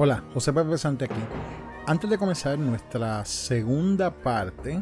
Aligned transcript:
Hola, 0.00 0.22
José 0.32 0.52
Pepe 0.52 0.78
Sante 0.78 1.06
aquí. 1.06 1.20
Antes 1.84 2.08
de 2.08 2.18
comenzar 2.18 2.56
nuestra 2.56 3.24
segunda 3.24 4.12
parte 4.12 4.80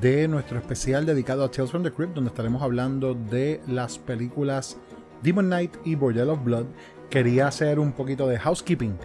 de 0.00 0.26
nuestro 0.28 0.56
especial 0.56 1.04
dedicado 1.04 1.44
a 1.44 1.50
Tales 1.50 1.70
from 1.70 1.82
the 1.82 1.92
Crypt, 1.92 2.14
donde 2.14 2.30
estaremos 2.30 2.62
hablando 2.62 3.12
de 3.12 3.60
las 3.66 3.98
películas 3.98 4.78
Demon 5.22 5.48
Knight 5.48 5.74
y 5.84 5.94
Bordel 5.94 6.30
of 6.30 6.42
Blood, 6.42 6.64
quería 7.10 7.48
hacer 7.48 7.78
un 7.78 7.92
poquito 7.92 8.26
de 8.26 8.38
housekeeping. 8.38 8.96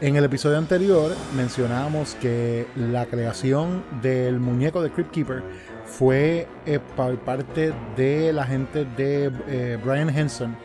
En 0.00 0.16
el 0.16 0.24
episodio 0.24 0.58
anterior 0.58 1.14
mencionamos 1.36 2.16
que 2.16 2.66
la 2.74 3.06
creación 3.06 3.84
del 4.02 4.40
muñeco 4.40 4.82
de 4.82 4.90
Crypt 4.90 5.12
Keeper 5.12 5.44
fue 5.84 6.48
eh, 6.66 6.80
por 6.96 7.16
parte 7.20 7.72
de 7.96 8.32
la 8.32 8.44
gente 8.44 8.84
de 8.96 9.30
eh, 9.46 9.78
Brian 9.84 10.08
Henson. 10.08 10.56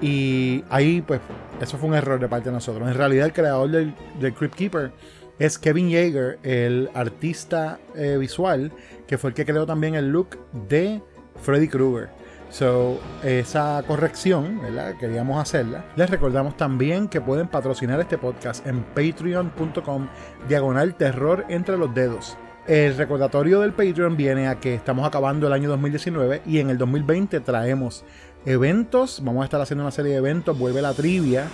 Y 0.00 0.64
ahí, 0.70 1.02
pues, 1.02 1.20
eso 1.60 1.78
fue 1.78 1.88
un 1.88 1.94
error 1.94 2.20
de 2.20 2.28
parte 2.28 2.50
de 2.50 2.54
nosotros. 2.54 2.88
En 2.88 2.94
realidad, 2.94 3.26
el 3.26 3.32
creador 3.32 3.70
del, 3.70 3.94
del 4.20 4.34
Keeper 4.34 4.92
es 5.38 5.58
Kevin 5.58 5.88
Yeager, 5.88 6.38
el 6.42 6.90
artista 6.94 7.78
eh, 7.94 8.16
visual, 8.18 8.72
que 9.06 9.18
fue 9.18 9.30
el 9.30 9.34
que 9.34 9.44
creó 9.44 9.66
también 9.66 9.94
el 9.94 10.10
look 10.10 10.38
de 10.68 11.02
Freddy 11.42 11.68
Krueger. 11.68 12.08
So, 12.50 13.00
esa 13.24 13.82
corrección, 13.84 14.60
¿verdad? 14.62 14.96
Queríamos 14.96 15.42
hacerla. 15.42 15.84
Les 15.96 16.08
recordamos 16.08 16.56
también 16.56 17.08
que 17.08 17.20
pueden 17.20 17.48
patrocinar 17.48 17.98
este 17.98 18.16
podcast 18.16 18.64
en 18.64 18.84
patreon.com 18.84 20.06
diagonal 20.48 20.94
terror 20.94 21.44
entre 21.48 21.76
los 21.76 21.92
dedos. 21.92 22.36
El 22.66 22.96
recordatorio 22.96 23.60
del 23.60 23.72
Patreon 23.72 24.16
viene 24.16 24.46
a 24.48 24.60
que 24.60 24.74
estamos 24.74 25.06
acabando 25.06 25.48
el 25.48 25.52
año 25.52 25.68
2019 25.68 26.42
y 26.46 26.60
en 26.60 26.70
el 26.70 26.78
2020 26.78 27.40
traemos 27.40 28.04
eventos. 28.46 29.20
Vamos 29.22 29.42
a 29.42 29.44
estar 29.44 29.60
haciendo 29.60 29.84
una 29.84 29.90
serie 29.90 30.12
de 30.12 30.18
eventos, 30.18 30.58
vuelve 30.58 30.82
la 30.82 30.94
trivia 30.94 31.46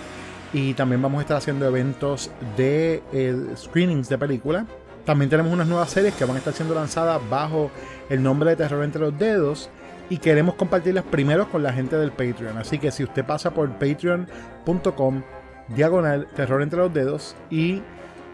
y 0.53 0.73
también 0.73 1.01
vamos 1.01 1.19
a 1.19 1.21
estar 1.21 1.37
haciendo 1.37 1.65
eventos 1.65 2.31
de 2.57 3.03
eh, 3.13 3.35
screenings 3.55 4.09
de 4.09 4.17
película. 4.17 4.65
También 5.05 5.29
tenemos 5.29 5.51
unas 5.51 5.67
nuevas 5.67 5.89
series 5.89 6.13
que 6.13 6.25
van 6.25 6.35
a 6.35 6.39
estar 6.39 6.53
siendo 6.53 6.75
lanzadas 6.75 7.21
bajo 7.29 7.71
el 8.09 8.21
nombre 8.21 8.51
de 8.51 8.55
Terror 8.55 8.83
entre 8.83 9.01
los 9.01 9.17
dedos 9.17 9.69
y 10.09 10.17
queremos 10.17 10.55
compartirlas 10.55 11.05
primero 11.05 11.49
con 11.49 11.63
la 11.63 11.73
gente 11.73 11.95
del 11.95 12.11
Patreon. 12.11 12.57
Así 12.57 12.77
que 12.77 12.91
si 12.91 13.03
usted 13.03 13.25
pasa 13.25 13.51
por 13.51 13.69
patreon.com 13.79 15.23
diagonal 15.69 16.27
terror 16.35 16.61
entre 16.61 16.79
los 16.79 16.93
dedos 16.93 17.35
y 17.49 17.81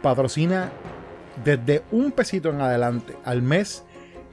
patrocina 0.02 0.72
desde 1.44 1.83
un 1.91 2.11
pesito 2.11 2.50
en 2.50 2.61
adelante 2.61 3.16
al 3.23 3.41
mes, 3.41 3.83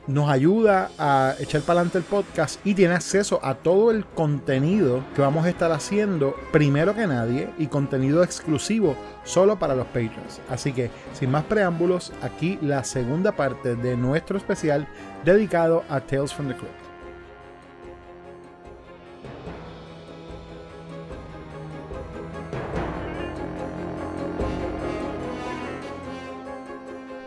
nos 0.07 0.29
ayuda 0.29 0.91
a 0.99 1.35
echar 1.39 1.63
para 1.63 1.81
adelante 1.81 1.99
el 1.99 2.05
podcast 2.05 2.65
y 2.67 2.75
tiene 2.75 2.95
acceso 2.95 3.41
a 3.43 3.55
todo 3.55 3.91
el 3.91 4.05
contenido 4.05 5.05
que 5.15 5.23
vamos 5.23 5.47
a 5.47 5.49
estar 5.49 5.73
haciendo 5.73 6.35
primero 6.53 6.95
que 6.95 7.07
nadie 7.07 7.51
y 7.59 7.67
contenido 7.69 8.23
exclusivo 8.23 8.97
solo 9.25 9.59
para 9.59 9.75
los 9.75 9.87
patrons. 9.87 10.41
Así 10.51 10.73
que 10.73 10.91
sin 11.13 11.31
más 11.31 11.45
preámbulos, 11.45 12.13
aquí 12.23 12.59
la 12.61 12.85
segunda 12.85 13.33
parte 13.33 13.77
de 13.77 13.97
nuestro 13.97 14.37
especial 14.37 14.87
dedicado 15.25 15.85
a 15.89 16.01
Tales 16.01 16.33
from 16.33 16.49
the 16.49 16.55
Crypt. 16.55 16.84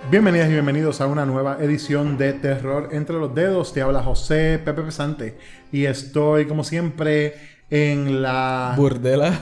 Bienvenidas 0.09 0.49
y 0.49 0.53
bienvenidos 0.53 1.01
a 1.01 1.07
una 1.07 1.25
nueva 1.25 1.57
edición 1.59 2.17
de 2.17 2.33
Terror 2.33 2.89
entre 2.93 3.17
los 3.17 3.33
dedos. 3.35 3.73
Te 3.73 3.81
habla 3.81 4.01
José 4.03 4.59
Pepe 4.63 4.81
Pesante 4.83 5.37
y 5.71 5.85
estoy 5.85 6.45
como 6.45 6.63
siempre 6.63 7.33
en 7.69 8.21
la 8.21 8.73
Burdela. 8.77 9.37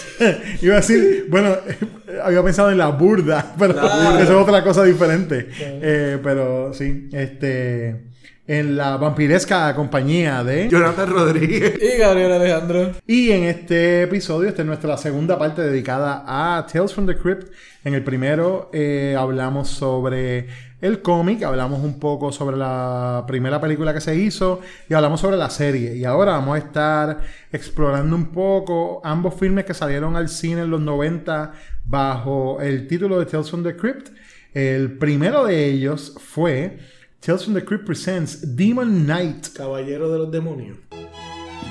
Iba 0.62 0.74
a 0.74 0.76
decir, 0.76 1.26
bueno, 1.30 1.56
había 2.22 2.42
pensado 2.44 2.70
en 2.70 2.78
la 2.78 2.88
burda, 2.88 3.54
pero 3.58 3.74
Claro. 3.74 4.18
eso 4.18 4.22
es 4.36 4.42
otra 4.48 4.62
cosa 4.62 4.84
diferente. 4.84 5.48
Eh, 5.58 6.18
pero 6.22 6.72
sí, 6.72 7.08
este 7.12 8.04
en 8.46 8.76
la 8.76 8.96
vampiresca 8.98 9.74
compañía 9.74 10.44
de 10.44 10.68
Jonathan 10.68 11.10
Rodríguez. 11.10 11.78
Y 11.82 11.98
Gabriel 11.98 12.32
Alejandro. 12.32 12.92
Y 13.06 13.30
en 13.30 13.44
este 13.44 14.02
episodio, 14.02 14.48
esta 14.48 14.62
es 14.62 14.66
nuestra 14.66 14.96
segunda 14.98 15.38
parte 15.38 15.62
dedicada 15.62 16.24
a 16.26 16.66
Tales 16.66 16.92
from 16.92 17.06
the 17.06 17.16
Crypt. 17.16 17.52
En 17.84 17.94
el 17.94 18.04
primero 18.04 18.70
eh, 18.72 19.16
hablamos 19.18 19.68
sobre 19.68 20.48
el 20.80 21.00
cómic, 21.00 21.42
hablamos 21.42 21.82
un 21.82 21.98
poco 21.98 22.30
sobre 22.30 22.58
la 22.58 23.24
primera 23.26 23.58
película 23.58 23.94
que 23.94 24.02
se 24.02 24.14
hizo 24.16 24.60
y 24.88 24.92
hablamos 24.92 25.20
sobre 25.20 25.38
la 25.38 25.48
serie. 25.48 25.96
Y 25.96 26.04
ahora 26.04 26.32
vamos 26.32 26.56
a 26.56 26.58
estar 26.58 27.20
explorando 27.50 28.14
un 28.14 28.26
poco 28.26 29.00
ambos 29.04 29.34
filmes 29.34 29.64
que 29.64 29.72
salieron 29.72 30.16
al 30.16 30.28
cine 30.28 30.62
en 30.62 30.70
los 30.70 30.82
90 30.82 31.52
bajo 31.86 32.60
el 32.60 32.86
título 32.86 33.18
de 33.18 33.24
Tales 33.24 33.48
from 33.48 33.62
the 33.62 33.74
Crypt. 33.74 34.10
El 34.52 34.98
primero 34.98 35.46
de 35.46 35.66
ellos 35.66 36.14
fue 36.18 36.78
Tales 37.24 37.42
from 37.42 37.54
the 37.54 37.62
Crypt 37.62 37.86
Presents 37.86 38.34
Demon 38.34 39.06
Knight. 39.06 39.48
Caballero 39.54 40.10
de 40.10 40.18
los 40.18 40.30
demonios. 40.30 40.76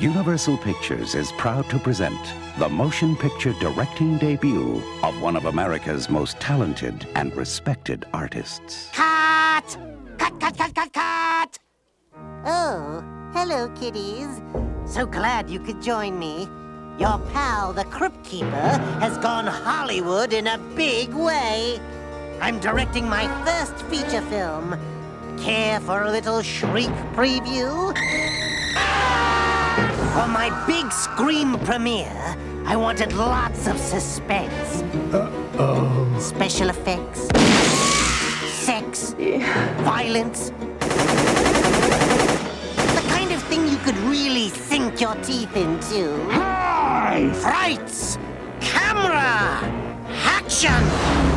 Universal 0.01 0.57
Pictures 0.57 1.13
is 1.13 1.31
proud 1.33 1.69
to 1.69 1.77
present 1.77 2.17
the 2.57 2.67
motion 2.67 3.15
picture 3.15 3.53
directing 3.59 4.17
debut 4.17 4.81
of 5.03 5.21
one 5.21 5.35
of 5.35 5.45
America's 5.45 6.09
most 6.09 6.39
talented 6.39 7.07
and 7.13 7.35
respected 7.35 8.03
artists. 8.15 8.89
Cut! 8.93 9.77
Cut, 10.17 10.39
cut, 10.39 10.57
cut, 10.57 10.73
cut, 10.73 10.91
cut! 10.91 11.59
Oh, 12.45 13.03
hello, 13.33 13.69
kiddies. 13.75 14.41
So 14.87 15.05
glad 15.05 15.51
you 15.51 15.59
could 15.59 15.83
join 15.83 16.17
me. 16.17 16.47
Your 16.97 17.19
pal, 17.31 17.73
the 17.73 17.85
Crypt 17.85 18.23
Keeper, 18.23 18.73
has 18.99 19.19
gone 19.19 19.45
Hollywood 19.45 20.33
in 20.33 20.47
a 20.47 20.57
big 20.75 21.13
way. 21.13 21.79
I'm 22.41 22.59
directing 22.59 23.07
my 23.07 23.27
first 23.45 23.85
feature 23.85 24.23
film. 24.23 24.79
Care 25.39 25.79
for 25.81 26.03
a 26.03 26.11
little 26.11 26.41
shriek 26.41 26.89
preview? 27.13 27.93
For 30.13 30.27
my 30.27 30.49
big 30.67 30.91
scream 30.91 31.57
premiere, 31.59 32.35
I 32.65 32.75
wanted 32.75 33.13
lots 33.13 33.67
of 33.67 33.77
suspense. 33.77 34.83
Special 36.23 36.69
effects, 36.69 37.27
sex, 38.65 39.13
violence. 39.83 40.51
The 42.95 43.03
kind 43.09 43.31
of 43.31 43.41
thing 43.43 43.67
you 43.67 43.77
could 43.77 43.97
really 43.99 44.49
sink 44.49 45.01
your 45.01 45.15
teeth 45.15 45.55
into. 45.55 46.23
Hi! 46.31 47.31
Frights! 47.33 48.17
Camera! 48.61 49.59
Action! 50.09 51.32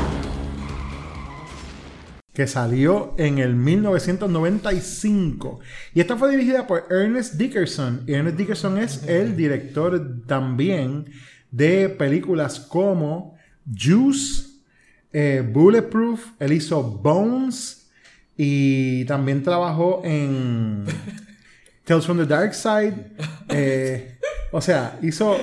Que 2.36 2.46
salió 2.46 3.14
en 3.16 3.38
el 3.38 3.56
1995. 3.56 5.58
Y 5.94 6.00
esta 6.00 6.18
fue 6.18 6.30
dirigida 6.30 6.66
por 6.66 6.84
Ernest 6.90 7.36
Dickerson. 7.36 8.04
Y 8.06 8.12
Ernest 8.12 8.36
Dickerson 8.36 8.76
es 8.76 9.04
el 9.04 9.34
director 9.34 10.20
también 10.26 11.06
de 11.50 11.88
películas 11.88 12.60
como 12.60 13.38
Juice, 13.66 14.48
eh, 15.14 15.42
Bulletproof, 15.50 16.32
él 16.38 16.52
hizo 16.52 16.82
Bones 16.82 17.88
y 18.36 19.06
también 19.06 19.42
trabajó 19.42 20.02
en 20.04 20.84
Tales 21.84 22.04
from 22.04 22.18
the 22.18 22.26
Dark 22.26 22.52
Side. 22.52 23.12
Eh, 23.48 24.18
o 24.52 24.60
sea, 24.60 24.98
hizo 25.00 25.38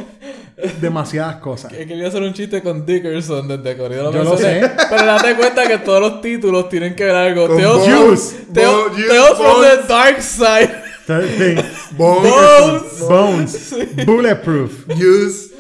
demasiadas 0.82 1.38
cosas. 1.38 1.72
Que 1.72 1.86
quería 1.88 2.08
hacer 2.08 2.22
un 2.22 2.34
chiste 2.34 2.62
con 2.62 2.86
Dickerson 2.86 3.48
desde 3.48 3.76
Corrido 3.78 4.12
Yo 4.12 4.24
lo 4.24 4.38
sé. 4.38 4.62
Pero 4.90 5.06
date 5.06 5.36
cuenta 5.36 5.68
que 5.68 5.78
todos 5.80 6.00
los 6.00 6.22
títulos 6.22 6.70
tienen 6.70 6.96
que 6.96 7.06
ver 7.06 7.16
algo. 7.16 7.48
Con 7.48 7.58
Tales, 7.58 7.88
Bones. 7.88 8.36
Tales- 8.54 8.54
Bones. 8.54 9.08
Tales 9.08 9.38
from 9.38 9.54
Bones. 9.54 9.82
the 9.82 9.88
Dark 9.88 10.22
Side. 10.22 10.84
Sí. 11.06 11.56
Bones. 11.98 13.00
Bones, 13.00 13.76
Bulletproof, 14.06 14.86
Juice. 14.98 15.54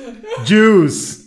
Juice. 0.47 1.22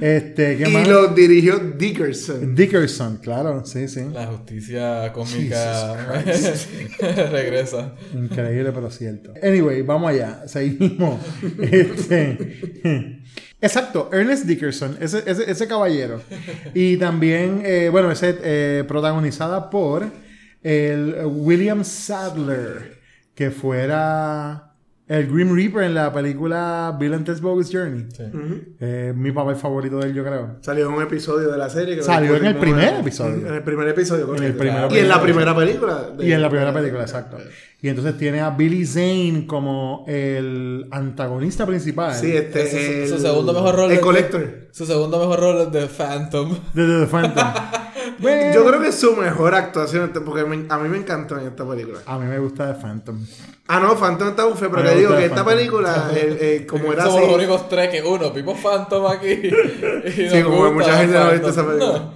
Este, 0.00 0.56
¿qué 0.56 0.68
Y 0.68 0.72
más? 0.72 0.88
lo 0.88 1.08
dirigió 1.08 1.58
Dickerson. 1.58 2.54
Dickerson, 2.54 3.18
claro, 3.18 3.64
sí, 3.64 3.88
sí. 3.88 4.00
La 4.12 4.26
justicia 4.26 5.12
cómica 5.12 6.22
regresa. 7.30 7.94
Increíble, 8.14 8.72
pero 8.72 8.90
cierto. 8.90 9.32
Anyway, 9.42 9.82
vamos 9.82 10.10
allá. 10.10 10.42
Seguimos. 10.46 11.20
Este, 11.60 13.20
exacto, 13.60 14.10
Ernest 14.12 14.44
Dickerson, 14.44 14.96
ese, 15.00 15.22
ese, 15.26 15.50
ese 15.50 15.66
caballero. 15.68 16.20
Y 16.74 16.96
también, 16.96 17.62
eh, 17.64 17.88
bueno, 17.90 18.10
ese 18.10 18.36
eh, 18.42 18.84
protagonizada 18.86 19.70
por 19.70 20.06
el 20.62 21.16
William 21.26 21.84
Sadler, 21.84 22.98
que 23.34 23.50
fuera 23.50 24.71
el 25.18 25.26
Grim 25.32 25.54
Reaper 25.54 25.82
en 25.84 25.94
la 25.94 26.12
película 26.12 26.96
Bill 26.98 27.14
and 27.14 27.26
Ted's 27.26 27.40
Bogus 27.40 27.70
Journey. 27.72 28.06
Sí. 28.16 28.22
Eh, 28.80 29.12
mi 29.16 29.30
papel 29.32 29.56
favorito 29.56 29.98
de 29.98 30.08
él, 30.08 30.14
yo 30.14 30.24
creo. 30.24 30.56
Salió 30.60 30.86
en 30.88 30.94
un 30.94 31.02
episodio 31.02 31.50
de 31.50 31.58
la 31.58 31.68
serie. 31.68 31.96
que 31.96 32.02
Salió 32.02 32.36
en 32.36 32.46
el 32.46 32.56
primer 32.56 32.94
episodio. 33.00 33.46
En 33.46 33.54
el 33.54 33.62
primer 33.62 33.88
episodio, 33.88 34.26
correcto. 34.26 34.58
primer 34.58 34.92
Y 34.92 34.98
en 34.98 35.08
la 35.08 35.20
primera 35.22 35.54
película. 35.56 36.02
de- 36.16 36.26
Y 36.26 36.32
en 36.32 36.40
la 36.42 36.48
primera 36.48 36.72
película, 36.72 37.02
exacto. 37.02 37.36
Y 37.80 37.88
entonces 37.88 38.16
tiene 38.16 38.40
a 38.40 38.50
Billy 38.50 38.86
Zane 38.86 39.44
como 39.46 40.04
el 40.06 40.86
antagonista 40.92 41.66
principal 41.66 42.14
Sí, 42.14 42.30
este. 42.36 42.62
Es 42.62 42.74
el- 42.74 43.08
su 43.08 43.18
segundo 43.18 43.52
mejor 43.52 43.74
rol. 43.74 43.92
El 43.92 44.00
Collector. 44.00 44.68
Su 44.70 44.86
segundo 44.86 45.18
mejor 45.18 45.40
rol 45.40 45.60
es 45.66 45.72
de 45.72 45.86
Phantom. 45.88 46.56
de 46.74 47.00
The 47.00 47.06
Phantom. 47.06 47.44
Bueno, 48.18 48.54
Yo 48.54 48.64
creo 48.66 48.80
que 48.80 48.88
es 48.88 48.94
su 48.94 49.14
mejor 49.16 49.54
actuación, 49.54 50.12
porque 50.24 50.44
me- 50.44 50.66
a 50.68 50.78
mí 50.78 50.88
me 50.88 50.98
encantó 50.98 51.38
en 51.38 51.46
esta 51.48 51.68
película. 51.68 52.00
A 52.06 52.18
mí 52.18 52.26
me 52.26 52.38
gusta 52.38 52.72
The 52.74 52.80
Phantom. 52.80 53.24
Ah, 53.68 53.80
no, 53.80 53.96
Phantom 53.96 54.28
está 54.28 54.44
bufe, 54.44 54.68
pero 54.68 54.82
me 54.82 54.94
digo 54.94 55.16
que 55.16 55.24
esta 55.24 55.36
Phantom. 55.36 55.54
película, 55.56 56.10
eh, 56.16 56.66
como 56.68 56.92
era 56.92 57.04
Somos 57.04 57.18
así. 57.20 57.26
los 57.28 57.36
únicos 57.36 57.68
tres 57.68 57.88
que 57.90 58.02
uno, 58.02 58.32
Pipo 58.32 58.54
Phantom 58.56 59.06
aquí. 59.06 59.40
Sí, 60.30 60.42
como 60.42 60.72
mucha 60.72 60.98
gente 60.98 61.14
no 61.14 61.20
ha 61.24 61.32
visto 61.32 61.48
esa 61.48 61.66
película. 61.66 61.92
No. 61.98 62.12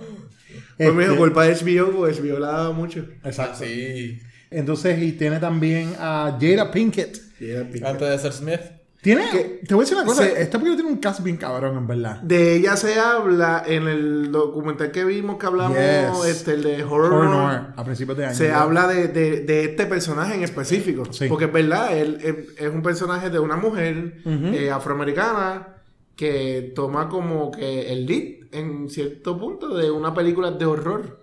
Pues 0.76 0.93
me 0.94 1.02
dijo, 1.04 1.12
Este- 1.14 1.16
culpa 1.19 1.44
de 1.44 1.54
HBO, 1.54 1.90
porque 1.93 2.20
HBO 2.20 2.38
la 2.38 2.49
daba 2.49 2.72
mucho. 2.72 3.04
Exacto. 3.25 3.64
Sí. 3.64 4.20
Entonces, 4.50 5.02
y 5.02 5.12
tiene 5.12 5.38
también 5.40 5.94
a 5.99 6.37
Jada 6.40 6.70
Pinkett. 6.70 7.19
Era 7.40 7.64
pica. 7.69 7.88
Antes 7.90 8.08
de 8.10 8.19
ser 8.19 8.32
Smith. 8.32 8.60
Tiene, 9.06 9.60
te 9.66 9.74
voy 9.74 9.82
a 9.82 9.84
decir 9.84 9.96
una 9.96 10.04
cosa, 10.06 10.22
Se- 10.24 10.42
esta 10.42 10.58
película 10.58 10.76
tiene 10.82 10.90
un 10.90 10.98
cast 10.98 11.22
bien 11.22 11.36
cabrón, 11.36 11.76
en 11.78 11.86
verdad. 11.86 12.20
De 12.22 12.56
ella 12.56 12.76
se 12.76 12.98
habla 12.98 13.62
en 13.64 13.86
el 13.86 14.32
documental 14.32 14.90
que 14.90 15.04
vimos 15.04 15.38
que 15.38 15.46
hablamos, 15.46 15.78
Yes. 15.78 16.34
este, 16.36 16.54
el 16.54 16.62
de 16.64 16.82
Horror, 16.82 17.12
Horror 17.12 17.24
Noir. 17.30 17.60
Noir, 17.60 17.72
a 17.76 17.84
principios 17.84 18.18
de 18.18 18.26
año. 18.26 18.34
Se 18.34 18.50
habla 18.52 18.88
de, 18.88 19.06
de, 19.08 19.40
de 19.42 19.64
este 19.64 19.86
personaje 19.86 20.34
en 20.34 20.42
específico. 20.42 21.04
Sí. 21.12 21.28
Porque 21.28 21.44
es 21.44 21.52
verdad, 21.52 21.96
él, 21.96 22.18
él 22.24 22.46
es 22.58 22.68
un 22.68 22.82
personaje 22.82 23.30
de 23.30 23.38
una 23.38 23.56
mujer 23.56 24.14
eh, 24.24 24.70
afroamericana 24.72 25.68
que 26.16 26.72
toma 26.74 27.08
como 27.08 27.50
que 27.52 27.92
el 27.92 28.06
lead 28.06 28.48
en 28.52 28.88
cierto 28.88 29.38
punto 29.38 29.76
de 29.76 29.90
una 29.90 30.12
película 30.14 30.50
de 30.50 30.64
horror. 30.66 31.20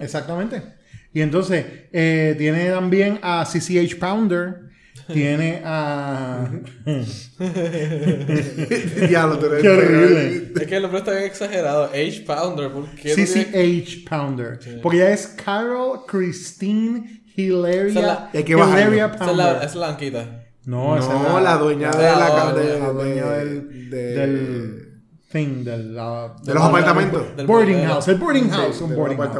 Exactamente. 0.00 0.62
Y 1.14 1.20
entonces, 1.20 1.64
eh, 1.92 2.34
tiene 2.38 2.70
también 2.70 3.18
a 3.22 3.44
CCH 3.44 3.98
Pounder. 3.98 4.71
Tiene 5.12 5.60
a. 5.64 6.48
Diablo, 9.08 9.38
tú 9.38 9.46
eres 9.46 9.62
Qué 9.62 9.68
horrible. 9.68 10.52
Es 10.60 10.66
que 10.66 10.76
el 10.76 10.82
nombre 10.82 10.98
está 11.00 11.12
bien 11.12 11.24
exagerado. 11.24 11.84
H 11.92 12.24
Pounder. 12.26 12.70
¿Por 12.72 12.88
qué? 12.90 13.14
tú 13.14 13.22
tienes- 13.22 13.46
CCH 13.48 14.08
Pounder. 14.08 14.58
Porque 14.82 14.98
ella 14.98 15.10
es 15.12 15.26
Carol 15.44 16.00
Christine 16.06 17.22
Hilaria. 17.36 17.86
Esa 17.86 18.00
es 18.00 18.06
la-. 18.06 18.30
Hilaria 18.34 19.06
Esa 19.06 19.14
es 19.14 19.18
Pounder. 19.18 19.36
la, 19.36 19.64
es 19.64 19.74
la 19.74 19.88
anquita. 19.88 20.38
No, 20.64 20.96
esa 20.96 21.12
No, 21.12 21.38
es 21.38 21.44
la 21.44 21.56
dueña 21.56 21.90
de 21.90 22.02
la- 22.02 22.18
la, 22.18 22.28
la- 22.28 22.52
de, 22.54 22.78
la 22.78 22.88
dueña 22.90 23.30
del, 23.32 23.90
de- 23.90 24.14
del 24.14 24.88
thing, 25.32 25.64
del, 25.64 25.94
de 25.94 26.54
los 26.54 26.62
apartamentos. 26.62 27.36
del 27.36 27.46
boarding 27.46 27.84
house, 27.84 28.06
el 28.08 28.14
boarding 28.16 28.44
Sí, 28.44 28.50
house, 28.50 28.78
de 28.78 28.84
un 28.84 28.94
boarding 28.94 29.18
house. 29.18 29.36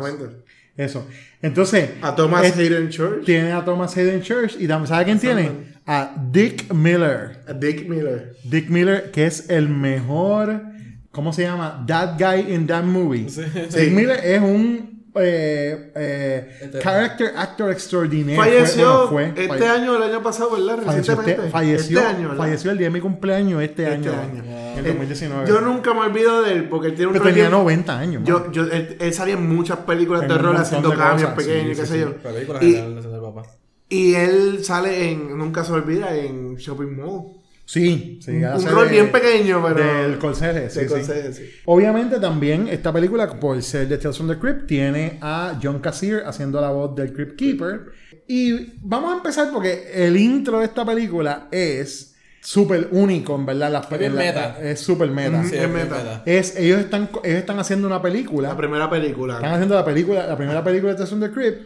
Eso. 0.77 1.07
Entonces, 1.43 1.91
A 2.01 2.15
Thomas 2.15 2.45
es- 2.47 2.57
Hayden 2.57 2.89
Church, 2.89 3.25
tiene 3.25 3.53
a 3.53 3.65
Thomas 3.65 3.97
Hayden 3.97 4.23
Church 4.23 4.57
y 4.59 4.67
¿sabe 4.67 5.05
quién 5.05 5.19
tiene? 5.19 5.51
A 5.87 6.15
Dick 6.31 6.73
Miller. 6.73 7.41
a 7.49 7.53
Dick 7.53 7.89
Miller. 7.89 8.37
Dick 8.45 8.69
Miller, 8.71 9.11
que 9.11 9.27
es 9.27 9.51
el 9.51 9.69
mejor, 9.69 10.63
¿cómo 11.11 11.33
se 11.33 11.43
llama? 11.43 11.85
That 11.87 12.19
guy 12.19 12.53
in 12.55 12.67
that 12.69 12.85
movie. 12.85 13.27
Dick. 13.27 13.93
Miller 13.93 14.21
es 14.25 14.41
un 14.41 15.02
eh, 15.15 15.93
eh, 15.95 16.59
Este- 16.63 16.79
character 16.81 17.33
actor 17.37 17.71
extraordinario. 17.71 18.41
Falleció 18.41 19.09
Fue- 19.09 19.13
bueno, 19.13 19.35
fue, 19.35 19.45
este 19.45 19.49
falle- 19.65 19.69
año, 19.71 19.97
el 19.97 20.03
año 20.05 20.23
pasado, 20.23 20.51
¿verdad? 20.53 20.83
falleció, 20.85 20.93
Recientemente. 21.17 21.33
este, 21.33 21.51
falleció, 21.51 21.99
este 21.99 22.11
año, 22.11 22.29
¿verdad? 22.31 22.45
falleció 22.45 22.71
el 22.71 22.79
día 22.79 22.87
de 22.87 22.93
mi 22.93 23.01
cumpleaños 23.01 23.63
este, 23.63 23.83
Este 23.93 24.09
año, 24.09 24.13
año. 24.21 24.43
el 24.79 24.87
Eh, 24.87 24.89
2019. 24.89 25.47
Yo 25.49 25.61
nunca 25.61 25.93
me 25.95 26.01
olvido 26.01 26.43
de 26.43 26.53
él 26.53 26.69
porque 26.69 26.89
él 26.89 26.95
tiene 26.95 27.09
un 27.09 27.13
Pero 27.13 27.25
tenía 27.25 27.43
bien- 27.45 27.51
90 27.53 27.99
años. 27.99 28.23
Yo, 28.25 28.51
yo, 28.53 28.63
él, 28.65 28.97
él 28.99 29.13
salía 29.15 29.35
en 29.35 29.55
muchas 29.55 29.79
películas 29.81 30.23
En 30.23 30.29
de 30.29 30.35
terror 30.35 30.57
haciendo 30.57 30.91
de 30.91 30.97
cambios 30.97 31.31
cosas, 31.31 31.47
pequeños, 31.47 31.77
sí, 31.77 31.83
qué 31.83 31.87
sí, 31.87 31.93
sé 31.93 31.99
sí. 31.99 32.01
yo. 32.01 32.17
Película 32.17 32.59
Y, 32.63 33.97
y 33.97 34.15
él 34.15 34.65
sale 34.65 35.11
en, 35.11 35.37
nunca 35.37 35.65
se 35.65 35.73
olvida, 35.73 36.15
en 36.17 36.57
Shopping 36.57 36.97
Mall. 36.97 37.42
Sí, 37.65 38.19
sí. 38.23 38.33
un 38.33 38.67
rol 38.67 38.87
de- 38.87 38.93
bien 38.93 39.11
pequeño, 39.13 39.63
pero... 39.67 40.03
Del 40.03 40.19
conserje, 40.19 40.69
sí, 40.69 40.87
conserje. 40.87 41.51
Obviamente 41.65 42.19
también 42.21 42.69
esta 42.69 42.93
película, 42.93 43.29
por 43.41 43.63
ser 43.63 43.89
de 43.89 43.97
Tales 43.99 44.17
from 44.17 44.29
the 44.29 44.39
Crypt, 44.39 44.67
tiene 44.67 45.19
a 45.23 45.59
John 45.63 45.79
Cassier 45.81 46.25
haciendo 46.27 46.61
la 46.61 46.71
voz 46.71 46.95
del 46.95 47.13
Crypt 47.13 47.37
Keeper. 47.39 47.93
Y 48.29 48.75
vamos 48.83 49.13
a 49.13 49.17
empezar 49.17 49.51
porque 49.53 49.91
el 49.95 50.17
intro 50.17 50.59
de 50.59 50.67
esta 50.67 50.85
película 50.85 51.49
es 51.51 52.15
súper 52.41 52.89
único, 52.91 53.35
en 53.37 53.47
verdad. 53.47 53.71
Las, 53.73 53.91
la- 53.91 54.09
meta. 54.11 54.59
Es 54.61 54.81
súper 54.81 55.11
meta. 55.11 55.43
Sí, 55.45 55.55
es 55.57 55.63
es 55.63 55.69
meta. 55.71 55.97
meta. 55.97 56.23
Es, 56.27 56.57
ellos, 56.57 56.81
están, 56.81 57.09
ellos 57.25 57.39
están 57.39 57.59
haciendo 57.59 57.87
una 57.87 58.03
película. 58.03 58.49
La 58.49 58.57
primera 58.57 58.91
película. 58.91 59.37
Están 59.37 59.55
haciendo 59.55 59.77
la 59.77 59.85
película, 59.85 60.27
la 60.27 60.37
primera 60.37 60.63
película 60.63 60.93
de 60.93 60.97
Tales 60.97 61.11
from 61.11 61.21
the 61.23 61.31
Crypt. 61.31 61.63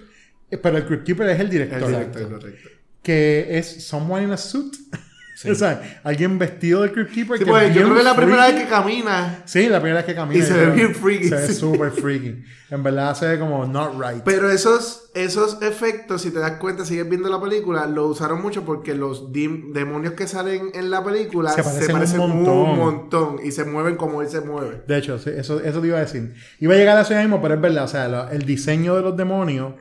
Pero 0.63 0.77
el 0.77 0.87
Crypt 0.87 1.05
Keeper 1.05 1.29
es 1.31 1.41
el 1.41 1.51
director. 1.51 1.83
El 1.83 1.89
director, 1.89 2.31
correcto. 2.31 2.69
Que 3.03 3.59
es 3.59 3.85
someone 3.87 4.25
in 4.25 4.31
a 4.33 4.37
suit. 4.37 4.75
o 5.45 5.55
sea, 5.55 6.01
alguien 6.03 6.39
vestido 6.39 6.83
del 6.83 6.93
Crypt 6.93 7.13
Keeper. 7.13 7.39
Sí, 7.39 7.45
que 7.45 7.51
pues, 7.51 7.69
es 7.69 7.75
yo 7.75 7.83
creo 7.83 7.93
que 7.95 7.99
es 8.01 8.05
la 8.05 8.17
primera 8.17 8.43
freaky. 8.45 8.55
vez 8.57 8.65
que 8.65 8.71
camina. 8.71 9.43
Sí, 9.45 9.69
la 9.69 9.81
primera 9.81 9.97
vez 9.99 10.07
que 10.07 10.15
camina. 10.15 10.39
Y 10.39 10.47
se 10.47 10.55
ve 10.55 10.67
bien 10.73 10.95
freaky, 10.95 11.29
Se 11.29 11.35
ve 11.35 11.47
sí. 11.49 11.55
súper 11.55 11.91
freaky. 11.91 12.43
En 12.71 12.83
verdad 12.83 13.15
se 13.15 13.29
ve 13.29 13.39
como 13.39 13.65
not 13.65 13.93
right. 13.95 14.23
Pero 14.25 14.51
esos, 14.51 15.11
esos 15.15 15.63
efectos, 15.63 16.23
si 16.23 16.31
te 16.33 16.41
das 16.41 16.53
cuenta, 16.53 16.85
sigues 16.85 17.09
viendo 17.09 17.29
la 17.29 17.41
película, 17.41 17.87
lo 17.87 18.07
usaron 18.09 18.43
mucho 18.43 18.65
porque 18.65 18.95
los 18.95 19.31
demonios 19.33 20.15
que 20.15 20.27
salen 20.27 20.71
en 20.75 20.91
la 20.91 21.05
película 21.05 21.51
Se 21.51 21.63
se 21.63 21.69
parecen 21.71 21.93
parecen, 21.93 22.21
un 22.21 22.31
un, 22.33 22.43
montón. 22.43 22.79
montón. 22.79 23.37
y 23.45 23.53
se 23.53 23.65
mueven 23.65 23.97
como 23.97 24.21
él 24.23 24.29
se 24.29 24.41
mueve. 24.41 24.83
de 24.87 24.97
hecho, 24.99 25.19
sí, 25.19 25.31
eso, 25.37 25.61
eso 25.61 25.81
te 25.81 25.87
iba 25.87 25.99
a 25.99 26.01
decir. 26.01 26.35
Iba 26.59 26.75
a 26.75 26.77
llegar 26.77 26.97
a 26.99 27.03
eso 27.03 27.15
mismo, 27.15 27.41
pero 27.41 27.55
es 27.55 27.61
verdad. 27.61 27.85
O 27.85 27.89
sea, 27.89 28.09
lo- 28.09 28.29
el 28.31 28.43
diseño 28.45 28.97
de 28.97 29.03
los 29.03 29.17
demonios 29.17 29.75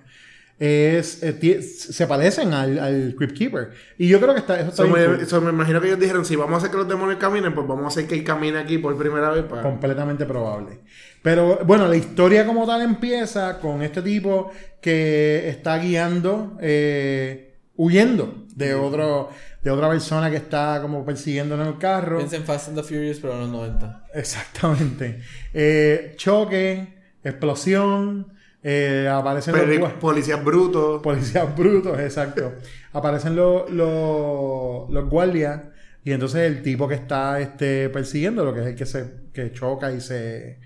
es, 0.57 1.22
eh, 1.22 1.62
se 1.62 2.07
parecen 2.07 2.54
al, 2.54 2.80
al 2.80 3.16
Crypt 3.18 3.38
Keeper. 3.38 3.72
Y 3.98 4.07
yo 4.07 4.19
creo 4.22 4.34
que 4.34 4.40
está, 4.40 4.60
eso 4.60 4.69
está 4.69 4.84
So, 4.84 4.94
bien 4.94 5.12
me, 5.12 5.18
cool. 5.18 5.28
so, 5.28 5.42
me 5.42 5.50
imagino 5.50 5.81
que 5.81 5.88
ellos 5.88 6.00
dijeron, 6.00 6.25
si 6.25 6.36
vamos 6.36 6.56
a 6.56 6.57
hacer 6.57 6.72
que 6.72 6.78
los 6.78 6.88
demonios 6.88 7.19
caminen, 7.19 7.54
pues 7.54 7.68
vamos 7.68 7.86
a 7.86 7.88
hacer 7.88 8.07
que 8.07 8.16
él 8.16 8.24
camine 8.24 8.60
aquí 8.60 8.78
por 8.78 8.98
primera 8.98 9.30
vez. 9.31 9.44
Para... 9.44 9.62
completamente 9.63 10.25
probable. 10.25 10.80
Pero 11.22 11.60
bueno, 11.66 11.88
la 11.88 11.96
historia 11.96 12.46
como 12.46 12.66
tal 12.66 12.81
empieza 12.81 13.60
con 13.60 13.81
este 13.81 14.02
tipo 14.02 14.52
que 14.80 15.50
está 15.50 15.78
guiando, 15.80 16.57
eh, 16.62 17.57
huyendo 17.75 18.46
de 18.56 18.75
otro, 18.75 19.30
de 19.62 19.72
otra 19.72 19.90
persona 19.90 20.30
que 20.30 20.38
está 20.38 20.80
como 20.81 21.04
persiguiendo 21.04 21.56
en 21.56 21.62
el 21.62 21.78
carro. 21.78 22.18
Piensa 22.19 22.38
en 22.38 22.44
Fast 22.46 22.69
and 22.69 22.78
the 22.78 22.84
Furious, 22.84 23.19
pero 23.19 23.34
en 23.34 23.40
los 23.42 23.50
90. 23.50 24.06
Exactamente. 24.13 25.19
Eh, 25.54 26.13
choque, 26.16 26.94
explosión, 27.24 28.35
eh, 28.68 29.08
aparecen 29.12 29.54
Peli- 29.54 29.78
los 29.78 29.94
policías 29.94 30.44
brutos. 30.44 31.00
policías 31.04 31.56
brutos, 31.56 32.00
exacto. 32.00 32.54
Aparecen 32.94 33.36
los, 33.36 33.69
los, 33.69 34.90
los 34.90 35.07
guardias 35.10 35.62
y 36.04 36.12
entonces 36.12 36.42
el 36.42 36.64
tipo 36.64 36.88
que 36.88 36.95
está 36.95 37.40
este, 37.40 37.90
persiguiendo, 37.90 38.44
lo 38.44 38.54
que 38.56 38.62
es 38.62 38.66
el 38.68 38.76
que 38.76 38.86
se 38.88 39.06
que 39.34 39.52
choca 39.52 39.92
y 39.92 40.02
se 40.02 40.57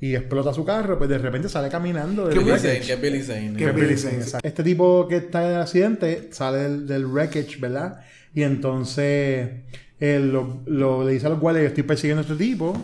y 0.00 0.14
explota 0.16 0.52
su 0.54 0.64
carro, 0.64 0.96
pues 0.96 1.10
de 1.10 1.18
repente 1.18 1.48
sale 1.48 1.68
caminando 1.68 2.26
del 2.26 2.38
Billy 2.38 2.50
wreckage. 2.52 2.90
Es 2.90 3.00
Billy 3.00 3.22
Zane. 3.22 3.64
Es 3.68 3.74
Billy 3.74 3.96
Zane. 3.98 4.24
Este 4.42 4.62
tipo 4.64 5.06
que 5.06 5.16
está 5.18 5.44
en 5.46 5.54
el 5.56 5.60
accidente 5.60 6.28
sale 6.32 6.58
del, 6.58 6.86
del 6.88 7.06
wreckage, 7.06 7.60
¿verdad? 7.60 8.00
Y 8.34 8.42
entonces 8.44 9.48
él 10.00 10.32
lo, 10.32 10.62
lo- 10.66 11.04
le 11.04 11.12
dice 11.12 11.26
a 11.26 11.28
los 11.28 11.38
guardias, 11.38 11.62
yo 11.64 11.68
estoy 11.68 11.82
persiguiendo 11.84 12.20
a 12.20 12.22
este 12.24 12.34
tipo 12.36 12.74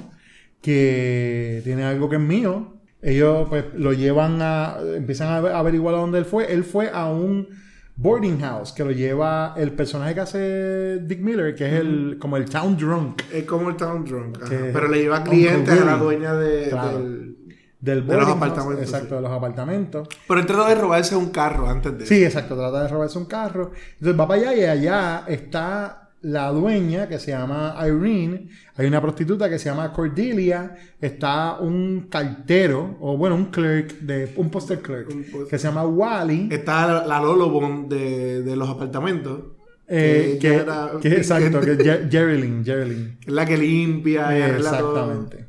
que 0.63 1.61
tiene 1.65 1.85
algo 1.85 2.09
que 2.09 2.17
es 2.17 2.23
mío. 2.23 2.75
Ellos 3.00 3.49
pues 3.49 3.64
lo 3.75 3.93
llevan 3.93 4.40
a, 4.43 4.76
empiezan 4.97 5.28
a 5.28 5.59
averiguar 5.59 5.95
a 5.95 5.99
dónde 5.99 6.19
él 6.19 6.25
fue. 6.25 6.52
Él 6.52 6.64
fue 6.64 6.90
a 6.93 7.07
un 7.07 7.49
boarding 7.97 8.40
house 8.40 8.73
que 8.73 8.85
lo 8.85 8.90
lleva 8.93 9.55
el 9.57 9.73
personaje 9.73 10.14
que 10.14 10.21
hace 10.21 10.99
Dick 11.00 11.21
Miller, 11.21 11.55
que 11.55 11.67
es 11.67 11.73
el 11.81 12.17
como 12.21 12.37
el 12.37 12.45
town 12.47 12.76
drunk 12.76 13.23
Es 13.33 13.45
como 13.45 13.71
el 13.71 13.76
Town 13.76 14.05
Drunk. 14.05 14.38
ajá. 14.43 14.55
Pero 14.73 14.88
le 14.88 14.99
lleva 15.00 15.23
clientes 15.25 15.81
a 15.81 15.85
la 15.85 15.97
dueña 15.97 16.35
de, 16.35 16.69
Claro. 16.71 16.99
del... 16.99 17.37
del 17.81 18.07
De 18.07 18.17
los 18.17 18.28
apartamentos, 18.28 18.83
exacto, 18.85 19.09
sí. 19.11 19.14
de 19.17 19.21
los 19.23 19.31
apartamentos. 19.33 20.09
Pero 20.26 20.40
él 20.40 20.47
trata 20.47 20.69
de 20.69 20.75
robarse 20.76 21.14
un 21.17 21.31
carro 21.31 21.69
antes 21.69 21.97
de 21.99 22.07
Sí, 22.07 22.25
exacto, 22.25 22.57
trata 22.57 22.83
de 22.83 22.88
robarse 22.88 23.19
un 23.19 23.26
carro. 23.26 23.71
Entonces 23.95 24.19
va 24.21 24.26
para 24.28 24.40
allá 24.43 24.55
y 24.55 24.64
allá 24.64 25.25
está 25.28 26.08
la 26.23 26.49
dueña 26.51 27.09
que 27.09 27.19
se 27.21 27.31
llama 27.31 27.77
Irene, 27.87 28.49
hay 28.77 28.87
una 28.87 29.01
prostituta 29.01 29.49
que 29.49 29.59
se 29.59 29.69
llama 29.71 29.93
Cordelia, 29.93 30.75
está 31.01 31.59
un 31.61 32.09
cartero, 32.11 32.97
o 33.01 33.17
bueno, 33.17 33.37
un 33.37 33.47
clerk, 33.47 34.01
de, 34.01 34.33
un 34.37 34.51
poster 34.51 34.81
clerk, 34.81 35.09
Un 35.11 35.23
poster- 35.25 35.49
que 35.49 35.59
se 35.59 35.69
llama 35.69 35.87
Wally, 35.87 36.49
Está 36.51 37.05
la, 37.07 37.21
Lolobon 37.21 37.89
de, 37.89 38.43
de 38.43 38.57
los 38.57 38.69
apartamentos. 38.69 39.43
eh, 39.87 40.39
que, 40.41 40.49
que 40.49 40.55
era- 40.57 40.91
que- 41.01 41.09
exacto, 41.17 41.61
que 41.61 41.73
es 41.73 41.79
Jer- 41.87 42.11
Jerilyn, 42.11 42.65
Jerilyn. 42.65 43.19
es 43.27 43.33
la 43.33 43.47
que 43.47 43.57
limpia 43.57 44.37
y 44.39 44.43
arregla 44.43 44.79
todo. 44.79 44.91
Exactamente. 45.13 45.45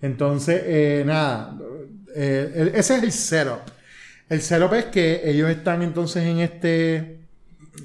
Entonces, 0.00 0.62
eh, 0.64 1.02
nada, 1.06 1.56
eh, 2.14 2.72
ese 2.74 2.96
es 2.96 3.02
el 3.02 3.12
setup. 3.12 3.60
El 4.28 4.40
setup 4.40 4.72
es 4.74 4.84
que 4.86 5.22
ellos 5.28 5.50
están 5.50 5.82
entonces 5.82 6.24
en 6.24 6.38
este, 6.38 7.18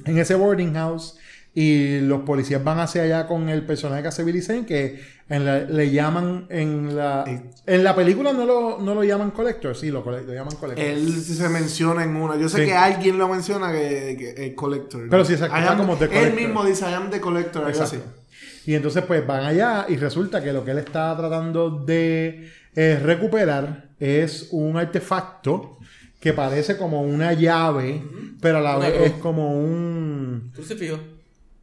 en 0.05 0.17
ese 0.17 0.35
boarding 0.35 0.73
house. 0.73 1.17
Y 1.55 1.99
los 2.01 2.21
policías 2.21 2.63
van 2.63 2.79
hacia 2.79 3.01
allá 3.03 3.25
con 3.27 3.49
el 3.49 3.65
personaje 3.65 4.03
que 4.03 4.07
hace 4.09 4.23
Billy 4.23 4.41
Zane, 4.41 4.65
que 4.65 5.01
en 5.29 5.45
la- 5.45 5.59
le 5.61 5.89
llaman 5.91 6.45
en 6.49 6.95
la 6.95 7.25
en 7.65 7.83
la 7.83 7.95
película 7.95 8.33
no 8.33 8.45
lo, 8.45 8.79
no 8.79 8.93
lo 8.95 9.03
llaman 9.03 9.31
Collector, 9.31 9.75
sí, 9.75 9.89
lo, 9.89 10.03
llaman 10.31 10.55
Collector. 10.55 10.85
Él 10.85 11.11
se 11.11 11.49
menciona 11.49 12.03
en 12.03 12.15
una. 12.15 12.37
Yo 12.37 12.47
sé 12.49 12.59
Sí. 12.59 12.65
que 12.65 12.73
alguien 12.75 13.17
lo 13.17 13.27
menciona 13.27 13.71
que, 13.71 14.15
que 14.17 14.45
el 14.47 14.55
collector. 14.55 15.07
Pero 15.09 15.25
sí, 15.25 15.33
exacto, 15.33 15.55
I 15.55 15.59
está 15.59 15.71
am- 15.71 15.77
como 15.79 15.95
the 15.97 16.05
Él 16.05 16.11
collector. 16.11 16.35
mismo 16.41 16.65
dice 16.65 16.85
I 16.89 16.93
am 16.93 17.09
the 17.09 17.19
collector, 17.19 17.63
algo 17.65 17.81
así. 17.83 17.95
Exacto. 17.97 18.19
Y 18.65 18.75
entonces 18.75 19.03
pues 19.05 19.25
van 19.25 19.43
allá 19.43 19.85
y 19.89 19.97
resulta 19.97 20.43
que 20.43 20.53
lo 20.53 20.63
que 20.63 20.71
él 20.71 20.77
está 20.77 21.15
tratando 21.17 21.71
de 21.71 22.51
eh, 22.75 22.99
recuperar 23.03 23.89
es 23.99 24.49
un 24.51 24.77
artefacto 24.77 25.79
que 26.19 26.33
parece 26.33 26.77
como 26.77 27.01
una 27.01 27.33
llave, 27.33 28.03
pero 28.39 28.59
a 28.59 28.61
la 28.61 28.77
vez 28.77 28.93
es 29.01 29.11
como 29.13 29.57
un... 29.59 30.51
Crucifijo. 30.53 30.99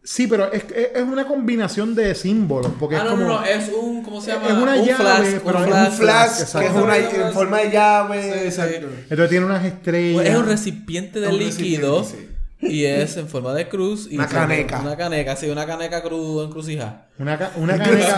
Sí, 0.09 0.29
pero 0.29 0.53
es, 0.53 0.63
es 0.73 0.91
es 0.95 1.03
una 1.03 1.27
combinación 1.27 1.95
de 1.97 2.15
símbolos, 2.15 2.71
porque 2.79 2.95
Ah, 2.95 2.99
es 2.99 3.05
no, 3.07 3.11
como... 3.11 3.25
no, 3.25 3.41
no, 3.41 3.45
es 3.45 3.69
un, 3.77 4.03
¿cómo 4.05 4.21
se 4.21 4.31
llama? 4.33 4.47
Es 4.47 4.53
una 4.53 4.75
un 4.77 4.87
llave, 4.87 4.95
flask, 4.97 5.43
pero 5.45 5.59
un 5.59 5.65
es 5.65 5.95
flash 5.95 6.27
que 6.29 6.33
es 6.35 6.41
Exacto. 6.43 6.85
una 6.85 6.97
en 6.97 7.33
forma 7.33 7.59
de 7.59 7.71
llave. 7.73 8.23
Sí, 8.23 8.31
sí. 8.39 8.45
exacto. 8.47 8.87
Entonces 9.03 9.29
tiene 9.31 9.47
unas 9.47 9.65
estrellas. 9.65 10.25
Es 10.27 10.37
un 10.37 10.47
recipiente 10.47 11.19
de 11.21 11.27
Un 11.27 11.39
líquido 11.39 11.99
recipiente, 12.03 12.37
y 12.61 12.85
es 12.85 13.17
en 13.17 13.29
forma 13.29 13.53
de 13.53 13.69
cruz. 13.69 14.07
Y 14.09 14.15
Una 14.17 14.29
caneca. 14.29 14.81
Una 14.81 14.97
caneca, 14.97 15.35
sí, 15.35 15.51
una 15.51 15.67
caneca 15.67 16.01
cruz 16.03 16.47
encrucijada. 16.47 17.09
Una, 17.19 17.37
ca- 17.37 17.51
una 17.57 17.77
caneca, 17.79 18.17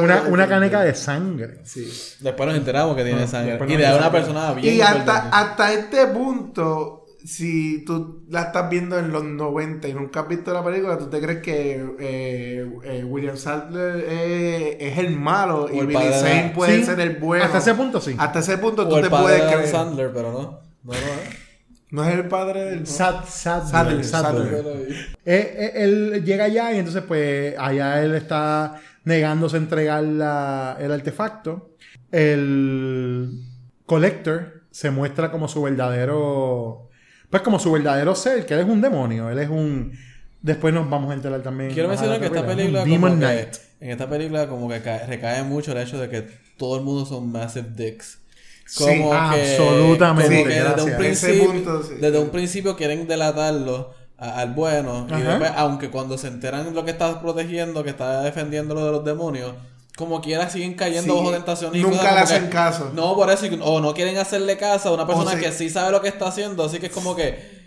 una, 0.00 0.22
una 0.28 0.46
caneca 0.48 0.82
de 0.82 0.94
sangre. 0.94 1.58
Sí. 1.64 1.90
Después 2.20 2.46
nos 2.48 2.56
enteramos 2.56 2.94
que 2.96 3.02
tiene 3.04 3.26
sangre. 3.26 3.52
después 3.52 3.70
Y 3.70 3.76
de 3.76 3.94
una 3.96 4.12
persona 4.12 4.52
bien 4.52 4.76
Y 4.76 4.80
hasta, 4.80 5.28
hasta 5.28 5.72
este 5.72 6.06
punto, 6.06 6.99
si 7.24 7.84
tú 7.84 8.24
la 8.28 8.42
estás 8.42 8.68
viendo 8.70 8.98
en 8.98 9.12
los 9.12 9.24
90 9.24 9.88
y 9.88 9.94
nunca 9.94 10.20
has 10.20 10.28
visto 10.28 10.52
la 10.52 10.64
película, 10.64 10.96
tú 10.98 11.06
te 11.08 11.20
crees 11.20 11.42
que 11.42 11.84
eh, 11.98 12.70
eh, 12.84 13.04
William 13.04 13.36
Sadler 13.36 14.04
eh, 14.08 14.76
es 14.80 14.98
el 14.98 15.16
malo 15.18 15.68
y 15.72 15.78
el 15.78 15.86
Billy 15.86 16.12
Zane 16.12 16.52
puede 16.54 16.78
Sí, 16.78 16.84
ser 16.84 17.00
el 17.00 17.16
bueno. 17.18 17.44
Hasta 17.44 17.58
ese 17.58 17.74
punto 17.74 18.00
sí. 18.00 18.14
Hasta 18.18 18.38
ese 18.40 18.58
punto 18.58 18.82
O 18.82 18.88
tú 18.88 18.96
el 18.96 19.04
te 19.04 19.10
padre 19.10 19.24
puedes 19.38 19.52
creer. 19.54 19.68
Sandler, 19.68 20.10
pero 20.12 20.32
no. 20.32 20.40
No, 20.82 20.92
no, 20.92 20.92
¿eh? 20.94 21.38
No 21.90 22.04
es 22.04 22.14
el 22.14 22.28
padre 22.28 22.64
del. 22.66 22.86
Sad- 22.86 23.24
Sadler, 23.26 23.68
Sadler, 23.68 24.04
Sadler. 24.04 24.56
Sadler. 24.62 24.88
Eh, 24.90 25.54
eh, 25.58 25.72
él 25.74 26.22
llega 26.24 26.44
allá 26.44 26.72
y 26.72 26.78
entonces 26.78 27.02
pues 27.06 27.54
allá 27.58 28.02
él 28.02 28.14
está 28.14 28.80
negándose 29.04 29.56
a 29.56 29.58
entregar 29.60 30.02
la- 30.04 30.76
el 30.80 30.92
artefacto. 30.92 31.70
El 32.12 33.42
Collector 33.86 34.62
se 34.70 34.90
muestra 34.90 35.30
como 35.32 35.48
su 35.48 35.62
verdadero... 35.62 36.89
Pues 37.30 37.42
como 37.42 37.58
su 37.58 37.70
verdadero 37.72 38.14
ser, 38.14 38.44
que 38.44 38.54
él 38.54 38.60
es 38.60 38.66
un 38.66 38.80
demonio, 38.80 39.30
él 39.30 39.38
es 39.38 39.48
un... 39.48 39.92
Después 40.42 40.72
nos 40.74 40.88
vamos 40.90 41.10
a 41.10 41.14
enterar 41.14 41.42
también. 41.42 41.70
Quiero 41.72 41.88
mencionar 41.88 42.18
que 42.18 42.26
esta 42.26 42.46
película 42.46 42.84
Demon 42.84 43.10
como 43.10 43.20
que, 43.20 43.26
Knight. 43.26 43.56
en 43.80 43.90
esta 43.90 44.08
película 44.08 44.48
como 44.48 44.68
que 44.68 44.82
cae- 44.82 45.06
recae 45.06 45.42
mucho 45.42 45.72
el 45.72 45.78
hecho 45.78 45.98
de 46.00 46.08
que 46.08 46.26
todo 46.56 46.76
el 46.78 46.82
mundo 46.82 47.04
son 47.06 47.30
massive 47.30 47.68
dicks. 47.76 48.18
Sí, 48.66 48.84
Como 48.84 49.10
que, 49.10 49.16
absolutamente, 49.16 50.28
como 50.36 50.48
que 50.48 50.54
desde 50.54 50.66
un 50.68 50.74
gracias. 50.74 50.96
Principio, 50.96 51.52
punto, 51.52 51.82
sí. 51.82 51.94
desde 52.00 52.18
un 52.18 52.30
principio 52.30 52.76
quieren 52.76 53.06
delatarlo 53.06 53.92
a- 54.16 54.40
al 54.40 54.54
bueno 54.54 55.06
y 55.10 55.20
después, 55.20 55.50
aunque 55.56 55.90
cuando 55.90 56.16
se 56.16 56.28
enteran 56.28 56.64
de 56.66 56.70
lo 56.72 56.84
que 56.84 56.92
está 56.92 57.20
protegiendo, 57.20 57.82
que 57.84 57.90
está 57.90 58.22
defendiendo 58.22 58.74
lo 58.74 58.86
de 58.86 58.92
los 58.92 59.04
demonios, 59.04 59.52
como 60.00 60.20
quiera 60.20 60.50
siguen 60.50 60.74
cayendo 60.74 61.14
Sí, 61.14 61.20
bajo 61.20 61.30
tentaciones 61.32 61.78
y 61.80 61.82
nunca 61.84 61.98
cosas 61.98 62.10
le 62.12 62.16
que- 62.16 62.22
hacen 62.34 62.48
caso. 62.50 62.90
No, 62.94 63.14
por 63.14 63.30
eso, 63.30 63.46
o 63.62 63.80
no 63.80 63.94
quieren 63.94 64.16
hacerle 64.18 64.56
caso 64.56 64.88
a 64.88 64.94
una 64.94 65.06
persona 65.06 65.36
que 65.38 65.52
sí 65.52 65.70
sabe 65.70 65.92
lo 65.92 66.00
que 66.00 66.08
está 66.08 66.26
haciendo, 66.26 66.64
así 66.64 66.78
que 66.80 66.86
es 66.86 66.92
como 66.92 67.14
que 67.14 67.60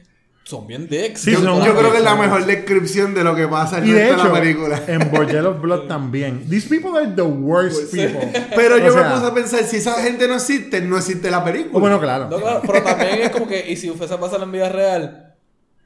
son 0.44 0.68
bien 0.68 0.90
dicks. 0.90 1.22
Sí, 1.22 1.32
yo, 1.32 1.40
creo 1.40 1.92
que 1.94 2.00
es 2.00 2.04
la 2.04 2.16
mejor 2.16 2.46
descripción 2.46 3.14
de 3.14 3.24
lo 3.24 3.34
que 3.34 3.48
pasa 3.48 3.78
en 3.78 3.88
Y 3.88 3.92
de 3.94 4.00
resto 4.10 4.16
de 4.16 4.22
hecho, 4.24 4.34
la 4.34 4.40
película. 4.42 4.82
en 4.88 5.10
Bordello 5.12 5.52
of 5.52 5.62
Blood 5.62 5.88
también. 5.88 6.50
These 6.50 6.68
people 6.68 6.92
are 7.00 7.08
the 7.16 7.22
worst 7.22 7.94
people. 7.94 8.30
Pero 8.54 8.78
yo 8.78 8.88
O 8.90 8.92
sea, 8.94 9.04
me 9.10 9.16
puse 9.16 9.26
a 9.28 9.34
pensar, 9.34 9.64
si 9.64 9.78
esa 9.78 9.94
gente 10.04 10.28
no 10.28 10.36
existe, 10.36 10.82
no 10.82 10.98
existe 10.98 11.32
la 11.32 11.46
película. 11.46 11.78
oh, 11.78 11.80
bueno, 11.80 11.98
claro. 12.02 12.28
No, 12.30 12.38
claro, 12.42 12.62
pero 12.68 12.84
también 12.84 13.22
es 13.22 13.30
como 13.30 13.48
que, 13.48 13.72
y 13.72 13.78
si 13.78 13.90
fuese 13.92 14.16
a 14.16 14.20
pasar 14.20 14.42
en 14.44 14.52
vida 14.52 14.68
real, 14.68 15.33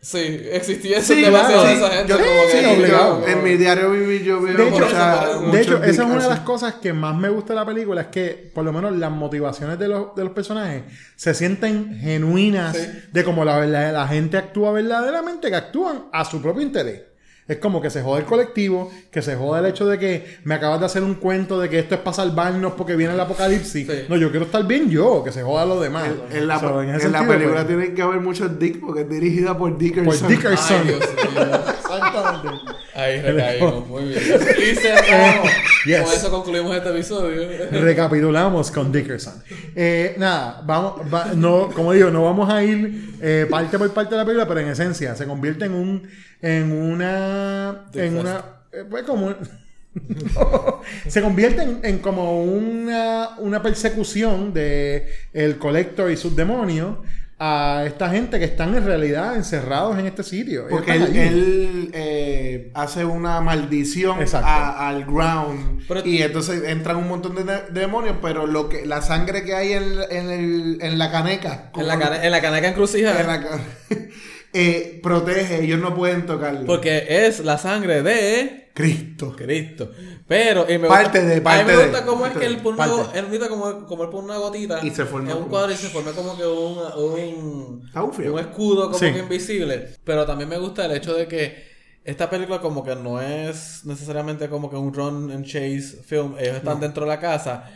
sí, 0.09 0.41
existiese 0.51 1.15
Sí, 1.15 1.21
demasiado 1.21 1.63
claro, 1.63 1.67
de 1.67 1.73
esa 1.85 1.89
gente. 1.89 2.11
yo- 2.13 2.17
como 2.19 2.29
sí, 2.49 2.57
que, 2.57 2.63
yo- 2.63 2.71
obligado. 2.71 3.27
en 3.27 3.43
mi 3.43 3.53
diario 3.57 3.91
vivir 3.91 4.23
yo 4.23 4.41
veo 4.41 4.55
De 4.57 4.67
hecho, 4.69 4.79
mucha- 4.85 5.27
de 5.51 5.61
hecho, 5.61 5.83
esa 5.83 6.03
es 6.03 6.09
una 6.09 6.23
de 6.23 6.29
las 6.29 6.39
cosas 6.39 6.75
que 6.75 6.93
más 6.93 7.15
me 7.15 7.29
gusta 7.29 7.53
de 7.53 7.59
la 7.59 7.65
película, 7.65 8.01
es 8.01 8.07
que 8.07 8.51
por 8.53 8.63
lo 8.63 8.71
menos 8.71 8.95
las 8.95 9.11
motivaciones 9.11 9.77
de 9.77 9.87
los, 9.89 10.15
de 10.15 10.23
los 10.23 10.33
personajes 10.33 10.83
se 11.15 11.33
sienten 11.33 11.99
genuinas 11.99 12.75
Sí. 12.77 12.87
de 13.11 13.23
cómo 13.23 13.43
la, 13.43 13.59
verdad- 13.59 13.91
la 13.93 14.07
gente 14.07 14.37
actúa 14.37 14.71
verdaderamente, 14.71 15.49
que 15.49 15.55
actúan 15.55 16.05
a 16.13 16.23
su 16.25 16.41
propio 16.41 16.61
interés. 16.63 17.01
Es 17.47 17.57
como 17.57 17.81
que 17.81 17.89
se 17.89 18.01
joda 18.01 18.19
el 18.19 18.25
colectivo, 18.25 18.91
que 19.09 19.21
se 19.21 19.35
joda 19.35 19.59
el 19.59 19.67
hecho 19.67 19.85
de 19.87 19.97
que 19.97 20.37
me 20.43 20.55
acabas 20.55 20.81
de 20.81 20.85
hacer 20.85 21.03
un 21.03 21.15
cuento 21.15 21.59
de 21.59 21.69
que 21.69 21.79
esto 21.79 21.95
es 21.95 22.01
para 22.01 22.13
salvarnos 22.15 22.73
porque 22.73 22.95
viene 22.95 23.13
el 23.13 23.19
apocalipsis. 23.19 23.87
Sí. 23.87 24.05
No, 24.09 24.17
yo 24.17 24.29
quiero 24.31 24.45
estar 24.45 24.65
bien 24.67 24.89
yo, 24.89 25.23
que 25.23 25.31
se 25.31 25.43
joda 25.43 25.65
lo 25.65 25.79
demás. 25.79 26.09
En 26.31 26.47
la, 26.47 26.59
So, 26.59 26.81
en 26.81 26.89
ese 26.89 27.09
la 27.09 27.19
sentido, 27.19 27.33
película 27.37 27.55
pues, 27.63 27.67
tienen 27.67 27.95
que 27.95 28.01
haber 28.01 28.19
muchos 28.19 28.59
dick 28.59 28.79
porque 28.81 29.01
es 29.01 29.09
dirigida 29.09 29.57
por 29.57 29.77
Dickerson. 29.77 30.19
Por 30.19 30.27
Dickerson. 30.27 30.77
Ay, 30.81 30.87
Dios 30.87 30.99
mío. 30.99 31.59
Exactamente. 31.79 32.49
Ahí 32.97 33.21
recaímos, 33.21 33.87
muy 33.87 34.03
bien. 34.05 34.19
Y 34.21 34.75
cerramos. 34.75 35.49
Yes. 35.85 36.01
Con 36.01 36.13
eso 36.13 36.29
concluimos 36.31 36.75
este 36.75 36.89
episodio. 36.89 37.47
Recapitulamos 37.71 38.71
con 38.71 38.91
Dickerson. 38.91 39.41
Eh, 39.73 40.15
nada, 40.17 40.61
vamos, 40.65 41.01
va- 41.13 41.31
no, 41.33 41.69
como 41.69 41.93
digo, 41.93 42.09
no 42.09 42.23
vamos 42.25 42.49
a 42.51 42.61
ir 42.61 43.11
eh, 43.21 43.47
parte 43.49 43.77
por 43.77 43.93
parte 43.93 44.11
de 44.15 44.17
la 44.17 44.25
película, 44.25 44.45
pero 44.47 44.59
en 44.59 44.67
esencia 44.69 45.15
se 45.15 45.25
convierte 45.25 45.63
en 45.65 45.73
un, 45.75 46.09
en 46.41 46.73
una, 46.73 47.85
en 47.93 48.17
una, 48.17 48.43
eh, 48.73 48.83
pues 48.89 49.03
como, 49.03 49.29
No. 49.29 50.81
se 51.07 51.21
convierte 51.21 51.61
en, 51.63 51.79
en 51.83 51.99
como 51.99 52.43
una, 52.43 53.29
una 53.37 53.61
persecución 53.63 54.53
de 54.53 55.07
el 55.31 55.57
colector 55.57 56.11
y 56.11 56.17
sus 56.17 56.35
demonios 56.35 56.97
a 57.39 57.83
esta 57.85 58.09
gente 58.09 58.39
que 58.39 58.45
están 58.45 58.75
en 58.75 58.83
realidad 58.85 59.35
encerrados 59.35 59.99
en 59.99 60.07
este 60.07 60.23
sitio. 60.23 60.65
Porque 60.69 60.93
él, 60.93 61.91
eh, 61.93 62.71
hace 62.73 63.05
una 63.05 63.41
maldición 63.41 64.17
a- 64.33 64.87
al 64.89 65.05
ground 65.05 65.83
Pero- 65.87 66.01
y 66.05 66.21
entonces 66.23 66.63
entran 66.67 66.97
un 66.97 67.07
montón 67.07 67.35
de, 67.35 67.43
de- 67.43 67.61
demonios, 67.79 68.15
pero 68.21 68.47
lo 68.47 68.69
que 68.69 68.85
la 68.87 69.01
sangre 69.03 69.43
que 69.43 69.53
hay 69.53 69.73
en, 69.73 69.83
en, 70.09 70.29
el- 70.31 70.77
en 70.81 70.97
la 70.97 71.11
caneca, 71.11 71.71
En 71.75 71.87
la, 71.87 71.99
cane- 71.99 72.25
en 72.25 72.31
la 72.31 72.41
caneca 72.41 72.69
encrucijada. 72.69 73.21
en 73.21 73.27
la 73.27 73.59
eh, 74.53 74.99
protege, 75.03 75.63
ellos 75.63 75.79
no 75.79 75.93
pueden 75.95 76.25
tocarlo. 76.25 76.65
Porque 76.65 77.05
es 77.07 77.39
la 77.41 77.57
sangre 77.57 78.01
de 78.01 78.66
Cristo. 78.77 79.35
Cristo. 79.35 79.91
Pero, 80.27 80.65
y 80.69 80.77
me 80.77 80.87
Parte 80.87 81.19
gusta, 81.19 81.33
de- 81.39 81.49
a 81.49 81.63
mí 81.63 81.71
me 81.71 81.83
gusta 81.83 82.05
cómo 82.05 82.25
es 82.25 82.33
que 82.37 82.45
él 82.45 82.57
pone 82.57 82.75
una, 82.75 83.49
como, 83.49 83.85
como 83.87 84.03
él 84.03 84.09
pone 84.09 84.25
una 84.25 84.37
gotita 84.37 84.85
Y 84.85 84.91
se 84.91 85.05
forma 85.05 85.31
en 85.31 85.37
un 85.37 85.45
cuadro 85.45 85.71
y 85.71 85.75
se 85.75 85.87
forma 85.89 86.11
como 86.11 86.37
que 86.37 86.45
un, 86.45 86.77
un, 86.97 87.89
un 88.31 88.39
escudo 88.39 88.85
como 88.91 88.99
Sí. 88.99 89.11
que 89.13 89.19
invisible. 89.19 89.89
Pero 90.03 90.25
también 90.25 90.49
me 90.49 90.57
gusta 90.57 90.85
el 90.85 90.91
hecho 90.91 91.13
de 91.15 91.27
que 91.27 91.65
esta 92.03 92.29
película 92.29 92.59
como 92.61 92.83
que 92.83 92.95
no 92.95 93.19
es 93.21 93.81
necesariamente 93.85 94.47
como 94.49 94.69
que 94.69 94.75
un 94.75 94.93
run 94.93 95.31
and 95.31 95.45
chase 95.45 95.97
film. 96.05 96.35
Ellos 96.39 96.57
están 96.57 96.79
dentro 96.79 97.03
de 97.03 97.09
la 97.09 97.19
casa 97.19 97.69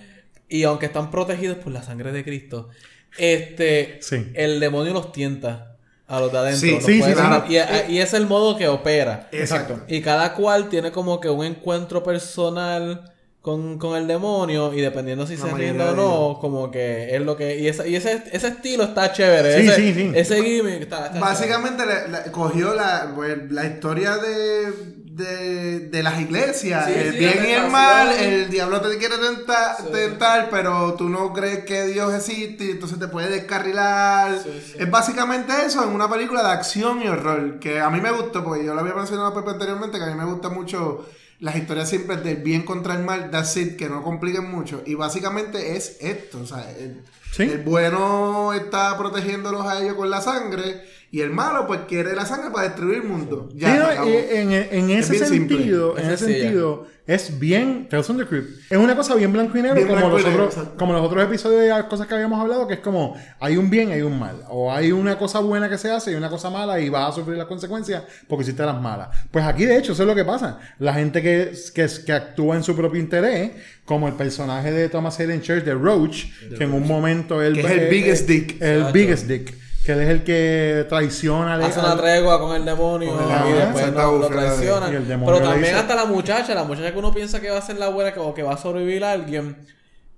y 0.48 0.63
aunque 0.63 0.86
están 0.86 1.10
protegidos 1.12 1.58
por 1.58 1.72
la 1.74 1.81
sangre 1.84 2.12
de 2.12 2.24
Cristo, 2.24 2.70
este, 3.17 3.98
Sí. 4.01 4.31
el 4.36 4.60
demonio 4.60 4.93
los 4.93 5.12
tienta 5.12 5.70
a 6.11 6.19
los 6.19 6.31
de 6.31 6.37
adentro. 6.37 6.59
Sí, 6.59 6.77
sí, 6.81 7.01
sí, 7.01 7.13
claro. 7.13 7.45
y, 7.47 7.55
y 7.93 7.99
es 7.99 8.13
el 8.13 8.27
modo 8.27 8.57
que 8.57 8.67
opera. 8.67 9.29
Exacto. 9.31 9.79
Y 9.87 10.01
cada 10.01 10.33
cual 10.33 10.67
tiene 10.69 10.91
como 10.91 11.19
que 11.19 11.29
un 11.29 11.45
encuentro 11.45 12.03
personal 12.03 13.11
con, 13.41 13.79
con 13.79 13.97
el 13.97 14.07
demonio 14.07 14.73
y 14.73 14.81
dependiendo 14.81 15.25
si 15.25 15.35
La 15.37 15.45
se 15.45 15.53
rinde 15.53 15.83
o 15.83 15.95
no, 15.95 16.37
como 16.39 16.69
que 16.69 17.15
es 17.15 17.21
lo 17.21 17.35
que... 17.35 17.57
Y, 17.57 17.67
esa- 17.67 17.87
y 17.87 17.95
ese, 17.95 18.21
ese 18.31 18.47
estilo 18.49 18.83
está 18.83 19.11
chévere. 19.13 19.61
Sí, 19.61 19.67
ese, 19.69 19.75
sí, 19.77 19.93
sí. 19.93 20.11
Ese 20.13 20.43
gimmick 20.43 20.81
está... 20.81 21.07
está 21.07 21.19
Básicamente 21.19 21.83
cogió 22.31 22.75
la, 22.75 23.13
pues, 23.15 23.49
la 23.49 23.65
historia 23.65 24.17
de, 24.17 24.71
de, 25.15 25.79
de 25.89 26.03
las 26.03 26.19
iglesias, 26.21 26.85
Sí, 26.85 26.93
el 26.95 27.11
sí, 27.13 27.17
bien 27.19 27.45
y 27.45 27.51
el 27.51 27.69
mal, 27.69 28.09
el 28.11 28.49
diablo 28.49 28.79
te 28.81 28.97
quiere 28.97 29.17
tentar, 29.17 29.75
Sí. 29.77 29.91
tentar, 29.91 30.49
pero 30.49 30.93
tú 30.93 31.09
no 31.09 31.33
crees 31.33 31.65
que 31.65 31.85
Dios 31.87 32.13
existe 32.13 32.65
y 32.65 32.71
entonces 32.71 32.97
te 32.99 33.07
puede 33.07 33.29
descarrilar. 33.29 34.39
Sí, 34.41 34.49
sí. 34.65 34.73
Es 34.79 34.89
básicamente 34.89 35.53
eso 35.65 35.83
en 35.83 35.89
una 35.89 36.09
película 36.09 36.43
de 36.43 36.49
acción 36.51 37.01
y 37.01 37.07
horror, 37.07 37.59
que 37.59 37.79
a 37.79 37.89
mí 37.89 37.99
me 37.99 38.11
gustó, 38.11 38.43
porque 38.43 38.65
yo 38.65 38.73
lo 38.73 38.79
había 38.81 38.93
mencionado 38.93 39.37
anteriormente, 39.49 39.97
que 39.97 40.03
a 40.03 40.07
mí 40.07 40.15
me 40.15 40.25
gusta 40.25 40.49
mucho 40.49 41.05
las 41.39 41.55
historias 41.55 41.89
siempre 41.89 42.17
del 42.17 42.37
bien 42.37 42.61
contra 42.63 42.93
el 42.93 43.03
mal, 43.03 43.31
that's 43.31 43.57
it, 43.57 43.75
que 43.75 43.89
no 43.89 44.03
compliquen 44.03 44.49
mucho. 44.49 44.81
Y 44.85 44.95
básicamente 44.95 45.75
es 45.75 45.97
esto, 45.99 46.39
o 46.41 46.45
sea, 46.45 46.69
el, 46.71 47.01
Sí. 47.33 47.43
el 47.43 47.59
bueno 47.59 48.51
está 48.53 48.97
protegiéndolos 48.97 49.65
a 49.65 49.81
ellos 49.81 49.95
con 49.95 50.09
la 50.09 50.19
sangre 50.21 50.83
y 51.11 51.19
el 51.19 51.29
malo 51.29 51.67
pues 51.67 51.81
quiere 51.89 52.15
la 52.15 52.25
sangre 52.25 52.51
para 52.51 52.67
destruir 52.69 52.99
el 52.99 53.03
mundo. 53.03 53.49
Ya, 53.53 54.05
y 54.05 54.15
en, 54.35 54.51
en 54.53 54.89
Es 54.91 55.09
ese 55.09 55.25
simple. 55.25 55.57
sentido, 55.57 55.97
Es 55.97 56.03
en 56.05 56.11
ese 56.11 56.25
sentido, 56.25 56.87
es 57.05 57.37
bien 57.39 57.89
Tales 57.89 58.05
from 58.05 58.17
the 58.17 58.25
Crypt. 58.25 58.71
Es 58.71 58.77
una 58.77 58.95
cosa 58.95 59.15
bien 59.15 59.33
blanco 59.33 59.57
y 59.57 59.61
negro 59.61 59.75
Bien 59.75 59.87
como, 59.89 60.07
los 60.07 60.23
negro, 60.23 60.45
otros, 60.45 60.67
como 60.77 60.93
los 60.93 61.01
otros 61.01 61.23
episodios 61.25 61.61
de 61.61 61.67
las 61.67 61.83
cosas 61.85 62.07
que 62.07 62.13
habíamos 62.13 62.39
hablado, 62.39 62.65
que 62.67 62.75
es 62.75 62.79
como 62.79 63.17
hay 63.41 63.57
un 63.57 63.69
bien 63.69 63.89
y 63.89 63.93
hay 63.93 64.01
un 64.03 64.17
mal. 64.17 64.43
O 64.49 64.71
hay 64.71 64.93
una 64.93 65.17
cosa 65.17 65.39
buena 65.39 65.67
que 65.67 65.77
se 65.77 65.91
hace 65.91 66.13
y 66.13 66.15
una 66.15 66.29
cosa 66.29 66.49
mala 66.49 66.79
y 66.79 66.87
vas 66.87 67.09
a 67.09 67.15
sufrir 67.15 67.37
las 67.37 67.47
consecuencias 67.47 68.03
porque 68.29 68.43
hiciste 68.43 68.63
las 68.63 68.79
malas. 68.79 69.09
Pues 69.31 69.43
aquí 69.43 69.65
de 69.65 69.77
hecho 69.77 69.91
eso 69.91 70.03
es 70.03 70.07
lo 70.07 70.15
que 70.15 70.23
pasa. 70.23 70.59
La 70.79 70.93
gente 70.93 71.21
que, 71.21 71.51
que, 71.73 71.87
que 72.05 72.13
actúa 72.13 72.55
en 72.55 72.63
su 72.63 72.73
propio 72.73 73.01
interés, 73.01 73.51
como 73.83 74.07
el 74.07 74.13
personaje 74.13 74.71
de 74.71 74.87
Thomas 74.87 75.19
Hayden 75.19 75.41
Church 75.41 75.65
de 75.65 75.73
Roach, 75.73 76.27
que 76.57 76.63
en 76.63 76.71
un 76.71 76.87
momento 76.87 77.41
él 77.41 77.55
Que 77.55 77.59
es 77.61 77.71
el 77.71 77.79
eh, 77.79 77.89
biggest 77.89 78.29
eh, 78.29 78.33
dick. 78.33 78.61
El 78.61 78.69
Exacto. 78.69 78.93
biggest 78.93 79.27
dick. 79.27 79.70
Que 79.85 79.93
él 79.93 80.01
es 80.01 80.09
el 80.09 80.23
que 80.23 80.85
traiciona 80.89 81.55
al- 81.55 81.63
Hace 81.63 81.79
una 81.79 81.97
tregua 81.97 82.39
con 82.39 82.55
el 82.55 82.63
demonio 82.63 83.15
Con 83.15 83.23
el 83.31 83.50
y 83.50 83.53
después 83.53 83.91
no, 83.93 84.11
lo 84.17 84.29
demonio 84.29 85.25
Pero 85.25 85.38
también 85.39 85.61
dice- 85.63 85.73
hasta 85.75 85.95
la 85.95 86.05
muchacha, 86.05 86.53
la 86.53 86.63
muchacha 86.63 86.91
que 86.91 87.00
uno 87.00 87.11
piensa 87.13 87.39
que 87.41 87.50
va 87.50 87.57
a 87.57 87.61
ser 87.61 87.77
la 87.77 87.89
buena, 87.89 88.13
como 88.13 88.33
que 88.33 88.43
va 88.43 88.53
a 88.53 88.57
sobrevivir 88.57 89.03
a 89.03 89.11
alguien, 89.13 89.57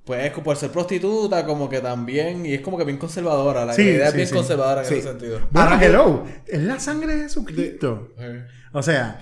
pues 0.03 0.31
por 0.31 0.57
ser 0.57 0.69
prostituta, 0.69 1.45
como 1.45 1.69
que 1.69 1.79
también, 1.79 2.45
y 2.45 2.53
es 2.55 2.61
como 2.61 2.77
que 2.77 2.83
bien 2.83 2.97
conservadora. 2.97 3.63
La 3.65 3.73
Sí, 3.73 3.83
idea 3.83 4.09
es 4.09 4.13
bien 4.13 4.27
sí. 4.27 4.33
conservadora 4.33 4.81
en 4.81 4.87
Sí. 4.87 4.95
ese 4.95 5.07
sentido. 5.07 5.39
Bueno, 5.49 5.69
Ahora 5.69 5.79
que- 5.79 5.85
hello. 5.85 6.23
Es 6.45 6.61
la 6.61 6.77
sangre 6.79 7.15
de 7.15 7.23
Jesucristo. 7.23 8.09
O 8.73 8.83
sea, 8.83 9.21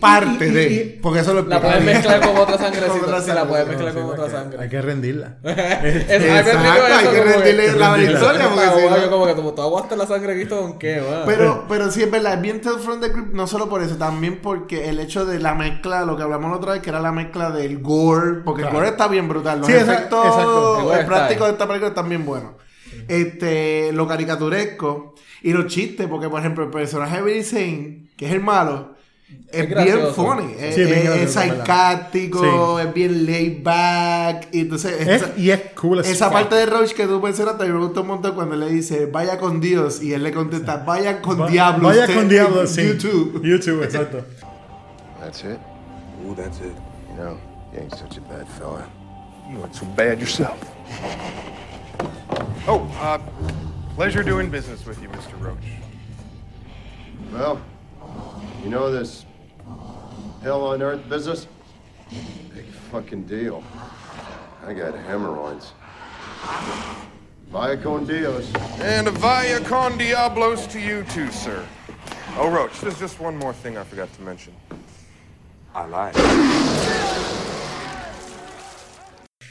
Parte 0.00 0.46
y- 0.46 0.48
y- 0.48 0.52
de. 0.52 0.72
y- 0.72 0.98
porque 1.00 1.20
eso 1.20 1.32
lo 1.34 1.42
La 1.42 1.60
puedes 1.60 1.84
mezclar 1.84 2.20
con 2.20 2.36
otra 2.36 2.56
Con 2.56 2.64
sangrecita. 2.72 3.20
sí, 3.22 3.30
la 3.32 3.44
puedes 3.46 3.68
mezclar 3.68 3.94
con 3.94 4.02
otra 4.04 4.28
sangre. 4.30 4.58
hay 4.62 4.68
que 4.68 4.82
rendirla. 4.82 5.36
Exacto, 5.44 6.58
hay 6.58 7.04
eso 7.04 7.12
que 7.12 7.22
rendirle 7.24 7.72
la 7.72 7.90
rendirla. 7.94 8.18
historia 8.18 8.48
porque 8.48 8.66
Como 8.66 8.76
si 8.88 8.94
que- 8.94 9.00
no- 9.06 9.10
como 9.10 9.26
que 9.26 9.34
tú, 9.34 9.52
tú 9.52 9.62
aguantas 9.62 9.98
la 9.98 10.06
sangre 10.06 10.34
de 10.34 10.40
Cristo 10.40 10.60
con 10.60 10.78
qué? 10.78 11.02
Pero, 11.26 11.64
pero 11.68 11.90
sí 11.90 12.02
es 12.02 12.10
verdad, 12.10 12.34
es 12.34 12.40
bien 12.40 12.60
Tales 12.60 12.82
from 12.82 13.00
the 13.00 13.12
Crypt, 13.12 13.32
no 13.32 13.46
solo 13.46 13.68
por 13.68 13.82
eso, 13.82 13.96
también 13.96 14.40
porque 14.42 14.88
el 14.88 14.98
hecho 15.00 15.24
de 15.26 15.38
la 15.38 15.54
mezcla, 15.54 16.04
lo 16.04 16.16
que 16.16 16.22
hablamos 16.22 16.50
la 16.50 16.56
otra 16.56 16.72
vez, 16.72 16.82
que 16.82 16.90
era 16.90 17.00
la 17.00 17.12
mezcla 17.12 17.50
del 17.50 17.78
gore, 17.80 18.40
porque 18.44 18.62
Claro. 18.62 18.76
el 18.76 18.82
gore 18.82 18.90
está 18.92 19.08
bien 19.08 19.28
brutal, 19.28 19.60
los 19.60 19.68
efectos 19.68 20.26
prácticos 21.06 21.42
ahí. 21.42 21.46
de 21.48 21.52
esta 21.52 21.66
película 21.66 21.88
están 21.88 22.08
bien 22.08 22.24
buenos. 22.26 22.52
Este, 23.08 23.92
lo 23.92 24.06
caricaturesco 24.08 25.14
y 25.42 25.52
los 25.52 25.66
chistes, 25.66 26.06
porque 26.08 26.28
por 26.28 26.40
ejemplo 26.40 26.64
el 26.64 26.70
personaje 26.70 27.16
de 27.16 27.22
Billy 27.22 27.44
Zane, 27.44 28.08
que 28.16 28.26
es 28.26 28.32
el 28.32 28.40
malo, 28.40 28.95
es, 29.50 29.60
Es 29.62 29.68
bien 29.84 29.98
funny, 30.14 30.54
es, 30.58 30.74
Sí, 30.74 30.82
es 30.82 30.88
bien 30.88 31.12
es- 31.14 31.32
sarcástico, 31.32 32.78
es 32.78 32.94
bien 32.94 33.26
laid 33.26 33.62
back, 33.62 34.48
y 34.52 34.60
entonces... 34.60 35.00
Es- 35.00 35.22
esa- 35.22 35.32
y 35.36 35.50
es 35.50 35.60
cool 35.80 36.00
esa 36.00 36.26
fuck. 36.26 36.32
parte 36.34 36.54
de 36.56 36.66
Roach 36.66 36.92
que 36.92 37.06
tú 37.06 37.20
mencionaste 37.20 37.64
me 37.66 37.78
gustó 37.78 38.02
un 38.02 38.06
montón 38.08 38.34
cuando 38.34 38.54
le 38.56 38.68
dice 38.68 39.06
vaya 39.06 39.38
con 39.38 39.60
Dios 39.60 40.00
y 40.02 40.12
él 40.12 40.22
le 40.22 40.32
contesta 40.32 40.76
vaya 40.78 41.20
con 41.20 41.40
Va- 41.40 41.48
diablo 41.48 41.88
Vaya 41.88 42.06
con 42.06 42.28
diablo, 42.28 42.66
sí. 42.66 42.82
YouTube 42.82 43.40
YouTube, 43.44 43.82
exacto. 43.82 44.24
That's 45.20 45.42
it? 45.42 45.58
Ooh, 46.24 46.34
that's 46.36 46.58
it. 46.60 46.72
You 47.10 47.16
know, 47.16 47.36
you 47.72 47.80
ain't 47.80 47.94
such 47.94 48.18
a 48.18 48.20
bad 48.20 48.46
fella. 48.58 48.86
You 49.50 49.58
ain't 49.64 49.74
so 49.74 49.86
bad 49.96 50.20
yourself. 50.20 50.56
Oh, 52.68 52.82
uh, 53.00 53.18
pleasure 53.96 54.22
doing 54.22 54.50
business 54.50 54.84
with 54.86 55.00
you, 55.02 55.08
Mr. 55.08 55.34
Roach. 55.40 55.56
Well, 57.32 57.60
you 58.66 58.72
know 58.72 58.90
this 58.90 59.24
hell 60.42 60.64
on 60.66 60.82
earth 60.82 61.08
business? 61.08 61.46
Big 62.52 62.64
fucking 62.90 63.22
deal. 63.22 63.62
I 64.66 64.74
got 64.74 64.92
hemorrhoids. 65.06 65.72
Vaya 67.52 67.76
con 67.76 68.04
Dios. 68.06 68.52
And 68.80 69.06
a 69.06 69.12
vaya 69.12 69.60
con 69.60 69.96
diablos 69.96 70.66
to 70.72 70.80
you 70.80 71.04
too, 71.14 71.30
sir. 71.30 71.64
Oh, 72.36 72.50
Roach, 72.50 72.80
there's 72.80 72.98
just 72.98 73.20
one 73.20 73.36
more 73.38 73.52
thing 73.52 73.78
I 73.78 73.84
forgot 73.84 74.12
to 74.14 74.22
mention. 74.22 74.52
I 75.72 75.86
lied. 75.86 76.14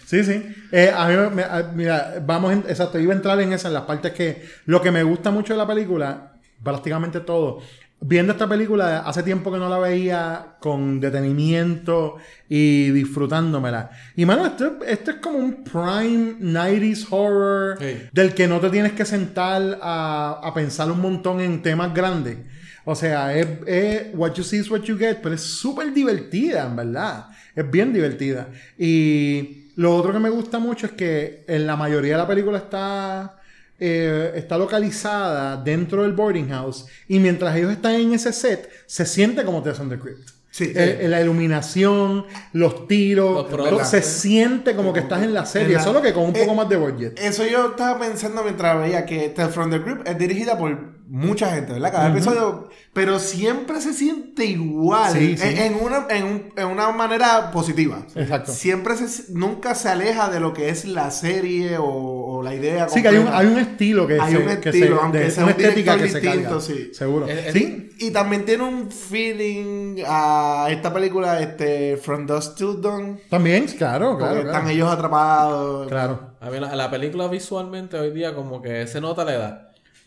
Sí, 0.05 0.23
sí. 0.25 0.43
Eh, 0.73 0.91
a 0.93 1.07
mí 1.07 1.15
me- 1.35 1.43
a- 1.43 1.71
mira, 1.73 2.21
vamos, 2.21 2.51
en, 2.51 2.65
exacto, 2.67 2.99
iba 2.99 3.13
a 3.13 3.15
entrar 3.15 3.39
en 3.39 3.53
esa, 3.53 3.69
en 3.69 3.75
las 3.75 3.83
partes 3.85 4.11
que 4.11 4.45
lo 4.65 4.81
que 4.81 4.91
me 4.91 5.03
gusta 5.03 5.31
mucho 5.31 5.53
de 5.53 5.57
la 5.57 5.65
película, 5.65 6.33
prácticamente 6.61 7.21
todo. 7.21 7.61
Viendo 8.07 8.33
esta 8.33 8.47
película, 8.47 8.99
hace 8.99 9.23
tiempo 9.23 9.51
que 9.51 9.57
no 9.57 9.67
la 9.67 9.79
veía 9.79 10.57
con 10.59 10.99
detenimiento 10.99 12.17
y 12.47 12.91
disfrutándomela. 12.91 13.89
Y 14.15 14.27
mano, 14.27 14.45
esto, 14.45 14.77
esto 14.85 15.09
es 15.09 15.17
como 15.17 15.39
un 15.39 15.63
prime 15.63 16.35
90s 16.39 17.07
horror 17.09 17.79
del 18.11 18.35
que 18.35 18.47
no 18.47 18.59
te 18.59 18.69
tienes 18.69 18.91
que 18.91 19.05
sentar 19.05 19.79
a, 19.81 20.39
a 20.43 20.53
pensar 20.53 20.91
un 20.91 21.01
montón 21.01 21.41
en 21.41 21.63
temas 21.63 21.95
grandes. 21.95 22.37
O 22.83 22.93
sea, 22.93 23.35
es, 23.35 23.47
es 23.65 24.03
what 24.13 24.33
you 24.35 24.43
see 24.43 24.59
is 24.59 24.69
what 24.69 24.81
you 24.81 24.95
get, 24.95 25.17
pero 25.23 25.33
es 25.33 25.41
súper 25.41 25.91
divertida, 25.91 26.67
en 26.67 26.75
verdad. 26.75 27.25
Es 27.55 27.69
bien 27.71 27.91
divertida. 27.91 28.49
Y 28.77 29.71
lo 29.77 29.95
otro 29.95 30.13
que 30.13 30.19
me 30.19 30.29
gusta 30.29 30.59
mucho 30.59 30.85
es 30.85 30.91
que 30.91 31.43
en 31.47 31.65
la 31.65 31.75
mayoría 31.75 32.13
de 32.13 32.17
la 32.19 32.27
película 32.27 32.59
está, 32.59 33.41
eh, 33.79 34.31
está 34.35 34.57
localizada 34.57 35.57
dentro 35.57 36.03
del 36.03 36.13
boarding 36.13 36.49
house. 36.49 36.85
Y 37.07 37.19
mientras 37.19 37.55
ellos 37.55 37.71
están 37.71 37.95
en 37.95 38.13
ese 38.13 38.31
set, 38.33 38.69
se 38.85 39.05
siente 39.05 39.43
como 39.43 39.61
Tales 39.61 39.77
from 39.77 39.89
the 39.89 39.99
Crypt. 39.99 40.29
Sí, 40.51 40.71
Eh, 40.73 40.99
sí. 41.01 41.07
la 41.09 41.19
iluminación, 41.21 42.25
los 42.53 42.87
tiros, 42.87 43.49
Los 43.51 43.69
todo- 43.69 43.83
se 43.83 44.01
siente 44.01 44.73
como 44.73 44.93
que 44.93 45.01
estás 45.01 45.21
en 45.21 45.33
la 45.33 45.45
serie, 45.45 45.67
En 45.67 45.73
la- 45.73 45.83
solo 45.83 46.01
que 46.01 46.13
con 46.13 46.23
un 46.23 46.31
poco 46.33 46.53
Eh, 46.53 46.55
más 46.55 46.69
de 46.69 46.77
budget. 46.77 47.19
eso 47.19 47.45
yo 47.45 47.71
estaba 47.71 47.99
pensando 47.99 48.41
mientras 48.41 48.79
veía 48.79 49.05
que 49.05 49.27
Tales 49.29 49.53
from 49.53 49.69
the 49.69 49.81
Crypt 49.81 50.07
es 50.07 50.17
dirigida 50.17 50.57
por 50.57 50.95
mucha 51.07 51.51
gente 51.53 51.73
¿verdad? 51.73 51.91
cada 51.91 52.09
episodio 52.09 52.67
pero 52.93 53.19
siempre 53.19 53.79
se 53.79 53.93
siente 53.93 54.45
igual 54.45 55.13
Sí, 55.13 55.37
sí. 55.37 55.43
En, 55.45 55.57
en 55.57 55.75
una, 55.83 56.07
en, 56.09 56.23
un- 56.23 56.53
en 56.55 56.67
una 56.67 56.89
manera 56.93 57.51
positiva 57.51 58.07
Exacto. 58.15 58.51
siempre 58.53 58.95
se, 58.97 59.31
nunca 59.33 59.75
se 59.75 59.89
aleja 59.89 60.29
de 60.29 60.39
lo 60.39 60.53
que 60.53 60.69
es 60.69 60.85
la 60.85 61.11
serie 61.11 61.75
o 61.79 62.14
la 62.45 62.55
idea 62.55 62.87
Sí, 62.87 63.01
que 63.01 63.07
hay 63.09 63.17
un, 63.17 63.27
hay 63.27 63.47
un 63.47 63.57
estilo 63.57 64.07
que 64.07 64.19
Hay 64.19 64.31
se, 64.31 64.37
un 64.37 64.45
que 64.61 64.69
estilo, 64.69 64.95
se- 64.97 65.01
aunque 65.03 65.17
de- 65.19 65.31
sea 65.31 65.43
una 65.43 65.53
un 65.53 65.59
estética 65.61 65.91
que 65.97 66.03
director 66.03 66.21
se 66.21 66.27
distinto, 66.29 66.49
carga. 66.49 66.61
sí. 66.61 66.89
Seguro. 66.93 67.27
Es- 67.27 67.45
es- 67.47 67.53
sí, 67.53 67.89
Y 67.99 68.11
también 68.11 68.45
tiene 68.45 68.63
un 68.63 68.91
feeling 68.91 70.03
a 70.05 70.67
esta 70.69 70.93
película, 70.93 71.39
este, 71.41 71.97
From 71.97 72.25
Dusk 72.27 72.55
Till 72.55 72.81
Dawn. 72.81 73.19
también, 73.29 73.65
claro, 73.67 74.11
Porque 74.11 74.23
claro. 74.25 74.37
están 74.39 74.51
Claro. 74.61 74.69
ellos 74.69 74.91
atrapados. 74.91 75.87
Claro. 75.87 76.35
A 76.41 76.49
mí 76.49 76.59
la, 76.59 76.75
la 76.75 76.91
película 76.91 77.27
visualmente 77.27 77.97
hoy 77.97 78.11
día 78.11 78.33
como 78.35 78.61
que 78.61 78.85
se 78.87 78.99
nota 79.01 79.23
la 79.25 79.33
edad. 79.35 79.61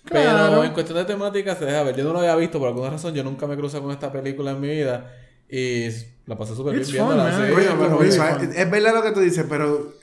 Claro. 0.04 0.48
Pero 0.50 0.64
en 0.64 0.72
cuestión 0.72 0.96
de 0.98 1.04
temática 1.04 1.54
se 1.56 1.64
deja 1.66 1.82
ver. 1.82 1.96
Yo 1.96 2.04
no 2.04 2.12
lo 2.12 2.20
había 2.20 2.34
visto 2.36 2.58
por 2.58 2.68
alguna 2.68 2.90
razón. 2.90 3.14
Yo 3.14 3.22
nunca 3.24 3.46
me 3.46 3.56
crucé 3.56 3.78
con 3.80 3.90
esta 3.90 4.10
película 4.12 4.52
en 4.52 4.60
mi 4.60 4.68
vida. 4.68 5.12
Y 5.50 5.88
la 6.26 6.36
pasé 6.36 6.54
súper 6.54 6.72
bien 6.74 6.82
It's 6.82 6.92
viéndola. 6.92 7.30
fun, 7.32 7.46
sí. 7.46 7.52
Oye, 7.52 7.68
pero 7.78 8.02
es 8.52 8.70
verdad 8.70 8.94
lo 8.94 9.02
que 9.02 9.10
tú 9.12 9.20
dices, 9.20 9.44
pero 9.48 9.94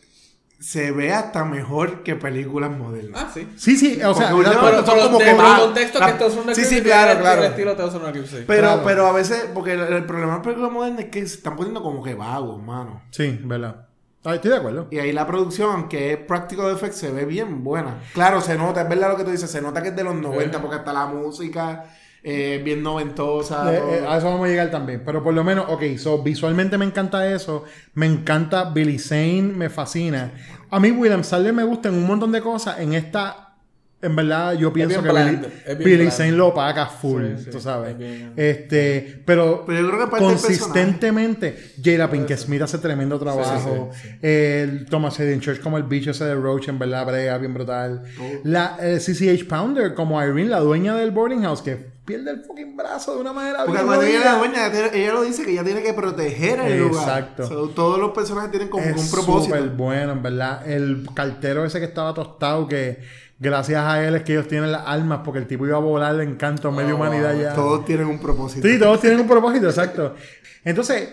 se 0.66 0.92
ve 0.92 1.14
hasta 1.14 1.46
mejor 1.46 2.02
que 2.02 2.16
películas 2.16 2.72
modernas. 2.72 3.22
Ah, 3.24 3.32
sí. 3.32 3.48
Sí, 3.56 3.78
sí, 3.78 4.02
o 4.02 4.16
sea, 4.16 4.34
últimamente 4.34 4.72
Pero, 4.72 4.86
son 4.86 4.96
pero 4.96 5.06
como 5.08 5.20
de 5.20 5.26
que 5.26 5.36
contexto 5.62 6.00
que 6.00 6.06
la- 6.06 6.12
esto 6.12 6.26
es 6.28 6.36
una 6.38 6.56
Sí, 6.56 6.64
sí, 6.66 6.82
claro, 6.82 7.20
claro. 7.20 7.42
El 7.44 7.48
estilo 7.52 7.76
sí. 8.26 8.44
Pero, 8.48 8.62
Claro. 8.68 8.82
pero 8.84 9.06
a 9.06 9.12
veces, 9.12 9.48
porque 9.54 9.74
el, 9.74 9.82
el 9.82 10.06
problema 10.06 10.32
de 10.32 10.38
las 10.40 10.44
películas 10.44 10.72
modernas 10.72 11.00
es 11.02 11.12
que 11.12 11.20
se 11.28 11.36
están 11.36 11.56
poniendo 11.56 11.84
como 11.84 12.02
que 12.02 12.16
vagos, 12.16 12.64
mano. 12.64 13.04
sí, 13.12 13.40
verdad. 13.44 13.86
Ah, 14.24 14.34
estoy 14.34 14.50
de 14.50 14.58
acuerdo. 14.58 14.88
Y 14.90 14.98
ahí 14.98 15.12
la 15.12 15.28
producción, 15.28 15.70
aunque 15.72 16.14
es 16.14 16.18
práctico 16.18 16.68
de 16.68 16.74
effects, 16.74 16.98
se 16.98 17.12
ve 17.12 17.26
bien 17.26 17.64
buena. 17.64 18.00
Claro, 18.16 18.42
se 18.42 18.58
nota, 18.58 18.82
es 18.82 18.90
verdad 18.90 19.10
lo 19.10 19.18
que 19.18 19.24
tú 19.24 19.30
dices, 19.30 19.52
se 19.52 19.62
nota 19.62 19.84
que 19.84 19.90
es 19.90 19.96
de 19.96 20.04
los 20.04 20.16
90, 20.16 20.60
porque 20.62 20.78
hasta 20.78 20.92
la 20.94 21.06
música 21.06 21.86
eh, 22.28 22.60
bien 22.64 22.82
noventosa. 22.82 23.72
Eh, 23.72 24.00
eh, 24.00 24.06
a 24.08 24.18
eso 24.18 24.26
vamos 24.26 24.48
a 24.48 24.50
llegar 24.50 24.72
también. 24.72 25.04
Pero 25.06 25.24
por 25.24 25.32
lo 25.32 25.44
menos, 25.44 25.68
ok, 25.70 25.84
so, 25.96 26.24
visualmente 26.24 26.76
me 26.76 26.86
encanta 26.86 27.32
eso. 27.32 27.66
Me 27.94 28.08
encanta 28.08 28.72
Billy 28.72 28.98
Zane, 28.98 29.44
me 29.44 29.70
fascina. 29.70 30.32
A 30.72 30.80
mí 30.80 30.90
William 30.90 31.24
Sadler 31.24 31.54
me 31.54 31.64
gusta 31.64 31.90
en 31.90 31.96
un 31.96 32.08
montón 32.08 32.32
de 32.32 32.42
cosas. 32.42 32.80
En 32.80 32.96
esta, 32.96 33.45
en 34.06 34.16
verdad, 34.16 34.54
yo 34.54 34.72
pienso 34.72 35.02
que 35.04 35.10
Billy, 35.10 35.96
bland, 35.98 36.08
es. 36.08 36.14
Zane 36.16 36.32
lo 36.32 36.54
paga 36.54 36.86
full, 36.88 37.24
Sí, 37.38 37.44
sí, 37.46 37.50
tú 37.52 37.60
sabes. 37.60 37.92
es 37.92 37.98
bien- 37.98 38.34
Este, 38.36 39.22
pero, 39.26 39.64
Pero 39.66 39.82
yo 39.82 39.92
creo 39.92 40.10
que 40.10 40.18
consistentemente, 40.18 41.74
Jada 41.84 42.10
Pinkett 42.10 42.38
Smith 42.40 42.62
hace 42.62 42.78
tremendo 42.78 43.20
trabajo. 43.20 43.90
El 44.22 44.86
Thomas 44.86 45.20
Hayden 45.20 45.40
Church 45.42 45.60
como 45.62 45.78
el 45.78 45.84
bicho 45.84 46.12
ese 46.12 46.26
de 46.26 46.36
Roach, 46.36 46.68
en 46.68 46.80
verdad, 46.80 47.06
brega, 47.06 47.38
bien 47.38 47.54
brutal. 47.54 48.04
La 48.44 48.78
eh, 48.82 49.00
CCH 49.00 49.48
Pounder 49.48 49.94
como 49.94 50.22
Irene, 50.24 50.46
la 50.50 50.60
dueña 50.60 50.96
del 50.96 51.12
boarding 51.12 51.42
house, 51.44 51.62
que 51.62 51.96
pierde 52.06 52.30
el 52.32 52.44
fucking 52.44 52.78
brazo 52.78 53.16
de 53.16 53.22
una 53.22 53.34
manera 53.34 53.66
Porque 53.66 53.72
bien 53.82 53.86
cuando 53.88 54.06
ella 54.06 54.20
es 54.20 54.26
la 54.26 54.38
dueña, 54.38 54.68
ella, 54.94 55.14
lo 55.14 55.24
dice 55.24 55.44
que 55.44 55.52
ella 55.52 55.64
tiene 55.64 55.82
que 55.82 55.94
proteger 55.94 56.60
el 56.60 56.80
lugar. 56.80 57.04
Exacto. 57.04 57.70
Todos 57.70 58.00
los 58.00 58.12
personajes 58.12 58.52
tienen 58.52 58.70
como 58.70 58.84
es 58.84 58.96
un 58.96 59.10
propósito. 59.10 59.56
súper 59.56 59.70
bueno, 59.72 60.12
en 60.12 60.22
verdad. 60.22 60.70
El 60.70 61.08
cartero 61.16 61.66
ese 61.66 61.80
que 61.80 61.86
estaba 61.86 62.14
tostado, 62.14 62.68
que 62.68 63.00
gracias 63.40 63.84
a 63.84 64.06
él 64.06 64.16
es 64.16 64.24
que 64.24 64.34
ellos 64.34 64.48
tienen 64.48 64.72
las 64.72 64.84
armas, 64.86 65.22
porque 65.24 65.40
el 65.40 65.48
tipo 65.48 65.66
iba 65.66 65.78
a 65.78 65.82
volar 65.82 66.20
en 66.22 66.36
canto 66.36 66.70
a 66.70 66.72
media 66.72 66.96
humanidad 66.96 67.36
ya. 67.38 67.54
Todos 67.54 67.86
tienen 67.86 68.08
un 68.08 68.20
propósito. 68.20 68.68
Sí, 68.68 68.80
todos 68.80 69.02
tienen 69.02 69.20
un 69.20 69.28
propósito, 69.28 69.68
exacto. 69.68 70.16
Entonces, 70.64 71.10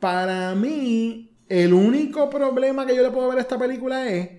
para 0.00 0.54
mí, 0.54 1.36
el 1.48 1.72
único 1.72 2.28
problema 2.30 2.86
que 2.86 2.96
yo 2.96 3.02
le 3.02 3.10
puedo 3.10 3.28
ver 3.28 3.38
a 3.38 3.42
esta 3.42 3.58
película 3.58 4.08
es, 4.08 4.30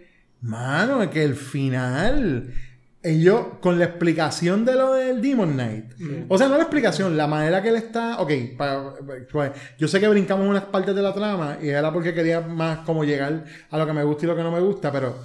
mano, 0.42 1.10
que 1.10 1.24
el 1.24 1.36
final 1.36 2.54
ellos, 3.02 3.46
con 3.60 3.78
la 3.78 3.86
explicación 3.86 4.66
de 4.66 4.74
lo 4.74 4.94
del 4.94 5.22
Demon 5.22 5.54
Knight, 5.54 5.94
o 6.28 6.38
sea, 6.40 6.48
no 6.48 6.56
la 6.56 6.64
explicación, 6.64 7.16
la 7.16 7.28
manera 7.28 7.62
que 7.62 7.70
él 7.70 7.76
está, 7.76 8.20
ok, 8.20 8.32
pues, 9.32 9.52
yo 9.78 9.88
sé 9.88 10.00
que 10.00 10.08
brincamos 10.08 10.48
unas 10.48 10.64
partes 10.64 10.96
de 10.96 11.04
la 11.04 11.14
trama 11.14 11.60
y 11.62 11.70
era 11.70 11.94
porque 11.94 12.16
quería 12.16 12.42
más 12.42 12.80
como 12.80 13.04
llegar 13.04 13.46
a 13.70 13.78
lo 13.78 13.86
que 13.86 13.94
me 13.94 14.04
gusta 14.04 14.26
y 14.26 14.28
lo 14.28 14.36
que 14.36 14.42
no 14.42 14.52
me 14.52 14.60
gusta, 14.60 14.92
pero 14.92 15.20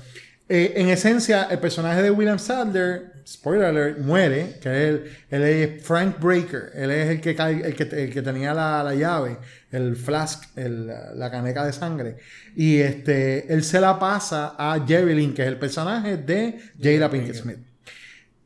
eh, 0.51 0.73
en 0.77 0.89
esencia, 0.91 1.45
el 1.51 1.59
personaje 1.61 2.03
de 2.03 2.11
William 2.11 2.39
Sadler, 2.39 3.13
spoiler 3.27 3.67
alert, 3.67 3.99
muere, 3.99 4.57
que 4.61 4.89
él, 4.89 5.05
él 5.31 5.43
es 5.43 5.83
Frank 5.83 6.19
Breaker, 6.21 6.73
él 6.75 6.91
es 6.91 7.09
el 7.11 7.21
que, 7.21 7.35
cae- 7.37 7.65
el 7.65 7.75
que, 7.75 7.85
el 7.85 8.13
que 8.13 8.21
tenía 8.23 8.53
la, 8.53 8.83
la 8.83 8.95
llave, 8.95 9.37
el 9.71 9.95
flask, 9.97 10.45
el- 10.59 10.89
la 11.15 11.31
caneca 11.31 11.65
de 11.65 11.73
sangre, 11.73 12.17
y 12.57 12.81
este, 12.81 13.53
él 13.53 13.63
se 13.63 13.81
la 13.81 13.99
pasa 13.99 14.55
a 14.59 14.85
Jerry 14.87 15.15
Lynn, 15.15 15.33
que 15.35 15.43
es 15.43 15.49
el 15.49 15.59
personaje 15.59 16.17
de 16.17 16.59
Jada 16.83 17.09
Pinkett. 17.11 17.37
Smith. 17.37 17.59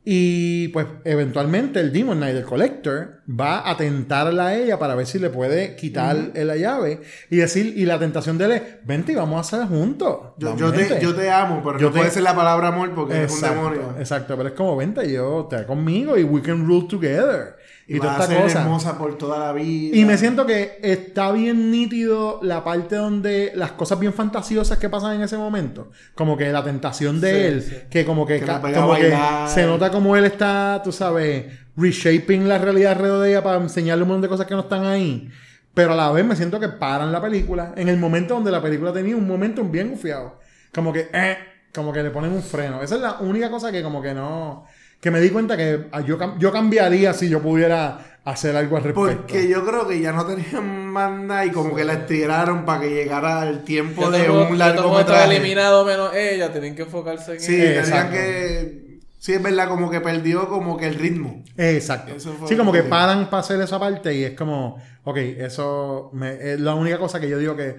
Y 0.07 0.67
pues 0.67 0.85
eventualmente 1.03 1.79
el 1.79 1.91
Demon 1.91 2.17
Knight, 2.17 2.35
el 2.35 2.43
Collector, 2.43 3.21
va 3.27 3.67
a 3.67 3.75
tentarla 3.75 4.47
a 4.47 4.55
ella 4.55 4.77
para 4.77 4.93
ver 4.93 5.07
si 5.07 5.17
le 5.17 5.31
puede 5.31 5.75
quitar 5.75 6.15
la 6.35 6.55
llave 6.55 7.01
y 7.31 7.37
decir, 7.37 7.73
y 7.75 7.85
la 7.85 7.97
tentación 7.97 8.37
de 8.37 8.45
él 8.45 8.51
es, 8.51 8.61
vente 8.83 9.13
y 9.13 9.15
vamos 9.15 9.37
a 9.37 9.39
hacer 9.57 9.67
juntos. 9.67 10.17
Yo, 10.37 10.53
te, 10.55 10.77
vente". 10.77 10.99
yo 11.01 11.15
te 11.15 11.31
amo, 11.31 11.61
pero 11.65 11.79
Yo 11.79 11.87
no 11.87 11.93
te- 11.93 11.99
puede 11.99 12.11
ser 12.11 12.21
la 12.21 12.35
palabra 12.35 12.67
amor 12.67 12.93
porque 12.93 13.23
es 13.23 13.33
un 13.33 13.41
demonio. 13.41 13.95
exacto, 13.99 14.37
pero 14.37 14.49
es 14.49 14.55
como 14.55 14.75
vente 14.77 15.11
yo, 15.11 15.47
te 15.49 15.65
conmigo 15.65 16.15
y 16.19 16.23
we 16.23 16.39
can 16.43 16.67
rule 16.67 16.87
together. 16.87 17.55
Y, 17.87 17.97
Y 17.97 17.99
toda 17.99 18.13
a 18.13 18.21
esta 18.23 18.27
ser 18.33 18.41
cosa. 18.43 18.61
hermosa 18.61 18.97
por 18.97 19.15
toda 19.17 19.37
la 19.39 19.53
vida. 19.53 19.95
Y 19.95 20.05
me 20.05 20.17
siento 20.17 20.45
que 20.47 20.79
está 20.81 21.31
bien 21.31 21.69
nítido 21.69 22.39
la 22.41 22.63
parte 22.63 22.95
donde 22.95 23.51
las 23.55 23.73
cosas 23.73 23.99
bien 23.99 24.11
fantasiosas 24.13 24.79
que 24.79 24.89
pasan 24.89 25.15
en 25.17 25.21
ese 25.21 25.37
momento. 25.37 25.91
Como 26.15 26.35
que 26.35 26.51
la 26.51 26.63
tentación 26.63 27.21
de 27.21 27.29
Sí, 27.31 27.37
él, 27.45 27.61
sí. 27.61 27.75
que 27.91 28.03
como 28.05 28.25
que, 28.25 28.39
Que 28.39 28.45
como 28.73 28.95
que 28.95 29.15
se 29.47 29.65
nota 29.67 29.91
como 29.91 30.15
él 30.15 30.25
está, 30.25 30.81
tú 30.83 30.91
sabes, 30.91 31.45
reshaping 31.77 32.47
la 32.49 32.57
realidad 32.57 32.93
alrededor 32.93 33.21
de 33.23 33.29
ella 33.29 33.43
para 33.43 33.57
enseñarle 33.57 34.01
un 34.03 34.09
montón 34.09 34.21
de 34.23 34.29
cosas 34.29 34.47
que 34.47 34.55
no 34.55 34.61
están 34.61 34.85
ahí. 34.85 35.29
Pero 35.75 35.93
a 35.93 35.95
la 35.95 36.11
vez 36.11 36.25
me 36.25 36.35
siento 36.35 36.59
que 36.59 36.69
paran 36.69 37.11
la 37.11 37.21
película 37.21 37.73
en 37.75 37.89
el 37.89 37.97
momento 37.97 38.33
donde 38.33 38.49
la 38.49 38.61
película 38.61 38.93
tenía 38.93 39.15
un 39.15 39.27
momento 39.27 39.63
bien 39.63 39.89
gufiado. 39.91 40.39
Como 40.73 40.91
que, 40.91 41.09
eh, 41.13 41.37
como 41.73 41.93
que 41.93 42.01
le 42.01 42.09
ponen 42.09 42.31
un 42.31 42.41
freno. 42.41 42.81
Esa 42.81 42.95
es 42.95 43.01
la 43.01 43.17
única 43.19 43.51
cosa 43.51 43.71
que 43.71 43.83
como 43.83 44.01
que 44.01 44.13
no... 44.13 44.65
Que 44.99 45.11
me 45.11 45.19
di 45.19 45.29
cuenta 45.29 45.55
que 45.57 45.85
ah, 45.91 46.01
yo, 46.01 46.17
yo 46.39 46.51
cambiaría 46.51 47.13
si 47.13 47.29
yo 47.29 47.41
pudiera 47.41 48.17
hacer 48.23 48.55
algo 48.55 48.77
al 48.77 48.83
respecto. 48.83 49.17
Porque 49.21 49.47
yo 49.47 49.63
creo 49.65 49.87
que 49.87 49.99
ya 50.01 50.11
no 50.11 50.25
tenían 50.25 50.87
más 50.87 51.11
nada 51.11 51.45
y 51.45 51.51
como 51.51 51.75
que 51.75 51.83
la 51.85 51.93
estiraron 51.93 52.65
para 52.65 52.81
que 52.81 52.89
llegara 52.89 53.47
el 53.47 53.63
tiempo 53.63 54.09
de 54.09 54.23
todo- 54.23 54.47
un 54.49 54.57
largometraje. 54.57 55.35
eliminado 55.35 55.85
menos 55.85 56.15
ella, 56.15 56.51
tienen 56.51 56.73
que 56.75 56.83
enfocarse 56.83 57.33
en 57.33 57.39
Sí, 57.39 57.55
ella. 57.61 57.83
tenían 57.83 58.11
que... 58.11 58.85
Sí, 59.19 59.33
es 59.33 59.41
verdad, 59.43 59.67
como 59.69 59.89
que 59.91 60.01
perdió 60.01 60.47
como 60.47 60.77
que 60.77 60.87
el 60.87 60.95
ritmo. 60.95 61.43
Exacto. 61.57 62.13
Sí, 62.47 62.55
como 62.57 62.71
que 62.71 62.83
que- 62.83 62.89
paran 62.89 63.29
para 63.29 63.41
hacer 63.41 63.59
esa 63.61 63.79
parte 63.79 64.13
y 64.15 64.23
es 64.23 64.31
como, 64.31 64.77
ok, 65.03 65.17
eso 65.17 66.09
me- 66.13 66.53
es 66.53 66.59
la 66.59 66.73
única 66.75 66.97
cosa 66.97 67.19
que 67.19 67.29
yo 67.29 67.37
digo 67.37 67.55
que 67.55 67.75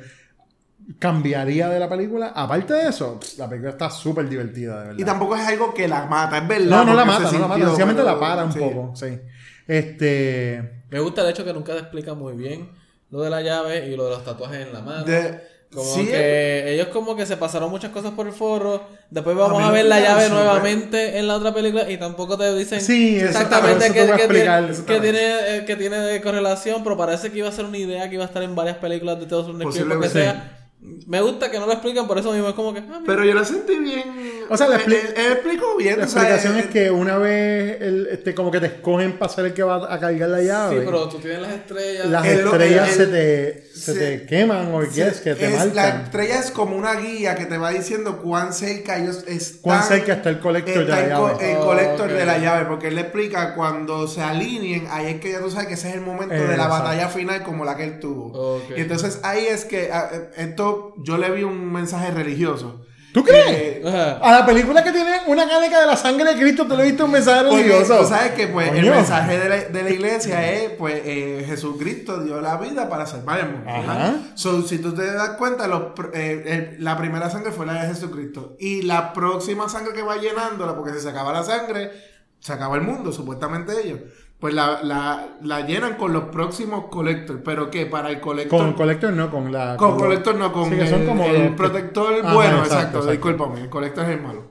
cambiaría 0.98 1.68
de 1.68 1.80
la 1.80 1.88
película. 1.88 2.32
Aparte 2.34 2.74
de 2.74 2.88
eso, 2.88 3.18
la 3.38 3.48
película 3.48 3.72
está 3.72 3.90
súper 3.90 4.28
divertida, 4.28 4.80
de 4.80 4.86
verdad. 4.88 4.98
Y 5.00 5.04
tampoco 5.04 5.36
es 5.36 5.46
algo 5.46 5.74
que 5.74 5.88
la 5.88 6.06
mata, 6.06 6.38
es 6.38 6.48
verdad. 6.48 6.66
no, 6.78 6.84
no 6.84 6.94
la 6.94 7.04
mata, 7.04 7.30
no 7.32 7.38
la 7.40 7.48
mata, 7.48 7.64
sencillamente 7.66 8.02
la 8.02 8.18
para 8.18 8.44
un 8.44 8.52
sí. 8.52 8.58
poco, 8.58 8.92
sí. 8.94 9.18
Este. 9.66 10.82
Me 10.90 11.00
gusta 11.00 11.22
el 11.22 11.30
hecho 11.30 11.44
que 11.44 11.52
nunca 11.52 11.72
te 11.72 11.80
explica 11.80 12.14
muy 12.14 12.34
bien 12.36 12.70
lo 13.10 13.20
de 13.22 13.30
la 13.30 13.40
llave 13.40 13.86
y 13.88 13.96
lo 13.96 14.04
de 14.04 14.10
los 14.10 14.24
tatuajes 14.24 14.66
en 14.66 14.72
la 14.72 14.80
mano. 14.80 15.04
De- 15.04 15.40
Como 15.72 15.84
sí, 15.84 16.06
que 16.06 16.72
ellos 16.74 16.88
como 16.88 17.16
que 17.16 17.26
se 17.26 17.36
pasaron 17.36 17.70
muchas 17.70 17.90
cosas 17.90 18.12
por 18.12 18.26
el 18.28 18.32
forro. 18.32 18.82
Después 19.10 19.36
vamos 19.36 19.62
a 19.62 19.70
ver 19.72 19.84
la 19.86 20.00
llave 20.00 20.28
nuevamente 20.28 21.18
en 21.18 21.26
la 21.26 21.34
otra 21.36 21.52
película 21.52 21.90
y 21.90 21.98
tampoco 21.98 22.38
te 22.38 22.54
dicen 22.54 22.80
Sí, 22.80 23.18
exactamente 23.18 23.88
te- 23.88 23.92
qué, 23.92 24.28
tiene, 24.28 25.00
tiene, 25.00 25.18
eh, 25.58 25.64
qué 25.66 25.76
tiene 25.76 25.98
de 25.98 26.20
correlación, 26.22 26.82
pero 26.84 26.96
parece 26.96 27.30
que 27.32 27.38
iba 27.38 27.48
a 27.48 27.52
ser 27.52 27.64
una 27.64 27.78
idea 27.78 28.08
que 28.08 28.14
iba 28.14 28.24
a 28.24 28.28
estar 28.28 28.42
en 28.44 28.54
varias 28.54 28.76
películas 28.78 29.18
de 29.18 29.26
Crypt, 29.26 29.86
lo 29.86 30.00
que 30.00 30.08
sea. 30.08 30.65
Me 31.06 31.20
gusta 31.20 31.50
que 31.50 31.58
no 31.58 31.66
lo 31.66 31.72
expliquen, 31.72 32.06
por 32.06 32.18
eso 32.18 32.32
mismo 32.32 32.48
es 32.48 32.54
como 32.54 32.72
que... 32.74 32.80
ah. 32.80 33.00
Pero 33.04 33.24
yo 33.24 33.34
la 33.34 33.44
sentí 33.44 33.76
bien. 33.78 34.02
O 34.48 34.56
sea, 34.56 34.68
la 34.68 34.76
él, 34.76 34.82
expli- 34.82 34.94
él- 35.00 35.14
él 35.16 35.32
explicó 35.32 35.76
bien. 35.76 35.98
La 35.98 36.04
o 36.06 36.08
sea, 36.08 36.22
explicación 36.22 36.56
eh, 36.56 36.60
es 36.60 36.66
que 36.66 36.90
una 36.90 37.18
vez 37.18 37.80
el- 37.82 38.06
este, 38.10 38.34
como 38.34 38.50
que 38.50 38.60
te 38.60 38.66
escogen 38.66 39.12
para 39.18 39.32
ser 39.32 39.46
el 39.46 39.54
que 39.54 39.62
va 39.62 39.92
a 39.92 39.98
cargar 40.00 40.28
la 40.28 40.42
llave. 40.42 40.78
sí, 40.78 40.82
pero 40.84 41.08
tú 41.08 41.18
tienes 41.18 41.40
las 41.42 41.52
estrellas. 41.52 42.06
Las 42.06 42.26
estrellas 42.26 42.88
el- 42.90 42.94
se 42.96 43.06
te, 43.06 43.65
se 43.80 43.94
te 43.94 44.26
queman 44.26 44.74
o 44.74 44.80
qué 44.80 45.08
es 45.08 45.20
que 45.20 45.34
te 45.34 45.54
es- 45.54 45.74
La 45.74 45.88
estrella 46.02 46.38
es 46.40 46.50
como 46.50 46.76
una 46.76 46.94
guía 46.94 47.34
que 47.34 47.46
te 47.46 47.58
va 47.58 47.70
diciendo 47.70 48.20
cuán 48.22 48.52
cerca 48.52 48.98
ellos 48.98 49.24
están. 49.26 49.60
Cuán 49.62 49.82
cerca 49.84 50.14
está 50.14 50.30
el 50.30 50.40
colector 50.40 50.84
de 50.84 50.84
la 50.86 51.16
co- 51.16 51.28
llave. 51.32 51.50
el 51.52 51.56
Oh, 51.58 51.66
colector 51.66 52.12
de 52.12 52.26
la 52.26 52.38
llave, 52.38 52.64
porque 52.66 52.88
él 52.88 52.94
le 52.94 53.00
explica 53.02 53.54
cuando 53.54 54.08
se 54.08 54.22
alineen, 54.22 54.86
ahí 54.90 55.06
es 55.14 55.20
que 55.20 55.32
ya 55.32 55.40
tú 55.40 55.50
sabes 55.50 55.68
que 55.68 55.74
ese 55.74 55.88
es 55.90 55.94
el 55.96 56.00
momento 56.00 56.34
de 56.34 56.56
la 56.56 56.66
batalla 56.68 57.08
final 57.08 57.42
como 57.42 57.64
la 57.64 57.76
que 57.76 57.84
él 57.84 58.00
tuvo. 58.00 58.60
Y 58.76 58.80
entonces 58.80 59.20
ahí 59.22 59.46
es 59.46 59.64
que 59.64 59.90
ah, 59.92 60.10
esto 60.36 60.94
yo 61.04 61.18
le 61.18 61.30
vi 61.30 61.42
un 61.42 61.72
mensaje 61.72 62.10
religioso. 62.10 62.85
¿Tú 63.16 63.24
crees? 63.24 63.46
Eh, 63.48 63.82
Ajá. 63.86 64.18
A 64.22 64.40
la 64.40 64.44
película 64.46 64.84
que 64.84 64.92
tiene 64.92 65.10
una 65.26 65.48
caneca 65.48 65.80
de 65.80 65.86
la 65.86 65.96
sangre 65.96 66.34
de 66.34 66.38
Cristo, 66.38 66.66
te 66.66 66.76
lo 66.76 66.82
he 66.82 66.86
visto 66.86 67.06
un 67.06 67.12
mensaje 67.12 67.44
Porque 67.48 67.62
religioso. 67.62 68.00
tú 68.00 68.08
sabes 68.08 68.32
que 68.32 68.46
pues 68.48 68.70
el 68.74 68.90
mensaje 68.90 69.38
de 69.38 69.48
la, 69.48 69.56
de 69.56 69.82
la 69.82 69.90
iglesia 69.90 70.52
es 70.52 70.70
pues 70.72 71.00
eh, 71.02 71.42
Jesucristo 71.48 72.22
dio 72.22 72.42
la 72.42 72.58
vida 72.58 72.90
para 72.90 73.06
salvar 73.06 73.40
el 73.40 73.52
mundo. 73.52 73.70
Ajá. 73.70 74.16
So, 74.34 74.60
si 74.62 74.78
tú 74.80 74.92
te 74.94 75.10
das 75.14 75.30
cuenta, 75.30 75.66
los 75.66 75.92
eh, 76.12 76.74
el- 76.76 76.84
la 76.84 76.98
primera 76.98 77.30
sangre 77.30 77.52
fue 77.52 77.64
la 77.64 77.72
de 77.82 77.88
Jesucristo. 77.88 78.54
Y 78.60 78.82
la 78.82 79.14
próxima 79.14 79.66
sangre 79.70 79.94
que 79.94 80.02
va 80.02 80.16
llenándola, 80.18 80.76
porque 80.76 80.92
si 80.92 81.00
se 81.00 81.08
acaba 81.08 81.32
la 81.32 81.42
sangre, 81.42 81.92
se 82.38 82.52
acaba 82.52 82.76
el 82.76 82.82
mundo, 82.82 83.12
supuestamente 83.12 83.72
ellos. 83.82 84.00
Pues 84.38 84.52
la, 84.52 84.82
la, 84.82 85.28
la 85.42 85.60
llenan 85.66 85.94
con 85.94 86.12
los 86.12 86.24
próximos 86.24 86.86
colectores. 86.90 87.40
Pero 87.44 87.70
que 87.70 87.86
para 87.86 88.10
el 88.10 88.20
colector. 88.20 88.58
Con 88.58 88.68
el 88.68 88.74
colector 88.74 89.12
no, 89.12 89.30
con 89.30 89.50
la. 89.50 89.76
Con 89.76 89.92
con- 89.92 89.98
colector 90.00 90.34
no, 90.34 90.52
con 90.52 90.68
Sí, 90.70 90.78
el, 90.78 90.88
son 90.88 91.06
como 91.06 91.24
el 91.24 91.32
los 91.32 91.42
que- 91.42 91.56
protector 91.56 92.14
Ajá, 92.22 92.34
bueno, 92.34 92.50
exacto, 92.58 92.74
exacto, 92.74 92.98
exacto. 92.98 93.12
discúlpame, 93.12 93.60
el 93.62 93.68
colector 93.70 94.04
es 94.04 94.10
el 94.10 94.20
malo. 94.22 94.50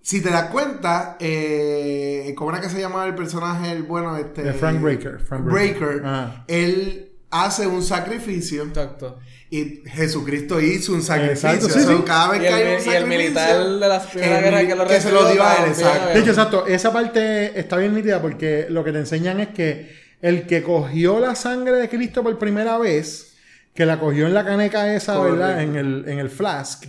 Si 0.00 0.22
te 0.22 0.30
das 0.30 0.50
cuenta, 0.50 1.16
eh, 1.18 2.32
¿cómo 2.36 2.50
era 2.50 2.60
que 2.60 2.68
se 2.68 2.78
llamaba 2.78 3.06
el 3.06 3.14
personaje, 3.14 3.72
el 3.72 3.82
bueno, 3.84 4.16
este? 4.16 4.42
De 4.42 4.52
Frank 4.52 4.80
Breaker, 4.80 5.18
Frank 5.18 5.44
Breaker. 5.44 5.78
Breaker. 5.86 6.06
Ajá. 6.06 6.44
Él 6.46 7.12
hace 7.30 7.66
un 7.66 7.82
sacrificio 7.82 8.62
Exacto. 8.62 9.18
Y 9.50 9.82
Jesucristo 9.86 10.60
hizo 10.60 10.92
un 10.92 11.02
sacrificio. 11.02 11.50
Exacto, 11.50 11.68
sí, 11.68 11.80
sí. 11.86 12.02
Cada 12.06 12.30
vez 12.32 12.40
Y 12.40 12.42
que 12.42 12.48
el 12.48 12.54
hay 12.54 12.62
un 12.62 12.66
mi- 12.68 12.72
y 12.72 12.74
el 12.74 12.80
sacrificio, 12.82 13.06
militar 13.18 13.64
de 13.64 13.88
la 13.88 14.00
Primera 14.02 14.40
Guerra 14.40 14.66
que 14.66 14.74
lo 14.74 14.86
que 14.86 15.00
se 15.00 15.10
lo 15.12 15.20
recibió 15.22 15.32
dio 15.32 15.44
a 15.44 15.54
él, 15.64 15.70
exacto. 15.70 16.08
De 16.08 16.18
hecho, 16.18 16.30
exacto, 16.30 16.66
esa 16.66 16.92
parte 16.92 17.58
está 17.60 17.76
bien 17.76 17.94
nítida 17.94 18.20
porque 18.20 18.66
lo 18.68 18.82
que 18.82 18.92
te 18.92 18.98
enseñan 18.98 19.40
es 19.40 19.48
que 19.48 19.94
el 20.22 20.46
que 20.46 20.62
cogió 20.62 21.20
la 21.20 21.34
sangre 21.34 21.72
de 21.76 21.88
Cristo 21.88 22.22
por 22.22 22.38
primera 22.38 22.78
vez, 22.78 23.34
que 23.74 23.84
la 23.86 24.00
cogió 24.00 24.26
en 24.26 24.34
la 24.34 24.44
caneca 24.44 24.92
esa, 24.94 25.14
Correcto. 25.16 25.36
¿verdad? 25.38 25.62
En 25.62 25.76
el, 25.76 26.04
en 26.08 26.18
el 26.18 26.30
flask, 26.30 26.84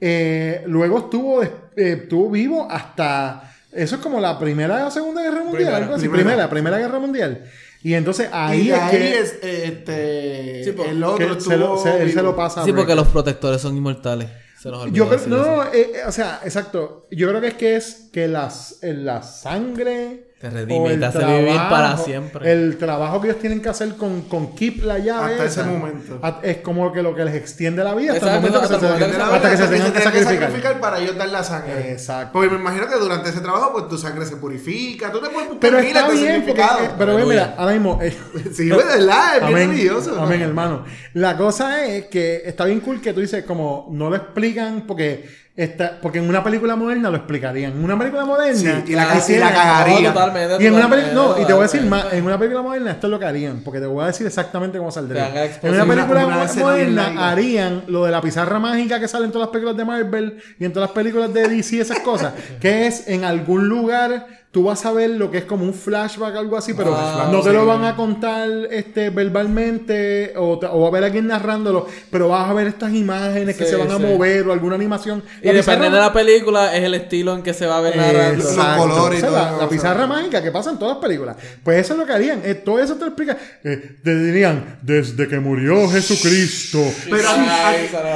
eh, 0.00 0.62
luego 0.66 0.98
estuvo, 1.00 1.42
eh, 1.42 1.50
estuvo 1.76 2.30
vivo 2.30 2.66
hasta. 2.70 3.52
Eso 3.72 3.96
es 3.96 4.00
como 4.02 4.20
la 4.20 4.38
primera 4.38 4.86
o 4.86 4.90
segunda 4.90 5.22
guerra 5.22 5.38
mundial, 5.44 5.56
Primera. 5.56 5.76
algo 5.76 5.94
así. 5.94 6.08
Primera. 6.08 6.24
Primera, 6.24 6.50
primera 6.50 6.78
guerra 6.78 6.98
mundial. 6.98 7.44
Y 7.82 7.94
entonces 7.94 8.28
ahí 8.32 8.62
y 8.68 8.70
es 8.70 8.78
ahí 8.78 8.90
que, 8.98 9.18
es, 9.18 9.38
este, 9.42 10.64
Sí, 10.64 10.72
porque- 10.72 10.90
el 10.90 11.02
otro 11.04 11.34
que 11.36 11.40
se 11.40 11.56
lo, 11.56 11.78
se- 11.78 12.02
él 12.02 12.12
se 12.12 12.22
lo 12.22 12.36
pasa 12.36 12.62
a 12.62 12.64
Sí, 12.64 12.72
porque 12.72 12.94
los 12.94 13.08
protectores 13.08 13.60
son 13.60 13.76
inmortales. 13.76 14.28
Se 14.60 14.68
nos 14.70 14.82
olvidó 14.82 14.96
Yo 14.96 15.08
creo, 15.08 15.26
no, 15.28 15.64
eh, 15.64 15.70
eh, 15.94 16.00
o 16.06 16.12
sea, 16.12 16.40
exacto. 16.44 17.06
Yo 17.10 17.28
creo 17.28 17.40
que 17.40 17.46
es 17.48 17.54
que 17.54 17.76
es 17.76 18.08
que 18.12 18.28
las, 18.28 18.82
eh, 18.82 18.92
la 18.92 19.22
sangre. 19.22 20.29
Te 20.40 20.48
redime 20.48 20.96
te 20.96 21.04
hace 21.04 21.18
vivir 21.18 21.54
para 21.54 21.68
trabajo- 21.68 22.04
siempre. 22.06 22.50
El 22.50 22.78
trabajo 22.78 23.20
que 23.20 23.28
ellos 23.28 23.40
tienen 23.40 23.60
que 23.60 23.68
hacer 23.68 23.94
con, 23.96 24.22
con 24.22 24.54
Keep 24.54 24.84
la 24.84 24.98
llave. 24.98 25.32
Hasta 25.32 25.44
esa, 25.44 25.60
ese 25.60 25.70
momento. 25.70 26.18
Es 26.42 26.56
como 26.58 26.90
que 26.94 27.02
lo 27.02 27.14
que 27.14 27.26
les 27.26 27.34
extiende 27.34 27.84
la 27.84 27.94
vida 27.94 28.14
hasta 28.14 28.38
el 28.38 28.44
Exacto, 28.44 28.58
momento 28.58 28.60
que 28.62 28.66
se, 28.80 28.86
hasta 28.86 29.06
que 29.06 29.12
se- 29.12 29.20
hasta 29.22 29.50
que 29.50 29.56
se 29.58 29.66
tengan 29.68 29.92
que 29.92 30.24
sacrificar. 30.24 30.80
para 30.80 30.98
ellos 30.98 31.18
dar 31.18 31.28
la 31.28 31.44
sangre. 31.44 31.92
Exacto. 31.92 32.32
Porque 32.32 32.48
me 32.48 32.56
imagino 32.58 32.88
que 32.88 32.96
durante 32.96 33.28
ese 33.28 33.40
trabajo, 33.40 33.72
pues 33.74 33.88
tu 33.88 33.98
sangre 33.98 34.24
se 34.24 34.36
purifica. 34.36 35.12
Tú 35.12 35.20
te 35.20 35.28
puedes 35.28 35.50
buscar 35.50 35.60
Pero 35.60 35.78
está 35.78 36.08
bien, 36.08 36.44
porque, 36.46 36.62
eh, 36.62 36.90
pero 36.96 37.18
mira, 37.26 37.54
ahora 37.58 37.72
mismo. 37.72 37.98
eh, 38.00 38.16
Sí, 38.54 38.64
de 38.70 38.76
verdad, 38.76 39.34
es 39.34 39.40
bien 39.42 39.52
Amén, 39.54 39.68
religioso. 39.72 40.12
¿no? 40.16 40.22
amén, 40.22 40.40
hermano. 40.40 40.86
La 41.12 41.36
cosa 41.36 41.84
es 41.84 42.06
que 42.06 42.44
está 42.46 42.64
bien 42.64 42.80
cool 42.80 43.02
que 43.02 43.12
tú 43.12 43.20
dices, 43.20 43.44
como 43.44 43.88
no 43.90 44.08
lo 44.08 44.16
explican, 44.16 44.84
porque 44.86 45.28
está, 45.64 45.98
porque 46.00 46.18
en 46.18 46.28
una 46.28 46.42
película 46.44 46.76
moderna 46.76 47.10
lo 47.10 47.16
explicarían. 47.16 47.72
En 47.72 47.84
una 47.84 47.98
película 47.98 48.24
moderna. 48.24 48.82
Sí, 48.84 48.92
y 48.92 48.94
la, 48.94 49.06
la 49.06 49.52
cagaría. 49.52 50.08
No, 50.08 50.14
totalmente. 50.14 50.62
Y 50.62 50.66
en 50.66 50.72
una 50.74 50.82
totalmente, 50.84 51.10
película, 51.14 51.34
no, 51.36 51.42
y 51.42 51.46
te 51.46 51.52
voy 51.52 51.60
a 51.60 51.62
decir 51.64 51.82
más, 51.82 52.12
en 52.12 52.24
una 52.24 52.38
película 52.38 52.62
moderna 52.62 52.90
esto 52.92 53.06
es 53.06 53.10
lo 53.10 53.18
que 53.18 53.24
harían, 53.26 53.60
porque 53.64 53.80
te 53.80 53.86
voy 53.86 54.04
a 54.04 54.06
decir 54.08 54.26
exactamente 54.26 54.78
cómo 54.78 54.90
saldría. 54.90 55.28
En 55.62 55.74
una 55.74 55.84
película 55.86 56.26
Una- 56.26 56.42
una 56.42 56.52
moderna 56.54 57.30
harían 57.30 57.84
lo 57.88 58.04
de 58.04 58.10
la 58.10 58.20
pizarra 58.20 58.58
mágica 58.58 58.98
que 59.00 59.08
sale 59.08 59.24
en 59.26 59.32
todas 59.32 59.46
las 59.48 59.52
películas 59.52 59.76
de 59.76 59.84
Marvel 59.84 60.42
y 60.58 60.64
en 60.64 60.72
todas 60.72 60.88
las 60.90 60.94
películas 60.94 61.32
de 61.32 61.48
DC 61.48 61.76
y 61.76 61.80
esas 61.80 62.00
cosas, 62.00 62.32
que 62.60 62.86
es 62.86 63.08
en 63.08 63.24
algún 63.24 63.68
lugar 63.68 64.26
tú 64.52 64.64
vas 64.64 64.84
a 64.84 64.90
ver 64.92 65.10
lo 65.10 65.30
que 65.30 65.38
es 65.38 65.44
como 65.44 65.64
un 65.64 65.72
flashback 65.72 66.34
algo 66.34 66.56
así, 66.56 66.74
pero 66.74 66.92
Ah, 66.92 67.28
no 67.30 67.40
te 67.40 67.50
sí. 67.50 67.54
lo 67.54 67.66
van 67.66 67.84
a 67.84 67.94
contar 67.94 68.48
este 68.72 69.10
verbalmente 69.10 70.32
o, 70.36 70.58
te- 70.58 70.66
o 70.66 70.80
va 70.80 70.86
a 70.86 70.88
haber 70.88 71.04
alguien 71.04 71.28
narrándolo, 71.28 71.86
pero 72.10 72.28
vas 72.28 72.50
a 72.50 72.52
ver 72.52 72.66
estas 72.66 72.92
imágenes 72.92 73.56
que 73.56 73.64
se 73.64 73.76
van 73.76 73.90
a 73.92 73.98
mover 73.98 74.48
o 74.48 74.52
alguna 74.52 74.74
animación 74.74 75.22
Y 75.40 75.46
La 75.46 75.52
dependiendo 75.52 75.96
de 75.98 76.02
la 76.02 76.12
película, 76.12 76.74
es 76.76 76.82
el 76.82 76.94
estilo 76.94 77.34
en 77.34 77.42
que 77.42 77.54
se 77.54 77.66
va 77.66 77.78
a 77.78 77.80
ver 77.80 77.96
narrando. 77.96 78.42
Los 78.42 78.52
colores 78.76 79.20
y 79.20 79.24
O 79.26 79.30
sea, 79.30 79.48
todo 79.50 79.60
la, 79.62 79.68
pizarra 79.68 80.06
mágica 80.08 80.42
que 80.42 80.50
pasa 80.50 80.70
en 80.70 80.78
todas 80.78 80.94
las 80.96 81.02
películas. 81.04 81.36
Pues 81.62 81.78
eso 81.78 81.92
es 81.92 81.98
lo 82.00 82.06
que 82.06 82.12
harían. 82.12 82.42
Eh, 82.44 82.54
todo 82.56 82.80
eso 82.80 82.94
te 82.94 83.00
lo 83.00 83.06
explica. 83.06 83.36
Eh, 83.62 83.98
te 84.02 84.16
dirían, 84.16 84.78
desde 84.82 85.28
que 85.28 85.38
murió 85.38 85.88
Jesucristo. 85.88 86.80
Pero 87.08 87.28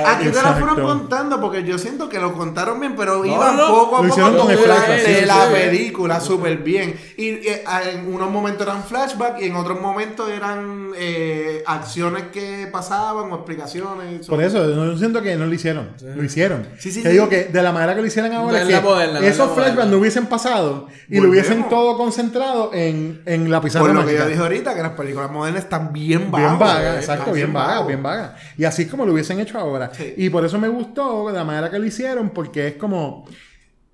aquí, 0.06 0.28
te 0.30 0.42
la 0.42 0.54
fueron 0.54 0.80
contando 0.82 1.40
porque 1.40 1.62
yo 1.64 1.78
siento 1.78 2.08
que 2.08 2.18
lo 2.18 2.32
contaron 2.32 2.80
bien, 2.80 2.94
pero 2.96 3.24
iban 3.24 3.56
no, 3.56 3.68
poco 3.68 3.98
a 3.98 4.02
lo 4.02 4.08
poco 4.08 4.20
hicieron 4.20 4.36
con 4.36 4.48
de, 4.48 4.54
el 4.54 4.60
la, 4.68 4.74
flashback, 4.74 5.06
de 5.06 5.20
sí, 5.20 5.26
la 5.26 5.46
sí. 5.46 5.52
película 5.52 6.20
súper 6.24 6.58
bien. 6.58 6.94
Y 7.16 7.28
eh, 7.28 7.64
en 7.92 8.12
unos 8.12 8.30
momentos 8.30 8.66
eran 8.66 8.82
flashbacks 8.84 9.42
y 9.42 9.46
en 9.46 9.56
otros 9.56 9.80
momentos 9.80 10.28
eran 10.30 10.90
eh, 10.96 11.62
acciones 11.66 12.24
que 12.32 12.68
pasaban 12.70 13.30
o 13.30 13.36
explicaciones. 13.36 14.26
Por 14.26 14.42
eso, 14.42 14.66
no, 14.66 14.92
yo 14.92 14.98
siento 14.98 15.22
que 15.22 15.36
no 15.36 15.46
lo 15.46 15.54
hicieron. 15.54 15.90
Lo 16.02 16.24
hicieron. 16.24 16.66
Sí, 16.78 16.90
sí, 16.90 17.02
Te 17.02 17.08
sí. 17.08 17.12
digo 17.14 17.28
que 17.28 17.44
de 17.44 17.62
la 17.62 17.72
manera 17.72 17.94
que 17.94 18.00
lo 18.00 18.06
hicieran 18.06 18.32
ahora, 18.32 18.62
es 18.62 18.68
que 18.68 19.28
esos 19.28 19.52
flashbacks 19.54 19.88
no 19.88 19.98
hubiesen 19.98 20.26
pasado 20.26 20.88
y 21.08 21.20
lo 21.20 21.28
hubiesen 21.28 21.68
todo 21.68 21.96
concentrado 21.96 22.70
en, 22.72 23.22
en 23.26 23.50
la 23.50 23.60
pizarra 23.60 23.86
Por 23.86 23.94
lo 23.94 24.06
que 24.06 24.14
yo 24.14 24.26
dije 24.26 24.40
ahorita, 24.40 24.74
que 24.74 24.82
las 24.82 24.92
películas 24.92 25.30
modernas 25.30 25.64
están 25.64 25.92
bien 25.92 26.30
vagas. 26.30 26.50
Bien 26.50 26.58
vaga, 26.58 26.94
eh, 26.94 26.98
exacto, 26.98 27.32
bien 27.32 27.52
vaga, 27.52 27.68
vagas. 27.68 27.86
bien 27.86 28.02
vaga. 28.02 28.36
Y 28.56 28.64
así 28.64 28.82
es 28.82 28.88
como 28.88 29.04
lo 29.04 29.12
hubiesen 29.12 29.40
hecho 29.40 29.58
ahora. 29.58 29.90
Sí. 29.92 30.14
Y 30.16 30.30
por 30.30 30.44
eso 30.44 30.58
me 30.58 30.68
gustó 30.68 31.28
de 31.28 31.34
la 31.34 31.44
manera 31.44 31.70
que 31.70 31.78
lo 31.78 31.86
hicieron, 31.86 32.30
porque 32.30 32.68
es 32.68 32.74
como, 32.74 33.26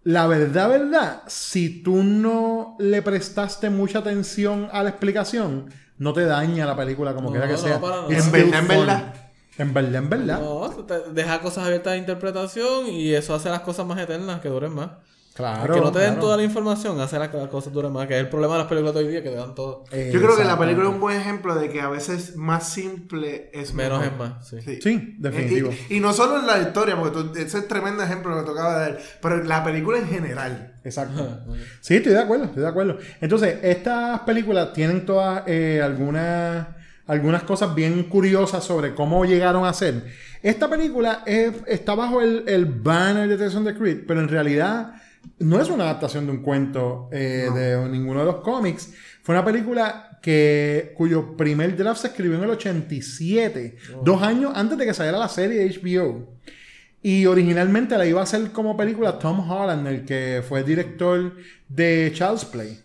la 0.03 0.27
verdad, 0.27 0.69
verdad, 0.69 1.23
si 1.27 1.83
tú 1.83 2.03
no 2.03 2.77
le 2.79 3.03
prestaste 3.03 3.71
mucha 3.71 3.99
atención 3.99 4.69
a 4.73 4.83
la 4.83 4.91
explicación, 4.91 5.67
no 5.99 6.13
te 6.13 6.25
daña 6.25 6.65
la 6.67 6.77
película 6.77 7.15
como 7.15 7.29
No, 7.29 7.33
quiera 7.33 7.47
que 7.47 7.53
no, 7.53 7.59
sea. 7.59 7.81
It's 8.09 8.27
En 8.27 8.33
verdad, 8.33 8.61
en 8.61 8.69
verdad. 8.69 9.15
En 9.59 9.75
verdad, 9.75 9.95
en 9.97 10.09
verdad. 10.09 10.41
No, 10.41 10.71
te 10.87 11.01
deja 11.13 11.41
cosas 11.41 11.67
abiertas 11.67 11.93
de 11.93 11.99
interpretación 11.99 12.87
y 12.89 13.13
eso 13.13 13.35
hace 13.35 13.51
las 13.51 13.61
cosas 13.61 13.87
más 13.87 13.99
eternas, 13.99 14.41
que 14.41 14.49
duren 14.49 14.73
más. 14.73 14.91
Claro. 15.41 15.75
que 15.75 15.81
no 15.81 15.91
te 15.93 15.99
den 15.99 16.09
claro. 16.11 16.21
toda 16.23 16.37
la 16.37 16.43
información, 16.45 17.01
hace 17.01 17.19
las 17.19 17.33
las 17.35 17.49
cosas 17.49 17.73
duren 17.73 17.93
más, 17.93 18.07
que 18.07 18.15
es 18.15 18.21
el 18.21 18.29
problema 18.29 18.55
de 18.55 18.59
las 18.61 18.69
películas 18.69 18.95
de 18.95 19.01
hoy 19.01 19.09
día, 19.09 19.23
que 19.23 19.31
te 19.31 19.37
dan 19.37 19.55
todo. 19.55 19.85
Eh, 19.91 20.11
Yo 20.13 20.21
creo 20.21 20.37
que 20.37 20.45
la 20.45 20.59
película 20.59 20.89
es 20.89 20.95
un 20.95 21.01
buen 21.01 21.17
ejemplo 21.21 21.55
de 21.55 21.69
que 21.71 21.81
a 21.81 21.89
veces 21.89 22.37
más 22.37 22.69
simple 22.69 23.51
es 23.53 23.75
Menos 23.75 24.01
mejor. 24.01 24.13
es 24.13 24.19
más, 24.19 24.49
sí. 24.49 24.81
Sí, 24.81 25.17
definitivo. 25.19 25.71
Y, 25.89 25.97
y 25.97 26.01
no 26.01 26.13
solo 26.13 26.39
en 26.41 26.47
la 26.47 26.61
historia, 26.61 26.97
porque 26.97 27.19
tú- 27.23 27.33
ese 27.39 27.59
es 27.59 27.69
tremendo 27.69 28.03
ejemplo 28.03 28.39
que 28.39 28.45
tocaba 28.47 28.75
de 28.79 28.81
dar, 28.93 28.99
pero 29.21 29.43
la 29.45 29.65
película 29.65 29.99
en 29.99 30.07
general. 30.09 30.75
Exacto. 30.85 31.39
Sí, 31.81 31.97
estoy 31.97 32.13
de 32.13 32.21
acuerdo, 32.21 32.45
estoy 32.45 32.63
de 32.63 32.69
acuerdo. 32.69 32.99
Entonces, 33.21 33.59
estas 33.63 34.21
películas 34.21 34.73
tienen 34.73 35.05
todas 35.05 35.43
eh, 35.47 35.81
algunas, 35.83 36.67
algunas 37.07 37.43
cosas 37.43 37.75
bien 37.75 38.05
curiosas 38.05 38.65
sobre 38.65 38.95
cómo 38.95 39.25
llegaron 39.25 39.65
a 39.65 39.73
ser. 39.73 40.05
Esta 40.43 40.69
película 40.71 41.23
es- 41.27 41.53
está 41.67 41.95
bajo 41.95 42.23
el, 42.23 42.45
el 42.49 42.65
banner 42.65 43.37
de 43.37 43.47
of 43.47 43.65
the 43.65 43.75
Creed, 43.75 44.05
pero 44.07 44.21
en 44.21 44.29
realidad 44.29 44.95
no 45.39 45.61
es 45.61 45.69
una 45.69 45.85
adaptación 45.85 46.27
de 46.27 46.33
un 46.33 46.43
cuento 46.43 47.09
eh, 47.13 47.49
de 47.55 47.89
ninguno 47.89 48.21
de 48.21 48.27
los 48.27 48.37
cómics. 48.37 48.93
Fue 49.23 49.35
una 49.35 49.45
película 49.45 50.19
que, 50.23 50.93
cuyo 50.97 51.37
primer 51.37 51.77
draft 51.77 52.03
se 52.03 52.09
escribió 52.09 52.37
en 52.37 52.45
el 52.45 52.51
87, 52.51 53.77
dos 54.05 54.23
años 54.23 54.53
antes 54.55 54.77
de 54.79 54.87
que 54.87 54.95
saliera 54.95 55.19
la 55.19 55.29
serie 55.29 55.61
de 55.61 55.81
HBO. 55.81 56.29
Y 57.03 57.25
originalmente 57.25 57.97
la 57.97 58.05
iba 58.07 58.21
a 58.21 58.25
hacer 58.25 58.51
como 58.53 58.77
película 58.77 59.19
Tom 59.19 59.51
Holland, 59.51 59.87
el 59.87 60.05
que 60.05 60.43
fue 60.47 60.63
director 60.63 61.35
de 61.67 62.13
Child's 62.15 62.45
Play. 62.45 62.79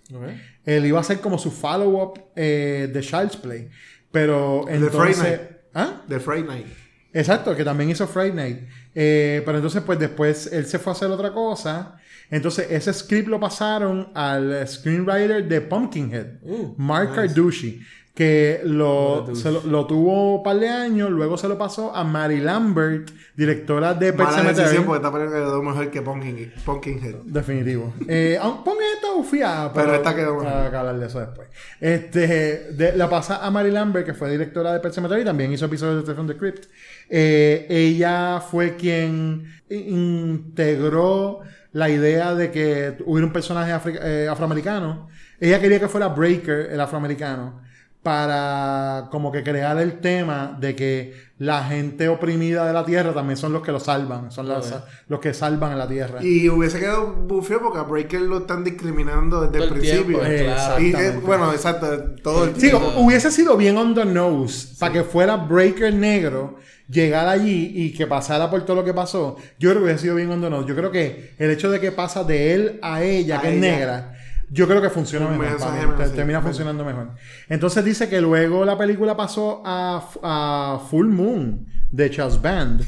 Él 0.63 0.85
iba 0.85 0.97
a 0.97 1.01
hacer 1.01 1.19
como 1.19 1.37
su 1.37 1.51
follow-up 1.51 2.21
eh, 2.35 2.89
de 2.91 3.01
Child's 3.01 3.35
Play. 3.35 3.69
Pero 4.11 4.63
Friday 4.63 4.83
entonces... 4.83 5.23
Night. 5.23 5.41
¿Ah? 5.73 6.01
De 6.07 6.19
Friday 6.21 6.43
Night. 6.43 6.67
Exacto, 7.11 7.53
que 7.53 7.65
también 7.65 7.89
hizo 7.89 8.07
Friday 8.07 8.31
Night. 8.31 8.59
Eh, 8.93 9.41
pero 9.45 9.57
entonces, 9.57 9.83
pues 9.85 9.99
después 9.99 10.47
él 10.51 10.65
se 10.65 10.79
fue 10.79 10.91
a 10.91 10.95
hacer 10.95 11.09
otra 11.09 11.33
cosa. 11.33 11.97
Entonces, 12.29 12.67
ese 12.71 12.93
script 12.93 13.27
lo 13.27 13.39
pasaron 13.39 14.09
al 14.13 14.67
screenwriter 14.67 15.47
de 15.47 15.61
Pumpkinhead, 15.61 16.27
Uh, 16.41 16.73
Mark 16.77 17.13
Carducci, 17.15 17.81
que 18.15 18.61
lo, 18.63 19.27
se 19.35 19.51
lo, 19.51 19.61
lo 19.63 19.85
tuvo 19.85 20.37
un 20.37 20.43
par 20.43 20.57
de 20.57 20.69
años, 20.69 21.11
luego 21.11 21.37
se 21.37 21.49
lo 21.49 21.57
pasó 21.57 21.93
a 21.93 22.05
Mary 22.05 22.39
Lambert, 22.39 23.11
directora 23.35 23.93
de 23.93 24.13
Pet 24.13 24.25
Mala 24.25 24.43
decisión 24.53 24.85
porque 24.85 25.01
película 25.11 25.29
quedó 25.31 25.61
mejor 25.61 25.91
que 25.91 26.01
Pumpkin, 26.01 26.53
Pumpkinhead. 26.65 27.15
Definitivo. 27.25 27.93
Eh, 28.07 28.39
aun- 28.41 28.63
ponme 28.63 28.83
esta 28.95 29.11
ufía, 29.13 29.69
Pero 29.75 29.93
esta 29.95 30.15
quedó 30.15 30.35
mejor. 30.37 30.45
Para 30.45 30.79
hablar 30.79 30.97
de 30.97 31.07
eso 31.07 31.19
después. 31.19 31.49
Este, 31.81 32.27
de- 32.71 32.93
la 32.95 33.09
pasa 33.09 33.45
a 33.45 33.51
Mary 33.51 33.69
Lambert, 33.71 34.05
que 34.05 34.13
fue 34.13 34.31
directora 34.31 34.71
de 34.71 34.79
Pet 34.79 34.93
y 34.97 35.25
también 35.25 35.51
hizo 35.51 35.65
episodios 35.65 36.07
de 36.07 36.13
from 36.15 36.27
the 36.27 36.37
Crypt. 36.37 36.67
Eh, 37.09 37.65
ella 37.69 38.39
fue 38.39 38.77
quien 38.77 39.43
integró 39.69 41.41
la 41.75 41.89
idea 41.89 42.33
de 42.33 42.51
que 42.51 42.95
hubiera 43.05 43.27
un 43.27 43.33
personaje 43.33 43.69
eh, 44.01 44.29
afroamericano. 44.29 45.09
Ella 45.41 45.59
quería 45.59 45.77
que 45.77 45.89
fuera 45.89 46.07
Breaker, 46.07 46.71
el 46.71 46.79
afroamericano, 46.79 47.63
para 48.05 49.07
como 49.11 49.31
que 49.31 49.43
crear 49.43 49.77
el 49.79 49.99
tema 49.99 50.55
de 50.59 50.75
que 50.75 51.13
la 51.39 51.63
gente 51.65 52.07
oprimida 52.07 52.65
de 52.65 52.71
la 52.71 52.85
tierra 52.85 53.11
también 53.13 53.35
son 53.35 53.51
los 53.51 53.61
que 53.63 53.71
lo 53.71 53.79
salvan, 53.79 54.31
son 54.31 54.47
los, 54.47 54.73
los 55.09 55.19
que 55.19 55.33
salvan 55.33 55.73
a 55.73 55.75
la 55.75 55.87
tierra. 55.87 56.23
Y 56.23 56.47
hubiese 56.47 56.79
quedado 56.79 57.07
bufio 57.13 57.59
porque 57.61 57.79
a 57.79 57.81
Breaker 57.81 58.21
lo 58.21 58.37
están 58.39 58.63
discriminando 58.63 59.41
desde 59.41 59.53
Todo 59.53 59.63
el 59.63 59.73
el 59.73 59.79
principio. 59.79 60.19
tiempo, 60.21 60.43
claro. 60.45 60.79
Y, 60.81 60.93
eh, 60.95 61.19
bueno, 61.25 61.51
exacto, 61.51 61.87
todo 62.23 62.45
el 62.45 62.53
Sí, 62.55 62.69
tiempo. 62.69 62.79
hu- 62.95 63.05
hubiese 63.05 63.31
sido 63.31 63.57
bien 63.57 63.75
on 63.77 63.93
the 63.95 64.05
nose 64.05 64.75
para 64.79 64.93
que 64.93 65.03
fuera 65.03 65.35
Breaker 65.35 65.93
negro, 65.93 66.57
llegar 66.87 67.27
allí 67.27 67.71
y 67.75 67.91
que 67.93 68.05
pasara 68.07 68.49
por 68.49 68.63
todo 68.63 68.77
lo 68.77 68.85
que 68.85 68.93
pasó. 68.93 69.35
Yo 69.59 69.71
creo 69.71 69.81
que 69.81 69.85
hubiese 69.87 70.03
sido 70.03 70.15
bien 70.15 70.29
on 70.31 70.39
the 70.41 70.49
nose. 70.49 70.67
Yo 70.69 70.75
creo 70.75 70.91
que 70.91 71.33
el 71.39 71.49
hecho 71.49 71.69
de 71.71 71.79
que 71.81 71.91
pasa 71.91 72.23
de 72.23 72.53
él 72.53 72.79
a 72.81 73.01
ella, 73.03 73.39
A 73.39 73.41
que 73.41 73.49
es 73.55 73.59
negra, 73.59 74.13
yo 74.55 74.67
creo 74.67 74.81
que 74.81 74.89
funciona 74.89 75.27
Un 75.27 75.37
mejor. 75.37 75.97
Te- 75.97 76.07
sí. 76.07 76.15
termina 76.15 76.41
funcionando 76.41 76.85
mejor. 76.85 77.09
Entonces 77.49 77.83
dice 77.83 78.07
que 78.09 78.21
luego 78.21 78.63
la 78.63 78.77
película 78.77 79.15
pasó 79.17 79.61
a, 79.65 80.07
a 80.23 80.79
Full 80.89 81.07
Moon 81.07 81.65
de 81.91 82.09
Charles 82.09 82.41
Band 82.41 82.83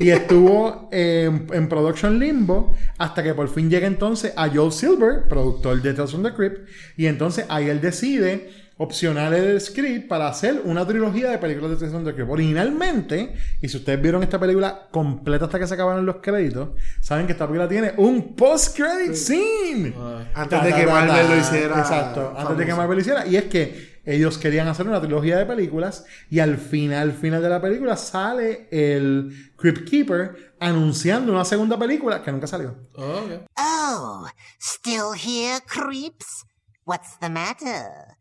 y 0.00 0.10
estuvo 0.18 0.88
en, 0.92 1.46
en 1.52 1.68
Production 1.68 2.18
Limbo 2.18 2.72
hasta 2.98 3.22
que 3.22 3.34
por 3.34 3.48
fin 3.48 3.68
llega 3.68 3.86
entonces 3.86 4.32
a 4.36 4.48
Joel 4.48 4.72
Silver, 4.72 5.28
productor 5.28 5.82
de 5.82 5.92
Tales 5.92 6.10
from 6.12 6.22
the 6.22 6.32
Crypt, 6.32 6.68
y 6.96 7.06
entonces 7.06 7.46
ahí 7.48 7.68
él 7.68 7.80
decide 7.80 8.50
opcionar 8.78 9.34
el 9.34 9.60
script 9.60 10.08
para 10.08 10.28
hacer 10.28 10.62
una 10.64 10.86
trilogía 10.86 11.30
de 11.30 11.38
películas 11.38 11.78
de 11.80 11.88
the 11.88 12.14
Crypt. 12.14 12.30
Originalmente, 12.30 13.34
y 13.60 13.68
si 13.68 13.76
ustedes 13.76 14.00
vieron 14.00 14.22
esta 14.22 14.38
película 14.38 14.88
completa 14.90 15.46
hasta 15.46 15.58
que 15.58 15.66
se 15.66 15.74
acabaron 15.74 16.06
los 16.06 16.16
créditos, 16.16 16.70
saben 17.00 17.26
que 17.26 17.32
esta 17.32 17.46
película 17.46 17.68
tiene 17.68 17.92
un 17.96 18.34
post-credit 18.34 19.14
scene. 19.14 19.94
Antes 20.34 20.60
Ta, 20.60 20.64
de 20.64 20.74
que 20.74 20.86
Marvel 20.86 21.28
lo 21.28 21.36
hiciera. 21.36 21.78
Exacto, 21.78 22.34
antes 22.36 22.56
de 22.56 22.66
que. 22.66 22.74
Marvel 22.74 22.96
lo 22.96 23.00
hiciera. 23.00 23.26
Y 23.26 23.36
es 23.36 23.44
que 23.44 23.98
ellos 24.04 24.38
querían 24.38 24.68
hacer 24.68 24.86
una 24.86 25.00
trilogía 25.00 25.36
de 25.36 25.44
películas 25.44 26.06
y 26.30 26.38
al 26.38 26.56
final, 26.56 27.12
final 27.12 27.42
de 27.42 27.48
la 27.50 27.60
película 27.60 27.96
sale 27.96 28.68
el 28.70 29.52
Crypt 29.56 29.86
Keeper 29.88 30.54
anunciando 30.60 31.32
una 31.32 31.44
segunda 31.44 31.78
película 31.78 32.22
que 32.22 32.32
nunca 32.32 32.46
salió. 32.46 32.76
Oh, 32.94 33.02
ok. 33.02 33.50
Oh, 33.58 34.26
still 34.58 35.12
here, 35.14 35.60
creeps? 35.66 36.46
What's 36.86 37.18
the 37.18 37.28
matter? 37.28 38.17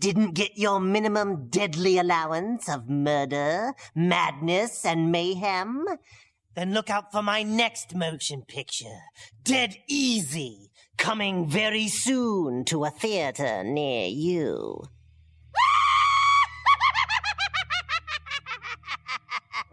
Didn't 0.00 0.32
get 0.32 0.56
your 0.56 0.80
minimum 0.80 1.48
deadly 1.50 1.98
allowance 1.98 2.70
of 2.70 2.88
murder, 2.88 3.74
madness, 3.94 4.86
and 4.86 5.12
mayhem? 5.12 5.84
Then 6.54 6.72
look 6.72 6.88
out 6.88 7.12
for 7.12 7.22
my 7.22 7.42
next 7.42 7.94
motion 7.94 8.40
picture, 8.48 9.02
Dead 9.44 9.76
Easy, 9.86 10.70
coming 10.96 11.46
very 11.46 11.88
soon 11.88 12.64
to 12.64 12.84
a 12.84 12.90
theater 12.90 13.62
near 13.62 14.08
you. 14.08 14.84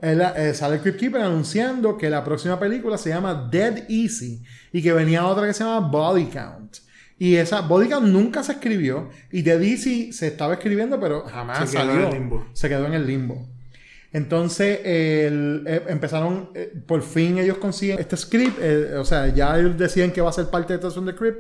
Él, 0.02 0.22
eh, 0.22 0.54
sale 0.54 0.76
el 0.76 0.82
Crypt 0.82 1.00
Keeper 1.00 1.22
anunciando 1.22 1.98
que 1.98 2.10
la 2.10 2.26
próxima 2.26 2.60
película 2.60 2.98
se 2.98 3.12
llama 3.12 3.48
Dead 3.50 3.86
Easy 3.88 4.44
y 4.74 4.84
que 4.84 4.92
venía 4.92 5.26
otra 5.26 5.48
que 5.48 5.54
se 5.54 5.63
llama 5.63 5.88
Body 5.88 6.26
Count. 6.26 6.80
Y 7.19 7.36
esa 7.36 7.62
Body 7.62 7.89
Count 7.89 8.08
nunca 8.08 8.43
se 8.43 8.51
escribió 8.53 9.10
y 9.32 9.41
Dead 9.41 9.62
Easy 9.62 10.13
se 10.13 10.27
estaba 10.27 10.53
escribiendo 10.53 10.99
pero 10.99 11.23
jamás 11.25 11.69
Se 11.69 11.77
quedó 11.77 11.86
salió. 11.88 12.01
en 12.01 12.08
el 12.08 12.13
limbo. 12.13 12.45
Se 12.53 12.69
quedó 12.69 12.86
en 12.86 12.93
el 12.93 13.08
limbo. 13.08 13.47
Entonces 14.13 14.80
el- 14.86 15.63
eh, 15.67 15.84
empezaron, 15.89 16.49
eh, 16.56 16.71
por 16.86 17.01
fin 17.01 17.38
ellos 17.39 17.58
consiguen 17.58 17.99
este 17.99 18.15
script, 18.17 18.58
eh, 18.62 18.95
o 18.95 19.03
sea, 19.06 19.27
ya 19.34 19.58
ellos 19.60 19.77
decían 19.77 20.12
que 20.12 20.21
va 20.21 20.30
a 20.30 20.34
ser 20.34 20.45
parte 20.47 20.73
de 20.73 20.80
Tales 20.80 20.93
from 20.93 21.06
the 21.06 21.15
Crypt. 21.15 21.39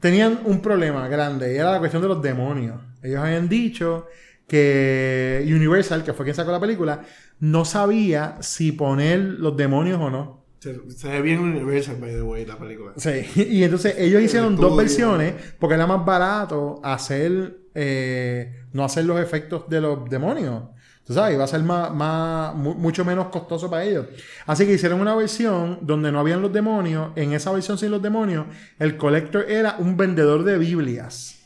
Tenían 0.00 0.40
un 0.44 0.60
problema 0.60 1.08
grande 1.08 1.54
y 1.54 1.56
era 1.56 1.72
la 1.72 1.78
cuestión 1.78 2.02
de 2.02 2.08
los 2.08 2.20
demonios. 2.22 2.80
Ellos 3.02 3.20
habían 3.20 3.48
dicho 3.48 4.06
que 4.46 5.42
Universal, 5.46 6.04
que 6.04 6.12
fue 6.12 6.24
quien 6.24 6.36
sacó 6.36 6.52
la 6.52 6.60
película, 6.60 7.02
no 7.40 7.64
sabía 7.64 8.36
si 8.40 8.72
poner 8.72 9.18
los 9.20 9.56
demonios 9.56 10.00
o 10.00 10.10
no. 10.10 10.43
Se, 10.64 10.90
se 10.96 11.08
ve 11.08 11.20
bien 11.22 11.40
Universal, 11.40 11.96
by 12.00 12.10
the 12.10 12.22
way, 12.22 12.46
la 12.46 12.56
película. 12.58 12.92
Sí, 12.96 13.10
y 13.50 13.62
entonces 13.64 13.94
ellos 13.98 14.22
hicieron 14.22 14.56
dos 14.56 14.76
versiones 14.76 15.34
porque 15.58 15.74
era 15.74 15.86
más 15.86 16.04
barato 16.04 16.80
hacer, 16.82 17.58
eh, 17.74 18.62
no 18.72 18.84
hacer 18.84 19.04
los 19.04 19.20
efectos 19.20 19.68
de 19.68 19.80
los 19.80 20.08
demonios. 20.08 20.62
Tú 21.06 21.12
sabes, 21.12 21.34
iba 21.34 21.44
a 21.44 21.46
ser 21.46 21.62
más, 21.62 21.92
más, 21.94 22.54
mu- 22.54 22.74
mucho 22.74 23.04
menos 23.04 23.26
costoso 23.28 23.68
para 23.68 23.84
ellos. 23.84 24.06
Así 24.46 24.64
que 24.64 24.72
hicieron 24.72 25.02
una 25.02 25.14
versión 25.14 25.80
donde 25.82 26.10
no 26.10 26.18
habían 26.18 26.40
los 26.40 26.50
demonios. 26.50 27.10
En 27.14 27.34
esa 27.34 27.52
versión 27.52 27.76
sin 27.76 27.90
los 27.90 28.00
demonios, 28.00 28.46
el 28.78 28.96
Collector 28.96 29.44
era 29.50 29.76
un 29.78 29.98
vendedor 29.98 30.44
de 30.44 30.56
Biblias. 30.56 31.43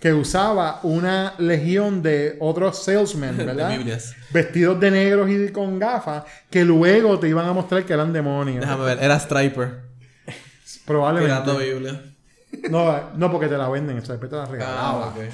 Que 0.00 0.12
usaba 0.12 0.80
una 0.84 1.34
legión 1.38 2.02
de 2.02 2.36
otros 2.40 2.84
salesmen, 2.84 3.36
¿verdad? 3.36 3.78
Vestidos 4.30 4.78
de 4.78 4.90
negros 4.90 5.30
y 5.30 5.48
con 5.50 5.78
gafas. 5.78 6.24
Que 6.50 6.64
luego 6.64 7.18
te 7.18 7.28
iban 7.28 7.46
a 7.46 7.52
mostrar 7.52 7.84
que 7.84 7.92
eran 7.92 8.12
demonios. 8.12 8.60
Déjame 8.60 8.84
ver, 8.84 9.02
era 9.02 9.18
Striper. 9.18 9.88
Probablemente. 10.84 11.72
Biblia. 11.72 12.02
No, 12.70 13.10
no, 13.16 13.30
porque 13.30 13.48
te 13.48 13.58
la 13.58 13.68
venden, 13.68 13.98
esa 13.98 14.12
después 14.12 14.30
te 14.30 14.36
la 14.36 14.46
regalaba. 14.46 15.04
Ah, 15.04 15.08
ok. 15.08 15.24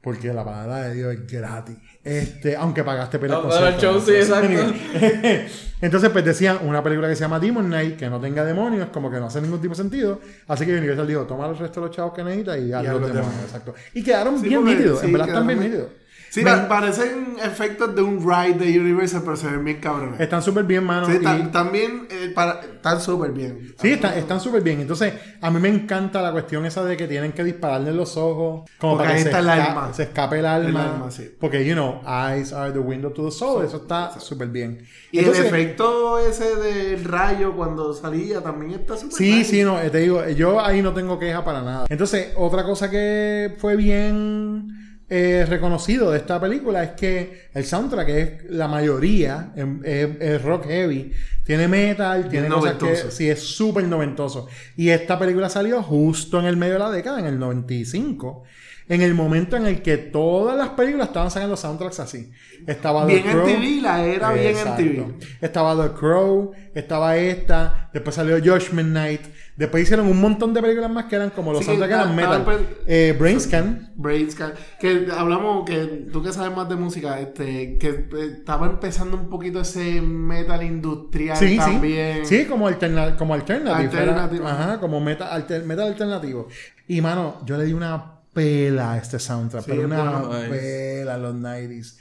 Porque 0.00 0.32
la 0.32 0.44
palabra 0.44 0.82
de 0.82 0.94
Dios 0.94 1.14
es 1.14 1.26
gratis. 1.26 1.76
Este, 2.04 2.56
aunque 2.56 2.82
pagaste 2.82 3.18
pena 3.18 3.34
No, 3.34 3.48
para 3.48 3.68
el 3.68 3.76
show, 3.80 4.00
sí, 4.00 4.12
exacto. 4.12 4.48
Entonces, 5.80 6.10
pues 6.10 6.24
decían 6.24 6.58
una 6.62 6.82
película 6.82 7.08
que 7.08 7.14
se 7.16 7.22
llama 7.22 7.38
Demon 7.40 7.66
Knight, 7.66 7.96
que 7.96 8.08
no 8.08 8.20
tenga 8.20 8.44
demonios, 8.44 8.88
como 8.92 9.10
que 9.10 9.18
no 9.18 9.26
hace 9.26 9.40
ningún 9.40 9.60
tipo 9.60 9.74
de 9.74 9.82
sentido. 9.82 10.20
Así 10.48 10.64
que 10.64 10.76
Universal 10.76 11.06
dijo, 11.06 11.22
toma 11.22 11.46
el 11.48 11.56
resto 11.58 11.80
de 11.80 11.86
los 11.88 11.96
chavos 11.96 12.12
que 12.14 12.22
necesitas 12.22 12.58
y 12.58 12.72
haz 12.72 12.82
los 12.84 12.92
demonios. 12.94 13.14
demonios. 13.16 13.42
Exacto. 13.44 13.74
Y 13.94 14.02
quedaron 14.02 14.40
Sí, 14.40 14.48
bien 14.48 14.64
nítidos. 14.64 15.00
sí, 15.00 15.06
en 15.06 15.12
verdad 15.12 15.28
están 15.28 15.46
bien 15.46 15.60
nítidos. 15.60 15.86
Sí, 16.32 16.42
Me- 16.42 16.50
pa- 16.50 16.66
parecen 16.66 17.36
efectos 17.44 17.94
de 17.94 18.00
un 18.00 18.18
ride 18.26 18.54
de 18.54 18.80
Universal, 18.80 19.20
pero 19.22 19.36
se 19.36 19.48
ven 19.48 19.62
bien 19.66 19.80
cabrones. 19.80 20.18
Están 20.18 20.42
súper 20.42 20.64
bien, 20.64 20.82
mano. 20.82 21.04
Sí, 21.04 21.12
y- 21.12 21.16
están, 21.16 21.52
también 21.52 22.06
eh, 22.10 22.32
para- 22.34 22.60
están 22.62 23.02
súper 23.02 23.32
bien. 23.32 23.74
Sí, 23.78 23.90
están 23.92 24.14
están 24.16 24.40
súper 24.40 24.62
bien. 24.62 24.80
Entonces, 24.80 25.12
a 25.42 25.50
mí 25.50 25.60
me 25.60 25.68
encanta 25.68 26.22
la 26.22 26.32
cuestión 26.32 26.64
esa 26.64 26.84
de 26.84 26.96
que 26.96 27.06
tienen 27.06 27.32
que 27.32 27.44
dispararle 27.44 27.90
en 27.90 27.98
los 27.98 28.16
ojos. 28.16 28.62
Como 28.78 28.94
Porque 28.96 29.04
para 29.08 29.16
que 29.16 29.22
se, 29.24 29.28
está 29.28 29.40
el 29.40 29.46
esca- 29.46 29.66
alma. 29.68 29.92
se 29.92 30.02
escape 30.04 30.38
el 30.38 30.46
alma. 30.46 30.68
El 30.70 30.76
alma, 30.92 31.10
sí. 31.10 31.30
Porque, 31.38 31.66
you 31.66 31.74
know, 31.74 32.00
eyes 32.06 32.54
are 32.54 32.72
the 32.72 32.78
window 32.78 33.12
to 33.12 33.26
the 33.26 33.30
soul. 33.30 33.62
Eso 33.66 33.76
está 33.76 34.18
súper 34.18 34.48
bien. 34.48 34.78
Y 35.10 35.18
Entonces, 35.18 35.44
el 35.44 35.54
efecto 35.54 36.18
ese 36.18 36.56
del 36.56 37.04
rayo 37.04 37.52
cuando 37.54 37.92
salía 37.92 38.40
también 38.40 38.72
está 38.80 38.96
súper 38.96 39.12
Sí, 39.18 39.32
nice. 39.34 39.50
sí, 39.50 39.62
no, 39.64 39.78
eh, 39.78 39.90
te 39.90 39.98
digo, 39.98 40.26
yo 40.30 40.64
ahí 40.64 40.80
no 40.80 40.94
tengo 40.94 41.18
queja 41.18 41.44
para 41.44 41.60
nada. 41.60 41.84
Entonces, 41.90 42.28
otra 42.36 42.64
cosa 42.64 42.88
que 42.90 43.54
fue 43.58 43.76
bien 43.76 44.78
eh, 45.14 45.44
reconocido 45.44 46.10
de 46.10 46.16
esta 46.16 46.40
película 46.40 46.82
es 46.82 46.90
que 46.92 47.48
el 47.52 47.66
soundtrack 47.66 48.08
es 48.08 48.44
la 48.48 48.66
mayoría, 48.66 49.52
em, 49.54 49.82
es, 49.84 50.08
es 50.18 50.42
rock 50.42 50.64
heavy, 50.64 51.12
tiene 51.44 51.68
metal, 51.68 52.30
tiene 52.30 52.48
cosas 52.48 52.76
que 52.76 52.84
noventoso. 52.86 53.10
sí 53.10 53.28
es 53.28 53.40
súper 53.42 53.84
noventoso. 53.84 54.46
Y 54.74 54.88
esta 54.88 55.18
película 55.18 55.50
salió 55.50 55.82
justo 55.82 56.40
en 56.40 56.46
el 56.46 56.56
medio 56.56 56.74
de 56.74 56.78
la 56.78 56.90
década, 56.90 57.20
en 57.20 57.26
el 57.26 57.38
95. 57.38 58.44
En 58.88 59.00
el 59.00 59.14
momento 59.14 59.56
en 59.56 59.66
el 59.66 59.80
que 59.80 59.96
todas 59.96 60.56
las 60.56 60.70
películas 60.70 61.08
estaban 61.08 61.30
sacando 61.30 61.56
soundtracks 61.56 62.00
así. 62.00 62.30
Estaba 62.66 63.06
The 63.06 63.14
Bien 63.14 63.30
Crow. 63.30 63.46
MTV, 63.48 63.82
la 63.82 64.04
era 64.04 64.32
bien 64.32 64.46
Exacto. 64.48 64.82
MTV. 64.82 65.14
Estaba 65.40 65.82
The 65.88 65.94
Crow, 65.94 66.52
estaba 66.74 67.16
esta, 67.16 67.90
después 67.92 68.14
salió 68.16 68.36
Judgment 68.38 68.90
Night, 68.90 69.20
después 69.56 69.84
hicieron 69.84 70.06
un 70.08 70.20
montón 70.20 70.52
de 70.52 70.60
películas 70.62 70.90
más 70.90 71.04
que 71.06 71.16
eran 71.16 71.30
como 71.30 71.52
los 71.52 71.60
Sí, 71.60 71.66
soundtracks 71.66 71.92
eran 71.94 72.16
metal. 72.16 72.66
Eh, 72.86 73.16
Brainscan, 73.18 73.92
Brainscan, 73.96 74.52
que 74.80 75.06
hablamos 75.16 75.64
que 75.64 76.08
tú 76.12 76.22
que 76.22 76.32
sabes 76.32 76.54
más 76.56 76.68
de 76.68 76.76
música, 76.76 77.18
este, 77.20 77.78
que 77.78 77.88
eh, 77.88 78.06
estaba 78.38 78.66
empezando 78.66 79.16
un 79.16 79.28
poquito 79.28 79.60
ese 79.60 80.00
metal 80.02 80.62
industrial 80.62 81.36
sí, 81.36 81.56
también. 81.56 82.26
sí, 82.26 82.40
sí, 82.42 82.44
como, 82.46 82.66
alterna 82.68 83.16
como 83.16 83.34
alternative, 83.34 83.90
era- 83.92 84.02
Alternativo. 84.12 84.46
ajá, 84.48 84.80
como 84.80 85.00
metal, 85.00 85.28
alter- 85.30 85.64
metal 85.64 85.86
alternativo. 85.88 86.48
Y 86.88 87.00
mano, 87.00 87.36
yo 87.46 87.56
le 87.56 87.64
di 87.64 87.72
una 87.72 88.18
pela 88.32 88.96
este 88.96 89.18
soundtrack, 89.18 89.64
pero 89.66 89.84
una 89.84 90.20
bueno, 90.20 90.50
pela 90.50 91.18
los 91.18 91.34
90s. 91.34 91.98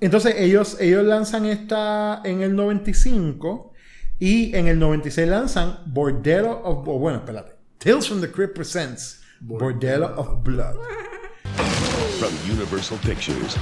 Entonces 0.00 0.34
ellos, 0.38 0.76
ellos 0.80 1.04
lanzan 1.04 1.46
esta 1.46 2.20
en 2.24 2.42
el 2.42 2.56
95 2.56 3.72
y 4.18 4.54
en 4.56 4.68
el 4.68 4.78
96 4.78 5.28
lanzan 5.28 5.78
Bordello 5.86 6.60
of... 6.62 6.86
o 6.88 6.98
bueno, 6.98 7.18
espérate. 7.18 7.52
Tales 7.78 8.08
from 8.08 8.20
the 8.20 8.30
Crypt 8.30 8.54
presents 8.54 9.20
Bordello 9.40 10.14
of 10.16 10.42
Blood. 10.42 10.76
From 12.18 12.32
Universal 12.48 12.98
Pictures, 12.98 13.56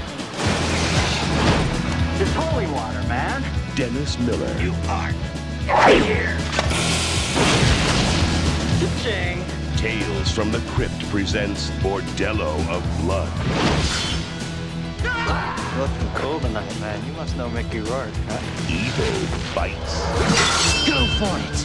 It's 2.21 2.35
holy 2.35 2.67
water, 2.67 3.03
man. 3.09 3.43
Dennis 3.75 4.19
Miller. 4.19 4.63
You 4.63 4.75
are 4.89 5.11
here. 5.89 6.37
Ching. 9.03 9.60
Tales 9.81 10.31
from 10.31 10.53
the 10.53 10.59
Crypt 10.73 11.09
presents 11.09 11.71
Bordello 11.81 12.53
of 12.69 12.85
Blood. 13.01 13.33
Looking 15.79 16.11
cool 16.16 16.38
tonight, 16.38 16.81
man. 16.81 17.01
You 17.07 17.14
must 17.14 17.35
know 17.38 17.49
Mickey 17.49 17.81
Rourke, 17.81 18.12
huh? 18.29 18.38
Evil 18.69 19.55
bites. 19.55 20.05
Go 20.87 21.07
for 21.16 21.33
it. 21.40 21.64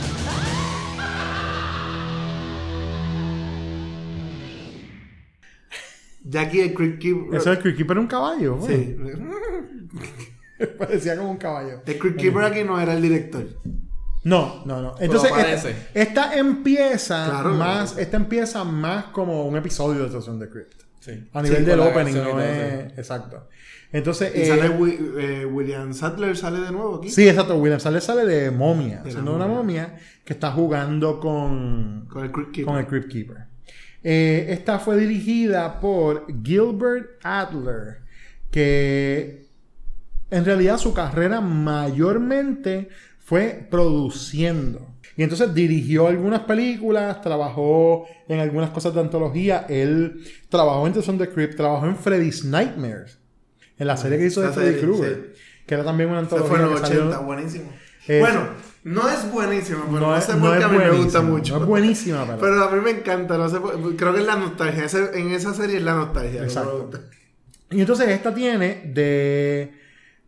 Jackie 6.30 6.62
el 6.62 6.74
Creek 6.74 7.02
Keeper. 7.02 7.36
Eso 7.36 7.52
es 7.52 7.60
Creep 7.60 7.76
Keeper 7.76 8.00
un 8.00 8.08
caballo. 8.08 8.56
¿no? 8.56 8.66
Sí. 8.66 8.96
Parecía 10.78 11.18
como 11.18 11.32
un 11.32 11.38
caballo. 11.38 11.82
El 11.86 12.00
Creek 12.00 12.16
Keeper 12.16 12.44
aquí 12.46 12.64
no 12.64 12.80
era 12.80 12.94
el 12.94 13.02
director. 13.02 13.46
No, 14.26 14.64
no, 14.66 14.82
no. 14.82 14.96
Entonces, 15.00 15.32
esta, 15.94 16.36
empieza 16.36 17.26
Claro. 17.30 17.54
más, 17.54 17.98
esta 17.98 18.18
empieza 18.18 18.64
más 18.64 19.06
como 19.06 19.46
un 19.46 19.56
episodio 19.56 20.10
de 20.10 20.20
from 20.20 20.40
the 20.40 20.50
Crypt. 20.50 20.82
Sí. 21.00 21.30
A 21.32 21.44
nivel 21.44 21.60
Sí, 21.60 21.64
del 21.66 21.80
opening, 21.80 22.14
no 22.16 22.42
es. 22.42 22.98
Exacto. 22.98 23.48
Entonces. 23.92 24.34
Y 24.36 24.42
eh, 24.42 24.46
sale 24.48 24.66
eh, 24.66 25.46
William 25.46 25.94
Sadler, 25.94 26.36
sale 26.36 26.60
de 26.60 26.72
nuevo 26.72 26.96
aquí. 26.96 27.10
Sí, 27.12 27.30
exacto. 27.30 27.56
William 27.58 27.80
Sale 27.80 28.02
sale 28.02 28.26
de 28.26 28.50
momia. 28.50 29.04
siendo 29.08 29.36
una 29.36 29.46
momia 29.48 29.96
que 30.26 30.34
está 30.34 30.52
jugando 30.52 31.20
con, 31.20 32.08
Con 32.10 32.24
el 32.26 32.32
Creek 32.32 32.52
Keeper. 32.52 32.66
con 32.66 32.78
el 32.80 32.88
Crypt 32.88 33.12
Keeper. 33.12 33.38
Eh, 34.04 34.48
esta 34.50 34.80
fue 34.80 34.98
dirigida 34.98 35.80
por 35.80 36.26
Gilbert 36.44 37.20
Adler, 37.24 38.00
que 38.52 39.46
en 40.32 40.44
realidad 40.46 40.78
su 40.78 40.94
carrera 40.96 41.42
mayormente 41.42 42.90
fue 43.26 43.68
produciendo. 43.70 44.88
Y 45.18 45.24
entonces 45.24 45.54
dirigió 45.54 46.08
algunas 46.08 46.42
películas, 46.42 47.22
trabajó 47.22 48.06
en 48.28 48.40
algunas 48.40 48.70
cosas 48.72 48.94
de 48.94 49.00
antología. 49.02 49.66
Él 49.70 50.24
trabajó 50.50 50.86
en 50.88 50.94
Tales 50.94 51.06
from 51.06 51.18
the 51.18 51.30
Crypt, 51.30 51.56
trabajó 51.56 51.86
en 51.86 51.96
Freddy's 51.96 52.44
Nightmares, 52.46 53.18
en 53.78 53.88
la 53.88 53.96
serie 53.98 54.18
que 54.18 54.26
hizo 54.28 54.42
de 54.42 54.50
Freddy 54.50 54.80
Krueger, 54.80 55.34
que 55.66 55.74
era 55.74 55.84
también 55.84 56.10
una 56.10 56.20
Se 56.20 56.24
antología. 56.36 56.50
fue 56.50 56.66
en 56.66 56.72
los 56.72 56.82
que 56.82 56.88
salió- 56.88 57.02
80, 57.08 57.20
buenísimo. 57.20 57.72
Eh, 58.08 58.20
bueno, 58.20 58.42
no 58.84 59.10
es 59.10 59.32
buenísimo, 59.32 59.80
pero 59.88 60.00
no, 60.00 60.12
no 60.16 60.22
sé 60.22 60.34
por 60.36 60.58
qué 60.58 60.64
a 60.64 60.68
mí 60.68 60.78
me 60.78 60.90
gusta 60.92 61.22
mucho. 61.22 61.56
no 61.56 61.62
es 61.62 61.68
buenísima, 61.68 62.26
pero- 62.28 62.40
pero 62.40 62.64
a 62.66 62.72
mí 62.72 62.82
me 62.82 62.92
encanta, 62.92 63.38
no 63.38 63.50
sé 63.50 63.60
por- 63.60 63.96
creo 63.96 64.14
que 64.14 64.20
es 64.20 64.26
la 64.26 64.36
nostalgia. 64.36 64.86
en 65.14 65.32
esa 65.32 65.54
serie 65.54 65.78
es 65.78 65.84
la 65.84 65.96
nostalgia. 65.96 66.44
Exacto. 66.44 66.92
Y 67.72 67.80
entonces 67.80 68.10
esta 68.10 68.34
tiene 68.36 68.92
de. 68.94 69.74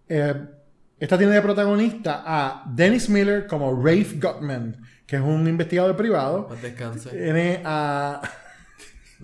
eh, 0.10 0.34
esta 1.00 1.18
tiene 1.18 1.34
de 1.34 1.42
protagonista 1.42 2.24
a 2.26 2.64
Dennis 2.74 3.10
Miller 3.10 3.48
como 3.48 3.76
Rafe 3.76 4.18
Gutman, 4.22 4.78
que 5.06 5.16
es 5.18 5.22
un 5.22 5.48
investigador 5.48 5.96
privado. 5.96 6.48
Más 6.50 6.62
descanse. 6.62 7.10
Tiene 7.10 7.62
a 7.66 8.22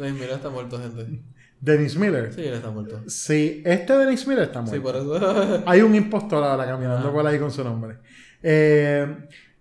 Ay, 0.02 0.12
mira, 0.14 0.36
está 0.36 0.50
muerto, 0.50 0.80
gente. 0.80 1.22
Dennis 1.62 1.96
Miller. 1.96 2.34
Sí, 2.34 2.42
él 2.42 2.54
está 2.56 2.72
muerto. 2.72 3.02
Sí, 3.08 3.62
este 3.66 3.94
Dennis 3.98 4.28
Miller 4.28 4.44
está 4.44 4.66
Sí, 4.66 4.80
muerto. 4.80 5.08
por 5.10 5.18
eso. 5.22 5.64
Hay 5.66 5.82
un 5.82 5.96
impostor 5.96 6.44
ahora 6.44 6.66
caminando 6.66 7.12
por 7.14 7.26
ahí 7.26 7.40
con 7.40 7.52
su 7.52 7.64
nombre. 7.64 7.98
Eh, 8.42 9.08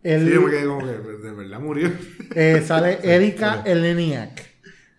el- 0.03 0.27
Sí, 0.33 0.39
quedé 0.51 0.67
como 0.67 0.81
que 0.81 0.93
de 0.93 1.33
verdad 1.33 1.61
murió. 1.61 1.93
eh, 2.35 2.63
sale 2.67 2.99
Erika 3.05 3.63
Eleniak 3.65 4.52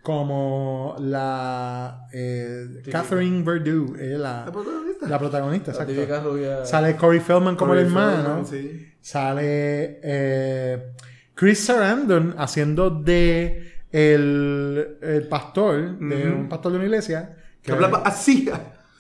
como 0.04 0.96
la 1.00 2.08
eh, 2.12 2.84
Catherine 2.92 3.42
Verdew, 3.42 3.96
eh, 3.98 4.18
la, 4.18 4.44
¿La 4.46 4.52
protagonista? 4.52 5.08
la 5.08 5.18
protagonista, 5.20 5.72
La 5.72 5.72
exacto. 5.74 5.94
típica 5.94 6.20
rubia. 6.20 6.66
Sale 6.66 6.96
Corey 6.98 7.22
Feldman 7.22 7.56
como 7.56 7.70
Corey 7.72 7.86
el 7.86 7.88
hermano. 7.88 8.46
Sí. 8.46 8.92
Sale 9.00 10.00
eh, 10.04 10.92
Chris 11.34 11.64
Sarandon 11.66 12.36
haciendo 12.38 12.90
de 12.90 13.72
el, 13.92 14.98
el 15.02 15.28
pastor, 15.30 15.98
de 16.00 16.28
un 16.30 16.50
pastor 16.50 16.74
de 16.74 16.78
una 16.80 16.86
iglesia. 16.86 17.38
Que 17.62 17.72
hablaba 17.72 18.00
así. 18.06 18.50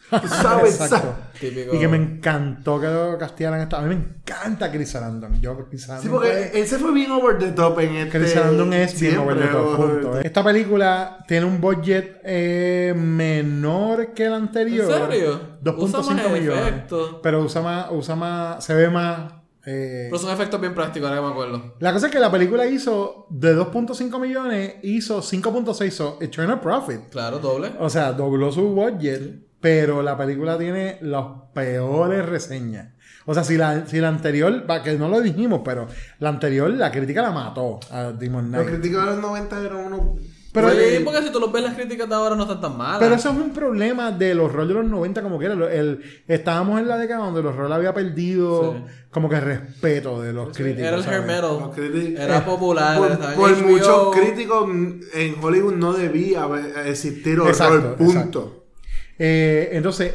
Tú 0.09 0.27
sabes, 0.27 0.73
Exacto. 0.81 0.97
¿sabes? 0.97 1.15
Típico. 1.39 1.75
Y 1.75 1.79
que 1.79 1.87
me 1.87 1.97
encantó 1.97 2.79
que 2.79 2.87
lo 2.87 3.17
castearan 3.17 3.61
esto. 3.61 3.77
A 3.77 3.81
mí 3.81 3.89
me 3.95 4.01
encanta 4.01 4.71
Chris 4.71 4.91
Sarandon. 4.91 5.41
Yo, 5.41 5.57
Chris 5.69 5.83
Sarandon 5.83 6.03
Sí, 6.03 6.09
porque 6.09 6.51
él 6.53 6.67
se 6.67 6.77
fue 6.77 6.93
bien 6.93 7.11
over 7.11 7.37
the 7.37 7.51
top 7.51 7.79
en 7.79 7.95
este. 7.95 8.19
Chris 8.19 8.31
Sarandon 8.33 8.73
es 8.73 8.99
bien 9.01 9.17
over 9.17 9.37
the 9.39 9.47
top, 9.47 9.55
over 9.65 9.87
the 9.87 9.93
punto. 10.01 10.09
top. 10.17 10.25
Esta 10.25 10.43
película 10.43 11.17
tiene 11.27 11.45
un 11.45 11.59
budget 11.59 12.21
eh, 12.23 12.93
menor 12.95 14.13
que 14.13 14.25
el 14.25 14.33
anterior. 14.33 14.91
¿En 14.91 15.09
serio? 15.11 15.41
Usa 15.77 15.99
2.5 15.99 16.13
más 16.15 16.31
millones. 16.31 16.61
efectos. 16.67 17.15
Pero 17.23 17.41
usa 17.41 17.61
más, 17.61 17.87
usa 17.91 18.15
más, 18.15 18.63
se 18.63 18.73
ve 18.75 18.89
más. 18.89 19.33
eh, 19.65 20.07
Pero 20.11 20.21
son 20.21 20.31
efectos 20.31 20.61
bien 20.61 20.75
prácticos, 20.75 21.09
ahora 21.09 21.21
que 21.21 21.27
me 21.27 21.31
acuerdo. 21.33 21.75
La 21.79 21.91
cosa 21.93 22.07
es 22.07 22.11
que 22.11 22.19
la 22.19 22.31
película 22.31 22.65
hizo 22.67 23.25
de 23.29 23.55
2.5 23.55 24.19
millones, 24.19 24.75
hizo 24.83 25.21
5.6, 25.21 25.89
so 25.91 26.19
a 26.51 26.61
profit. 26.61 27.09
Claro, 27.09 27.39
doble. 27.39 27.71
O 27.79 27.89
sea, 27.89 28.11
dobló 28.13 28.51
su 28.51 28.61
budget 28.69 29.52
pero 29.63 30.03
la 30.03 30.17
película 30.17 30.57
tiene 30.57 30.97
las 31.01 31.23
peores 31.53 32.25
reseñas. 32.25 32.89
O 33.25 33.33
sea, 33.33 33.45
si 33.45 33.55
la, 33.55 33.87
si 33.87 34.01
la 34.01 34.09
anterior, 34.09 34.69
va, 34.69 34.83
que 34.83 34.91
no 34.97 35.07
lo 35.07 35.21
dijimos, 35.21 35.61
pero 35.63 35.87
la 36.19 36.27
anterior, 36.27 36.69
la 36.69 36.91
crítica 36.91 37.21
la 37.21 37.31
mató 37.31 37.79
a 37.89 38.11
Demon 38.11 38.51
Los 38.51 38.63
Knight. 38.63 38.67
críticos 38.81 39.05
de 39.05 39.11
los 39.13 39.21
90 39.21 39.61
eran 39.61 39.85
unos. 39.85 40.01
Pero, 40.51 40.69
eh, 40.69 41.01
porque 41.03 41.21
si 41.23 41.31
tú 41.31 41.39
los 41.39 41.49
ves, 41.51 41.63
las 41.63 41.73
críticas 41.75 42.07
de 42.09 42.13
ahora 42.13 42.35
no 42.35 42.43
están 42.43 42.59
tan 42.59 42.77
malas. 42.77 42.99
pero 42.99 43.15
eso 43.15 43.29
es 43.29 43.35
un 43.37 43.51
problema 43.53 44.11
de 44.11 44.35
los 44.35 44.51
roles 44.51 44.67
de 44.67 44.73
los 44.73 44.85
90, 44.85 45.23
como 45.23 45.39
que 45.39 45.45
era. 45.45 45.53
El, 45.73 46.03
estábamos 46.27 46.79
en 46.81 46.87
la 46.89 46.97
década 46.97 47.23
donde 47.23 47.41
los 47.41 47.55
roles 47.55 47.71
había 47.75 47.93
perdido 47.93 48.73
Sí. 48.73 48.83
como 49.11 49.29
que 49.29 49.35
el 49.37 49.41
respeto 49.41 50.21
de 50.21 50.33
los 50.33 50.55
críticos. 50.55 50.81
Era 50.89 50.97
el 50.97 51.03
hair 51.07 51.21
metal. 51.25 51.41
Los 51.59 51.69
críticos- 51.75 52.19
Era 52.21 52.37
eh, 52.39 52.41
popular. 52.41 52.97
Por, 53.37 53.57
muchos 53.63 54.15
críticos 54.15 54.69
en 55.13 55.35
Hollywood 55.41 55.73
no 55.75 55.93
debía 55.93 56.43
haber- 56.43 56.87
existir 56.87 57.39
horror, 57.39 57.49
Exacto, 57.49 57.95
punto. 57.95 58.11
exacto. 58.11 58.62
Eh, 59.25 59.69
entonces, 59.71 60.11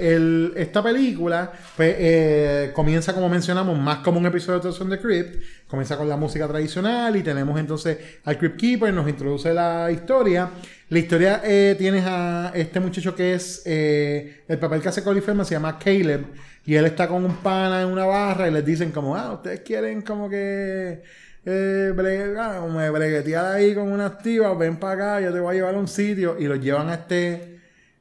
esta 0.55 0.83
película 0.83 1.51
pues, 1.79 1.95
eh, 1.99 2.73
comienza, 2.75 3.15
como 3.15 3.31
mencionamos, 3.31 3.79
más 3.79 4.01
como 4.01 4.19
un 4.19 4.27
episodio 4.27 4.59
de 4.61 4.71
Tales 4.71 4.91
the 4.91 4.99
Crypt. 4.99 5.43
Comienza 5.67 5.97
con 5.97 6.07
la 6.11 6.19
música 6.19 6.47
tradicional 6.47 7.17
y 7.17 7.23
tenemos 7.23 7.59
entonces 7.59 7.97
al 8.25 8.37
Crypt 8.37 8.61
Keeper, 8.61 8.93
nos 8.93 9.09
introduce 9.09 9.55
la 9.55 9.91
historia. 9.91 10.51
La 10.91 10.99
historia 10.99 11.41
eh, 11.43 11.75
tienes 11.79 12.05
a 12.07 12.53
este 12.55 12.81
muchacho 12.81 13.15
que 13.15 13.33
es 13.33 13.63
el 13.65 14.59
papel 14.59 14.83
que 14.83 14.91
hace 14.91 15.03
Colin 15.03 15.23
Firman, 15.23 15.47
se 15.47 15.55
llama 15.55 15.79
Caleb. 15.79 16.27
Y 16.67 16.75
él 16.75 16.85
está 16.85 17.09
con 17.09 17.25
un 17.25 17.37
pana 17.37 17.81
en 17.81 17.89
una 17.89 18.05
barra 18.05 18.47
y 18.47 18.51
les 18.51 18.63
dicen 18.63 18.91
como, 18.91 19.17
ah, 19.17 19.33
ustedes 19.33 19.61
quieren 19.61 20.03
como 20.03 20.29
que... 20.29 21.03
Bre- 21.47 22.37
ah, 22.39 22.67
me 22.71 22.91
breguetear 22.91 23.55
ahí 23.55 23.75
con 23.75 23.91
una 23.91 24.05
activa, 24.05 24.53
ven 24.53 24.77
para 24.77 24.93
acá, 25.17 25.21
yo 25.23 25.33
te 25.33 25.41
voy 25.41 25.53
a 25.53 25.55
llevar 25.55 25.75
a 25.77 25.79
un 25.79 25.89
sitio 25.89 26.37
y 26.39 26.45
los 26.45 26.61
llevan 26.61 26.91
a 26.91 26.95
este 26.97 27.58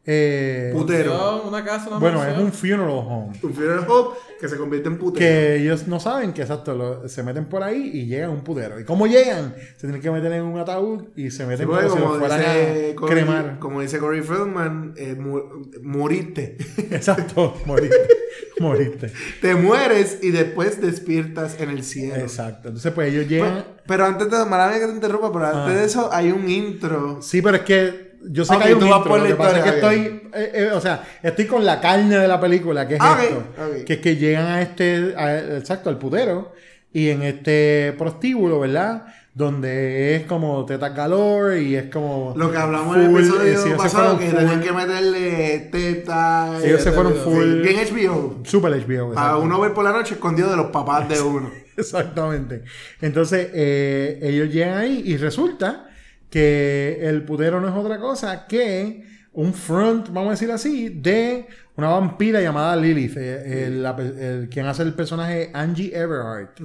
eh, 0.10 0.72
Putero. 0.74 1.44
Una 1.44 1.64
casa, 1.66 1.90
una 1.90 2.00
bueno, 2.00 2.24
es 2.24 2.38
un 2.38 2.52
funeral 2.54 2.88
home. 2.90 3.38
Un 3.44 3.54
funeral 3.54 3.86
home 3.88 4.16
que 4.40 4.48
se 4.48 4.56
convierte 4.56 4.88
en 4.88 4.98
putero. 4.98 5.20
Que 5.20 5.58
ellos 5.58 5.88
no 5.88 6.00
saben 6.00 6.32
que 6.32 6.42
exacto, 6.44 6.74
lo- 6.76 7.08
se 7.10 7.24
meten 7.24 7.46
por 7.46 7.62
ahí 7.64 7.90
y 7.94 8.06
llegan 8.06 8.30
a 8.30 8.34
un 8.34 8.42
putero. 8.42 8.80
¿Y 8.80 8.86
cómo 8.86 9.06
llegan? 9.06 9.54
Se 9.76 9.82
tienen 9.88 10.00
que 10.02 10.10
meter 10.10 10.32
en 10.32 10.44
un 10.44 10.58
ataúd 10.60 11.06
y 11.16 11.30
se 11.30 11.44
Sí, 11.44 11.46
meten 11.46 11.68
porque 11.68 11.88
como 11.88 11.96
si 11.98 12.02
como, 12.02 12.24
dice 12.26 12.92
a 12.92 12.96
Corey, 12.96 13.16
cremar. 13.16 13.60
como 13.60 13.82
dice 13.82 13.98
Corey 14.00 14.22
Feldman, 14.22 14.94
eh, 14.96 15.16
mu- 15.16 15.42
moriste. 15.82 16.56
Exacto, 16.92 17.56
moriste. 17.66 17.98
moriste. 18.60 19.12
Te 19.42 19.56
mueres 19.56 20.20
y 20.22 20.32
después 20.32 20.80
despiertas 20.82 21.60
en 21.60 21.70
el 21.70 21.84
cielo. 21.84 22.16
Exacto. 22.16 22.70
Entonces, 22.70 22.92
pues 22.94 23.10
ellos 23.10 23.26
Pues, 23.28 23.30
llegan. 23.32 23.66
pero 23.86 24.06
antes 24.06 24.30
de, 24.32 24.46
maravilla 24.46 24.80
que 24.82 24.86
te 24.88 24.94
interrumpa, 24.94 25.32
pero 25.34 25.46
antes 25.48 25.76
Ah. 25.76 25.80
de 25.80 25.86
eso 25.86 26.10
hay 26.14 26.32
un 26.32 26.50
intro. 26.50 27.22
Sí, 27.22 27.42
pero 27.42 27.58
es 27.58 27.64
que 27.64 28.07
yo 28.30 28.46
sé 28.46 28.58
que 28.58 28.64
hay 28.64 28.74
un 28.74 28.88
intro, 28.88 29.18
lo 29.18 29.24
que 29.26 29.36
pasa 29.36 29.58
es 29.60 29.64
que 29.64 29.70
estoy, 29.70 29.98
eh, 30.34 30.52
eh, 30.54 30.70
o 30.74 30.82
sea, 30.82 31.04
estoy 31.24 31.46
con 31.46 31.66
la 31.66 31.80
carne 31.80 32.18
de 32.18 32.28
la 32.28 32.40
película, 32.40 32.88
que 32.88 32.96
es 32.96 33.02
Ah, 33.02 33.14
ok, 33.18 33.24
esto, 33.24 33.86
que 33.86 33.94
es 33.94 34.00
que 34.00 34.16
llegan 34.16 34.46
a 34.48 34.62
este, 34.62 35.14
a- 35.16 35.58
exacto, 35.58 35.90
al 35.90 35.98
putero, 35.98 36.54
y 36.92 37.10
en 37.10 37.22
este 37.24 37.94
prostíbulo, 37.98 38.60
¿verdad? 38.62 39.06
Donde 39.34 40.16
es 40.16 40.26
como 40.26 40.66
tetas 40.66 40.96
galore 40.96 41.62
y 41.62 41.76
es 41.76 41.92
como... 41.92 42.34
Lo 42.36 42.52
que 42.52 42.58
hablamos 42.58 42.96
en 42.98 43.04
el 43.04 43.10
full, 43.12 43.20
eh, 43.20 43.24
episodio 43.52 43.62
se 43.62 43.70
pasado, 43.76 44.18
que 44.18 44.26
full- 44.32 44.36
tenían 44.40 44.62
que 44.62 44.72
meterle 44.72 45.70
teta. 45.72 46.58
Ellos 46.64 46.82
se 46.82 46.92
fueron 46.92 47.14
full- 47.14 47.62
Bien 47.62 47.76
HBO. 47.78 48.40
Super 48.44 48.72
HBO. 48.74 49.14
Para 49.14 49.38
uno 49.38 49.62
ver 49.62 49.74
por 49.74 49.84
la 49.84 49.92
noche 49.92 50.16
escondido 50.16 50.50
de 50.50 50.58
los 50.58 50.68
papás 50.72 51.08
de 51.08 51.22
uno. 51.22 51.52
Exactamente. 51.78 52.64
Entonces, 53.00 53.50
eh, 53.54 54.18
ellos 54.24 54.50
llegan 54.50 54.78
ahí 54.80 55.04
y 55.06 55.18
resulta 55.18 55.87
que 56.30 57.00
el 57.02 57.24
putero 57.24 57.62
no 57.62 57.70
es 57.70 57.76
otra 57.76 58.00
cosa 58.00 58.48
que 58.48 59.04
un 59.34 59.54
front, 59.54 60.08
vamos 60.10 60.28
a 60.30 60.32
decir 60.32 60.52
así, 60.52 60.90
de 60.90 61.46
una 61.76 61.90
vampira 61.90 62.42
llamada 62.42 62.76
Lilith. 62.76 63.16
eh, 63.18 63.66
el- 63.68 63.86
el- 63.86 64.50
quien 64.50 64.66
hace 64.66 64.84
el 64.84 64.94
personaje 64.94 65.52
Angie 65.54 65.96
Everhart, 65.96 66.60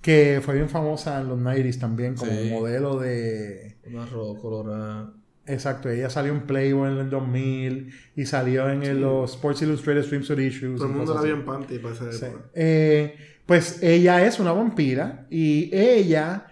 que 0.00 0.40
fue 0.42 0.54
bien 0.54 0.68
famosa 0.68 1.20
en 1.20 1.28
los 1.28 1.38
90s 1.38 1.78
también 1.78 2.14
como 2.14 2.32
Sí. 2.32 2.48
modelo 2.50 2.98
de... 2.98 3.76
Una 3.86 4.06
roja 4.06 4.40
colorada. 4.40 5.12
Exacto, 5.48 5.88
ella 5.90 6.10
salió 6.10 6.32
en 6.32 6.40
Playboy 6.46 6.90
en 6.90 6.98
el 6.98 7.10
2000 7.10 7.90
y 8.16 8.24
salió 8.26 8.68
en 8.68 8.82
el- 8.82 9.00
los 9.00 9.32
Sports 9.34 9.62
Illustrated 9.62 10.02
Swimsuit 10.02 10.38
Issues. 10.40 10.76
Todo 10.78 10.88
el 10.88 10.94
mundo 10.94 11.14
la 11.14 11.22
vio 11.22 11.34
en 11.34 11.44
panty 11.44 11.78
para 11.78 11.94
esa 11.94 12.12
Sí. 12.12 12.24
época. 12.24 12.44
Eh, 12.54 13.14
pues 13.44 13.80
ella 13.82 14.26
es 14.26 14.40
una 14.40 14.50
vampira 14.52 15.26
y 15.30 15.70
ella, 15.72 16.46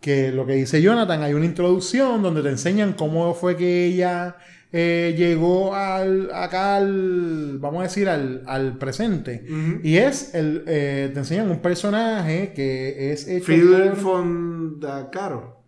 que 0.00 0.30
lo 0.32 0.46
que 0.46 0.54
dice 0.54 0.80
Jonathan, 0.80 1.22
hay 1.22 1.34
una 1.34 1.44
introducción 1.44 2.22
donde 2.22 2.42
te 2.42 2.50
enseñan 2.50 2.92
cómo 2.92 3.34
fue 3.34 3.56
que 3.56 3.86
ella 3.86 4.36
eh, 4.72 5.14
llegó 5.16 5.74
al, 5.74 6.30
acá 6.32 6.76
al, 6.76 7.58
vamos 7.58 7.80
a 7.80 7.82
decir, 7.84 8.08
al, 8.08 8.42
al 8.46 8.78
presente. 8.78 9.44
Y 9.82 9.96
es, 9.96 10.34
el, 10.34 10.62
eh, 10.66 11.10
te 11.12 11.18
enseñan 11.18 11.50
un 11.50 11.60
personaje 11.60 12.52
que 12.54 13.10
es 13.12 13.26
hecho 13.26 13.46
Phil 13.46 13.68
por- 13.70 13.96
Fondacaro. 13.96 15.62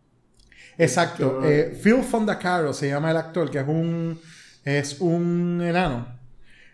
Exacto. 0.79 1.41
Eh, 1.45 1.77
Phil 1.83 2.03
Fondacaro 2.03 2.73
se 2.73 2.89
llama 2.89 3.11
el 3.11 3.17
actor, 3.17 3.51
que 3.51 3.59
es 3.59 3.67
un, 3.69 4.19
es 4.65 5.01
un 5.01 5.61
enano. 5.63 6.20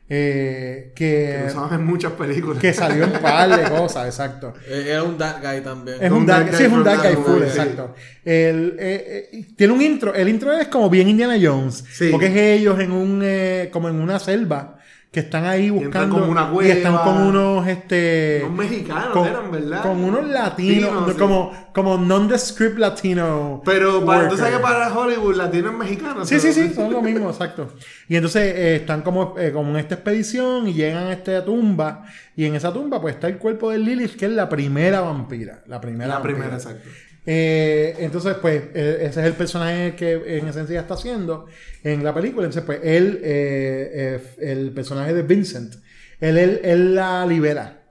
Eh, 0.08 0.92
Que 0.94 1.48
que, 1.48 1.74
en 1.74 1.84
muchas 1.84 2.12
películas. 2.12 2.60
que 2.60 2.72
salió 2.72 3.04
en 3.04 3.12
un 3.12 3.18
par 3.22 3.48
de 3.48 3.68
cosas, 3.68 4.06
exacto. 4.06 4.54
Eh, 4.68 4.86
Era 4.90 5.02
un 5.02 5.18
that 5.18 5.42
guy 5.42 5.60
también. 5.62 5.98
Es 6.00 6.10
un, 6.10 6.18
Un 6.18 6.26
dark, 6.26 6.46
dark 6.46 6.56
sí, 6.56 6.64
es 6.64 6.70
un 6.72 6.78
guy 6.78 6.84
dark 6.84 7.02
guy 7.02 7.14
full, 7.24 7.40
Dark 7.40 7.48
exacto. 7.48 7.94
El, 8.24 8.76
eh, 8.78 9.28
eh, 9.32 9.44
tiene 9.56 9.72
un 9.72 9.82
intro. 9.82 10.14
El 10.14 10.28
intro 10.28 10.52
es 10.52 10.68
como 10.68 10.88
bien 10.88 11.08
Indiana 11.08 11.36
Jones. 11.40 11.84
Sí. 11.92 12.08
Porque 12.10 12.26
es 12.26 12.36
ellos 12.60 12.78
en 12.78 12.92
un, 12.92 13.20
eh, 13.24 13.68
como 13.72 13.88
en 13.88 13.96
una 14.00 14.18
selva 14.18 14.75
que 15.16 15.20
están 15.20 15.46
ahí 15.46 15.70
buscando. 15.70 16.14
como 16.14 16.30
una 16.30 16.52
y 16.62 16.68
están 16.68 16.98
con 16.98 17.16
unos, 17.16 17.66
este. 17.66 18.42
Unos 18.44 18.58
mexicanos 18.58 19.06
con, 19.14 19.26
eran, 19.26 19.50
¿verdad? 19.50 19.80
con 19.80 20.04
unos 20.04 20.26
latinos, 20.26 20.90
Latinos, 20.92 21.12
sí. 21.12 21.18
como, 21.18 21.52
como 21.72 21.96
non-descript 21.96 22.76
latino. 22.78 23.62
Pero 23.64 24.04
para, 24.04 24.28
tú 24.28 24.36
sabes 24.36 24.56
que 24.56 24.62
para 24.62 24.94
Hollywood 24.94 25.36
latino 25.36 25.70
es 25.70 25.74
mexicano. 25.78 26.26
Sí, 26.26 26.38
sí, 26.38 26.52
sí, 26.52 26.74
son 26.74 26.92
lo 26.92 27.00
mismo, 27.00 27.30
exacto. 27.30 27.72
Y 28.08 28.16
entonces 28.16 28.42
eh, 28.42 28.76
están 28.76 29.00
como, 29.00 29.36
eh, 29.38 29.52
como 29.52 29.70
en 29.70 29.76
esta 29.76 29.94
expedición 29.94 30.68
y 30.68 30.74
llegan 30.74 31.04
a 31.04 31.12
esta 31.14 31.42
tumba. 31.42 32.04
Y 32.36 32.44
en 32.44 32.54
esa 32.54 32.70
tumba 32.70 33.00
pues 33.00 33.14
está 33.14 33.28
el 33.28 33.38
cuerpo 33.38 33.70
de 33.70 33.78
Lilith, 33.78 34.16
que 34.16 34.26
es 34.26 34.32
la 34.32 34.50
primera 34.50 35.00
vampira. 35.00 35.62
La 35.66 35.80
primera 35.80 36.08
La 36.08 36.14
vampira. 36.16 36.34
primera, 36.34 36.56
exacto. 36.56 36.90
Eh, 37.26 37.96
entonces, 37.98 38.36
pues, 38.40 38.62
eh, 38.74 38.98
ese 39.00 39.20
es 39.20 39.26
el 39.26 39.32
personaje 39.32 39.96
que 39.96 40.38
en 40.38 40.46
esencia 40.46 40.80
está 40.80 40.94
haciendo 40.94 41.46
en 41.82 42.04
la 42.04 42.14
película. 42.14 42.46
Entonces, 42.46 42.64
pues, 42.64 42.80
él, 42.82 43.20
eh, 43.22 44.20
eh, 44.38 44.50
el 44.50 44.70
personaje 44.70 45.12
de 45.12 45.22
Vincent, 45.22 45.74
él, 46.20 46.38
él, 46.38 46.60
él 46.62 46.94
la 46.94 47.26
libera. 47.26 47.82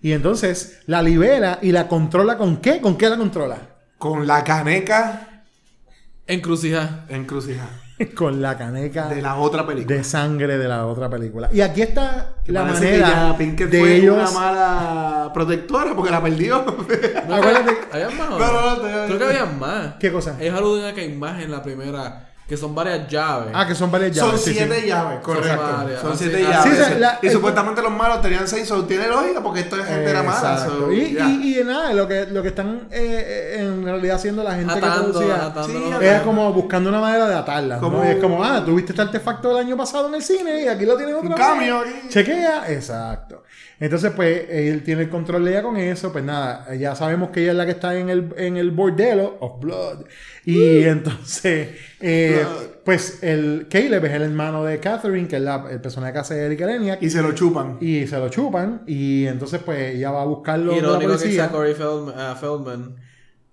Y 0.00 0.12
entonces 0.12 0.80
la 0.86 1.02
libera 1.02 1.58
y 1.62 1.72
la 1.72 1.88
controla 1.88 2.36
con 2.36 2.58
qué? 2.58 2.80
¿Con 2.80 2.96
qué 2.96 3.08
la 3.08 3.16
controla? 3.16 3.76
Con 3.98 4.26
la 4.26 4.44
caneca 4.44 5.44
Encrucijada. 6.26 7.06
encrucijada 7.08 7.83
con 8.14 8.42
la 8.42 8.56
caneca 8.58 9.08
de 9.08 9.22
la 9.22 9.36
otra 9.36 9.66
película. 9.66 9.96
de 9.96 10.04
sangre 10.04 10.58
de 10.58 10.68
la 10.68 10.86
otra 10.86 11.08
película. 11.08 11.48
Y 11.52 11.60
aquí 11.60 11.82
está 11.82 12.34
Que 12.44 12.52
la 12.52 12.64
manera 12.64 13.34
que 13.38 13.46
ya 13.56 13.66
de 13.66 13.78
fue 13.80 13.94
ellos. 13.96 14.16
una 14.16 14.30
mala 14.30 15.30
protectora 15.32 15.94
porque 15.94 16.10
la 16.10 16.22
perdió. 16.22 16.56
Acuérdate- 17.28 17.78
¿Había 17.92 18.10
más 18.10 18.28
o 18.30 18.38
No, 18.38 18.52
no, 18.52 18.76
no? 18.76 18.76
no, 18.76 19.06
Creo 19.06 19.18
que 19.18 19.24
había 19.24 19.46
más. 19.46 19.94
¿Qué 19.98 20.12
cosa? 20.12 20.36
Ellos 20.40 20.56
aluden 20.56 20.86
a 20.86 20.94
que 20.94 21.02
hay 21.02 21.12
más 21.14 21.42
en 21.42 21.50
la 21.50 21.62
primera. 21.62 22.30
Que 22.46 22.58
son 22.58 22.74
varias 22.74 23.08
llaves. 23.08 23.52
Ah, 23.54 23.66
que 23.66 23.74
son 23.74 23.90
varias 23.90 24.14
Son 24.18 24.26
llaves. 24.28 24.44
sí. 24.44 24.52
siete 24.52 24.86
llaves, 24.86 25.20
correcto. 25.20 25.62
varias. 25.78 26.02
Son 26.02 26.14
siete 26.18 26.44
ah, 26.46 26.50
llaves. 26.50 26.74
sí, 26.76 26.78
o 26.82 26.84
sea, 26.84 26.98
la- 26.98 27.18
y 27.22 27.26
el- 27.28 27.32
supuestamente 27.32 27.80
los 27.80 27.90
malos 27.90 28.20
tenían 28.20 28.46
seis, 28.46 28.68
so, 28.68 28.84
tiene 28.84 29.08
lógica 29.08 29.42
porque 29.42 29.60
esta 29.60 29.76
gente 29.78 30.10
era 30.10 30.22
mala. 30.22 30.58
So, 30.66 30.92
y, 30.92 31.16
y, 31.18 31.58
y 31.60 31.64
nada, 31.64 31.94
lo 31.94 32.06
que, 32.06 32.26
lo 32.26 32.42
que 32.42 32.48
están 32.48 32.86
eh, 32.90 32.98
eh, 33.00 33.53
en 33.88 33.94
realidad 33.94 34.16
haciendo 34.16 34.42
la 34.42 34.54
gente 34.54 34.72
Atando, 34.72 35.06
que 35.06 35.12
producía 35.12 35.44
atando, 35.46 35.68
Sí, 35.68 35.84
¿no? 35.90 36.00
era 36.00 36.22
como 36.22 36.52
buscando 36.52 36.88
una 36.90 37.00
manera 37.00 37.28
de 37.28 37.34
atarlas. 37.34 37.80
¿no? 37.80 37.90
Como- 37.90 38.04
Y 38.04 38.08
es 38.08 38.16
como, 38.16 38.42
ah, 38.44 38.62
tuviste 38.64 38.92
este 38.92 39.02
artefacto 39.02 39.48
del 39.48 39.58
año 39.66 39.76
pasado 39.76 40.08
en 40.08 40.14
el 40.14 40.22
cine 40.22 40.62
y 40.64 40.68
aquí 40.68 40.84
lo 40.84 40.96
tienes 40.96 41.14
otra 41.14 41.28
Un 41.28 41.34
vez. 41.34 41.44
cambio. 41.46 41.82
Chequea, 42.08 42.72
exacto. 42.72 43.42
Entonces, 43.80 44.12
pues, 44.14 44.44
él 44.50 44.82
tiene 44.84 45.02
el 45.02 45.10
control 45.10 45.44
de 45.44 45.50
ella 45.50 45.62
con 45.62 45.76
eso. 45.76 46.12
Pues 46.12 46.24
nada, 46.24 46.72
ya 46.76 46.94
sabemos 46.94 47.30
que 47.30 47.42
ella 47.42 47.50
es 47.50 47.56
la 47.56 47.64
que 47.66 47.72
está 47.72 47.96
en 47.96 48.08
el, 48.08 48.32
en 48.36 48.56
el 48.56 48.70
bordelo 48.70 49.36
of 49.40 49.60
blood. 49.60 50.04
Y 50.44 50.84
entonces, 50.84 51.70
eh, 52.00 52.46
pues, 52.84 53.22
el 53.22 53.66
Caleb 53.68 54.04
es 54.04 54.12
el 54.12 54.22
hermano 54.22 54.64
de 54.64 54.78
Catherine, 54.78 55.26
que 55.26 55.36
es 55.36 55.42
la, 55.42 55.66
el 55.70 55.80
personaje 55.80 56.12
que 56.12 56.18
hace 56.20 56.46
Erika 56.46 56.66
Leniak. 56.66 57.02
Y 57.02 57.10
se 57.10 57.20
lo 57.20 57.32
chupan. 57.32 57.76
Y 57.80 58.06
se 58.06 58.16
lo 58.18 58.28
chupan. 58.28 58.82
Y 58.86 59.26
entonces, 59.26 59.60
pues, 59.64 59.96
ella 59.96 60.12
va 60.12 60.22
a 60.22 60.26
buscarlo 60.26 60.72
de 60.72 60.80
la 60.80 60.88
Irónico 60.88 61.18
que 61.18 61.48
Corey 61.50 61.74
Feldman, 61.74 62.14
ah, 62.16 62.36
Feldman, 62.40 62.96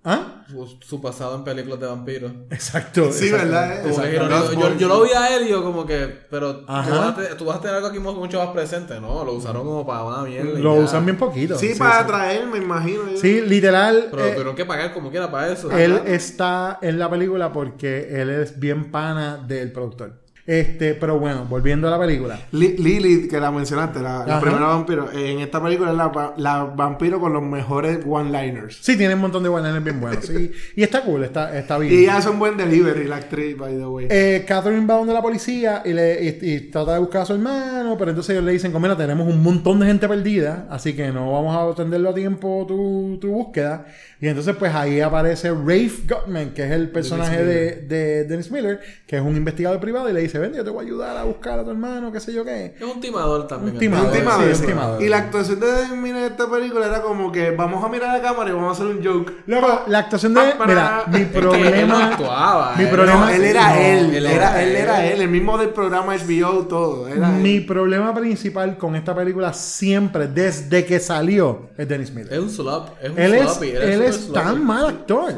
¿Ah? 0.04 0.44
su, 0.50 0.66
su 0.84 1.00
pasado 1.00 1.36
en 1.36 1.44
películas 1.44 1.78
de 1.78 1.86
vampiros. 1.86 2.32
Exacto. 2.50 3.12
Sí, 3.12 3.26
exacto. 3.26 3.46
¿verdad? 3.46 3.86
Exacto. 3.86 4.74
Yo, 4.78 4.88
lo 4.88 5.02
vi 5.04 5.10
a 5.10 5.36
él 5.36 5.46
y 5.46 5.50
yo 5.50 5.62
como 5.62 5.86
que, 5.86 6.08
pero 6.28 6.56
tú 6.56 6.66
vas, 6.66 6.88
a 6.90 7.14
te- 7.14 7.34
tú 7.36 7.44
vas 7.44 7.58
a 7.58 7.60
tener 7.60 7.76
algo 7.76 7.88
aquí 7.88 7.98
mu- 8.00 8.12
mucho 8.14 8.38
más 8.38 8.48
presente, 8.48 9.00
¿no? 9.00 9.24
Lo 9.24 9.32
usaron 9.34 9.62
como 9.64 9.86
para 9.86 10.02
una 10.02 10.22
mierda. 10.24 10.58
Lo 10.58 10.74
ya. 10.76 10.80
usan 10.82 11.04
bien 11.06 11.16
poquito. 11.16 11.56
Sí, 11.56 11.74
para 11.78 12.00
atraer, 12.00 12.46
me 12.48 12.58
imagino. 12.58 13.02
yo. 13.12 13.16
Sí, 13.16 13.40
literal. 13.42 14.08
Pero 14.10 14.26
eh, 14.26 14.30
tuvieron 14.32 14.56
que 14.56 14.64
pagar 14.64 14.92
como 14.92 15.10
quiera 15.10 15.30
para 15.30 15.52
eso. 15.52 15.70
él 15.70 15.94
Ajá. 15.94 16.08
está 16.08 16.78
en 16.82 16.98
la 16.98 17.08
película 17.08 17.52
porque 17.52 18.08
él 18.20 18.30
es 18.30 18.58
bien 18.58 18.90
pana 18.90 19.36
del 19.36 19.70
productor. 19.72 20.20
Este, 20.46 20.94
pero 20.94 21.18
bueno, 21.20 21.44
volviendo 21.48 21.86
a 21.86 21.90
la 21.92 21.98
película. 22.00 22.38
Li- 22.52 22.76
Lilith, 22.76 23.30
que 23.30 23.38
la 23.38 23.50
mencionaste, 23.52 24.00
la, 24.00 24.26
la 24.26 24.40
primera 24.40 24.66
vampiro. 24.66 25.08
En 25.12 25.38
esta 25.40 25.62
película 25.62 25.90
es 25.92 25.96
la, 25.96 26.34
la 26.36 26.64
vampiro 26.64 27.20
con 27.20 27.32
los 27.32 27.42
mejores 27.42 28.00
one-liners. 28.04 28.78
Sí, 28.82 28.96
tiene 28.96 29.14
un 29.14 29.20
montón 29.20 29.42
de 29.44 29.48
one 29.48 29.78
bien 29.80 30.00
buenos. 30.00 30.24
Sí, 30.26 30.50
y 30.74 30.82
está 30.82 31.02
cool, 31.02 31.22
está, 31.24 31.56
está 31.56 31.78
bien. 31.78 31.94
Y 31.94 32.06
hace 32.06 32.28
un 32.28 32.38
buen 32.40 32.56
delivery, 32.56 33.04
la 33.06 33.16
actriz, 33.16 33.56
by 33.56 33.76
the 33.76 33.86
way. 33.86 34.06
Eh, 34.10 34.44
Catherine 34.46 34.84
va 34.86 34.94
donde 34.96 35.14
la 35.14 35.22
policía 35.22 35.82
y, 35.84 35.92
le, 35.92 36.24
y- 36.24 36.38
y 36.54 36.60
trata 36.70 36.94
de 36.94 36.98
buscar 36.98 37.22
a 37.22 37.26
su 37.26 37.34
hermano, 37.34 37.96
pero 37.96 38.10
entonces 38.10 38.30
ellos 38.34 38.44
le 38.44 38.52
dicen, 38.52 38.72
mira, 38.80 38.96
tenemos 38.96 39.28
un 39.28 39.42
montón 39.42 39.78
de 39.78 39.86
gente 39.86 40.08
perdida, 40.08 40.66
así 40.70 40.94
que 40.94 41.12
no 41.12 41.32
vamos 41.32 41.54
a 41.56 41.70
atenderlo 41.72 42.10
a 42.10 42.14
tiempo 42.14 42.64
tu, 42.66 43.18
tu 43.20 43.28
búsqueda. 43.30 43.86
Y 44.20 44.28
entonces 44.28 44.54
pues 44.56 44.72
ahí 44.74 45.00
aparece 45.00 45.50
Rafe 45.50 45.92
Gottman, 46.08 46.50
que 46.50 46.64
es 46.64 46.70
el 46.72 46.90
personaje 46.90 47.44
de, 47.44 47.76
de 47.82 48.24
Dennis 48.24 48.50
Miller, 48.50 48.80
que 49.06 49.16
es 49.16 49.22
un 49.22 49.36
investigador 49.36 49.80
privado, 49.80 50.08
y 50.08 50.12
le 50.12 50.20
dice, 50.20 50.31
ven, 50.38 50.52
yo 50.54 50.64
te 50.64 50.70
voy 50.70 50.84
a 50.84 50.86
ayudar 50.86 51.16
a 51.16 51.24
buscar 51.24 51.58
a 51.58 51.64
tu 51.64 51.70
hermano, 51.70 52.10
qué 52.12 52.20
sé 52.20 52.32
yo 52.32 52.44
qué. 52.44 52.74
Es 52.78 52.82
un 52.82 53.00
timador 53.00 53.46
también. 53.46 53.74
Un 53.74 53.78
timador, 53.80 54.06
¿no? 54.24 54.54
sí, 54.54 54.60
un 54.60 54.66
timador. 54.66 55.02
Y 55.02 55.08
la 55.08 55.18
actuación 55.18 55.60
de 55.60 55.66
Mira 55.96 56.20
de 56.20 56.26
esta 56.28 56.50
película 56.50 56.86
era 56.86 57.00
como 57.02 57.30
que 57.32 57.50
vamos 57.52 57.84
a 57.84 57.88
mirar 57.88 58.10
a 58.10 58.16
la 58.18 58.22
cámara 58.22 58.50
y 58.50 58.52
vamos 58.52 58.70
a 58.78 58.82
hacer 58.82 58.96
un 58.96 59.04
joke. 59.04 59.32
Luego, 59.46 59.82
la 59.86 59.98
actuación 60.00 60.34
de... 60.34 60.40
Ah, 60.40 60.64
Mira, 60.66 61.04
mi 61.08 61.16
Es 61.22 61.28
que 61.28 61.38
él 61.38 61.44
no 61.44 61.50
problema... 61.50 62.06
actuaba. 62.08 62.74
mi 62.76 62.84
él- 62.84 62.90
problema- 62.90 63.20
No, 63.26 63.28
él 63.28 63.44
era 63.44 63.68
No, 63.74 63.80
él. 63.80 64.14
él 64.14 64.26
era, 64.26 64.62
él 64.62 64.76
era 64.76 65.04
él. 65.06 65.12
él. 65.14 65.20
El 65.22 65.28
mismo 65.28 65.58
del 65.58 65.70
programa 65.70 66.14
HBO, 66.16 66.66
todo. 66.66 67.08
Era 67.08 67.28
Mi 67.28 67.56
él. 67.56 67.66
problema 67.66 68.14
principal 68.14 68.76
con 68.78 68.96
esta 68.96 69.14
película 69.14 69.52
siempre, 69.52 70.26
desde 70.28 70.84
que 70.84 70.98
salió, 71.00 71.68
es 71.76 71.88
Dennis 71.88 72.12
Miller. 72.12 72.32
Es 72.32 72.38
un 72.40 72.50
slop. 72.50 72.88
Es 73.00 73.10
un 73.10 73.18
Él 73.18 73.34
es, 73.34 73.60
él 73.62 74.02
es 74.02 74.32
tan 74.32 74.64
mal 74.64 74.86
actor. 74.86 75.32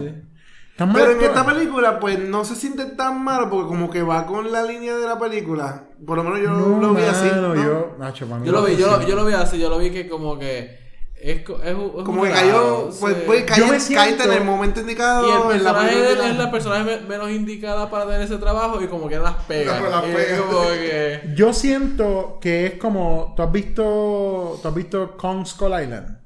Tan 0.76 0.88
mal 0.92 1.02
Pero 1.02 1.12
en 1.18 1.24
esta 1.24 1.46
película, 1.46 2.00
pues 2.00 2.18
no 2.18 2.44
se 2.44 2.56
siente 2.56 2.84
tan 2.86 3.22
malo 3.22 3.48
porque 3.48 3.68
como 3.68 3.88
que 3.90 4.02
va 4.02 4.26
con 4.26 4.50
la 4.50 4.62
línea 4.64 4.96
de 4.96 5.06
la 5.06 5.18
película. 5.18 5.84
Por 6.04 6.16
lo 6.18 6.24
menos 6.24 6.40
yo 6.40 6.50
No, 6.50 6.80
lo 6.80 6.94
vi 6.94 7.02
así. 7.04 7.28
¿no? 7.34 7.54
yo, 7.54 7.94
Nacho, 7.98 8.26
lo 8.26 8.62
vi, 8.64 8.76
yo 8.76 8.90
lo, 8.90 9.06
yo 9.06 9.14
lo 9.14 9.24
vi 9.24 9.34
así. 9.34 9.58
Yo 9.58 9.68
lo 9.70 9.78
vi 9.78 9.90
que 9.90 10.08
como 10.08 10.36
que. 10.38 10.82
Es, 11.14 11.42
co- 11.42 11.56
es, 11.62 11.68
es 11.70 12.04
Como 12.04 12.22
que 12.24 12.30
cayó, 12.32 12.90
pues, 13.00 13.14
sí. 13.16 13.22
pues 13.24 13.82
siento- 13.84 14.24
en 14.24 14.32
el 14.32 14.44
momento 14.44 14.80
indicado. 14.80 15.26
Y 15.26 15.30
el 15.30 15.58
en 15.58 15.64
la 15.64 15.72
personaje 15.72 15.94
de 15.94 16.00
él 16.00 16.06
película. 16.18 16.30
es 16.32 16.36
la 16.38 16.50
personaje 16.50 16.84
me- 16.84 17.00
menos 17.08 17.30
indicada 17.30 17.88
para 17.88 18.04
tener 18.06 18.22
ese 18.22 18.36
trabajo 18.38 18.82
y 18.82 18.88
como 18.88 19.08
que 19.08 19.18
las 19.18 19.34
pega. 19.44 19.80
Las- 19.80 19.90
las 19.90 20.04
Y 20.08 20.12
pega. 20.12 20.34
es 20.34 20.40
como 20.40 20.60
que... 20.68 21.20
Yo 21.36 21.52
siento 21.54 22.38
que 22.42 22.66
es 22.66 22.74
como. 22.78 23.32
¿Tú 23.36 23.42
has 23.44 23.52
visto. 23.52 24.58
¿Tú 24.60 24.68
has 24.68 24.74
visto 24.74 25.16
Kong 25.16 25.46
Skull 25.46 25.80
Island? 25.80 26.18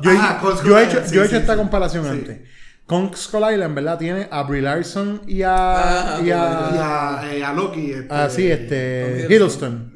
Yo, 0.00 0.10
Kong 0.40 0.56
Skull 0.56 0.68
yo 0.70 0.78
he 0.78 0.84
hecho, 0.86 1.00
sí, 1.04 1.14
yo 1.14 1.22
he 1.22 1.28
sí, 1.28 1.34
hecho 1.34 1.40
esta 1.42 1.52
sí. 1.52 1.58
comparación 1.58 2.04
Sí. 2.04 2.10
antes. 2.10 2.40
Kong 2.90 3.14
Skull 3.14 3.52
Island, 3.52 3.76
¿verdad? 3.76 3.98
Tiene 4.00 4.26
a 4.32 4.42
Brie 4.42 4.60
Larson 4.60 5.22
y 5.28 5.42
a. 5.42 6.16
Ah, 6.16 6.20
y 6.20 6.26
Y 6.26 6.30
a. 6.32 7.20
a, 7.20 7.32
eh, 7.32 7.44
a 7.44 7.52
Loki. 7.52 7.92
Este, 7.92 8.08
ah, 8.10 8.28
sí, 8.28 8.50
este. 8.50 9.28
Hiddleston. 9.30 9.92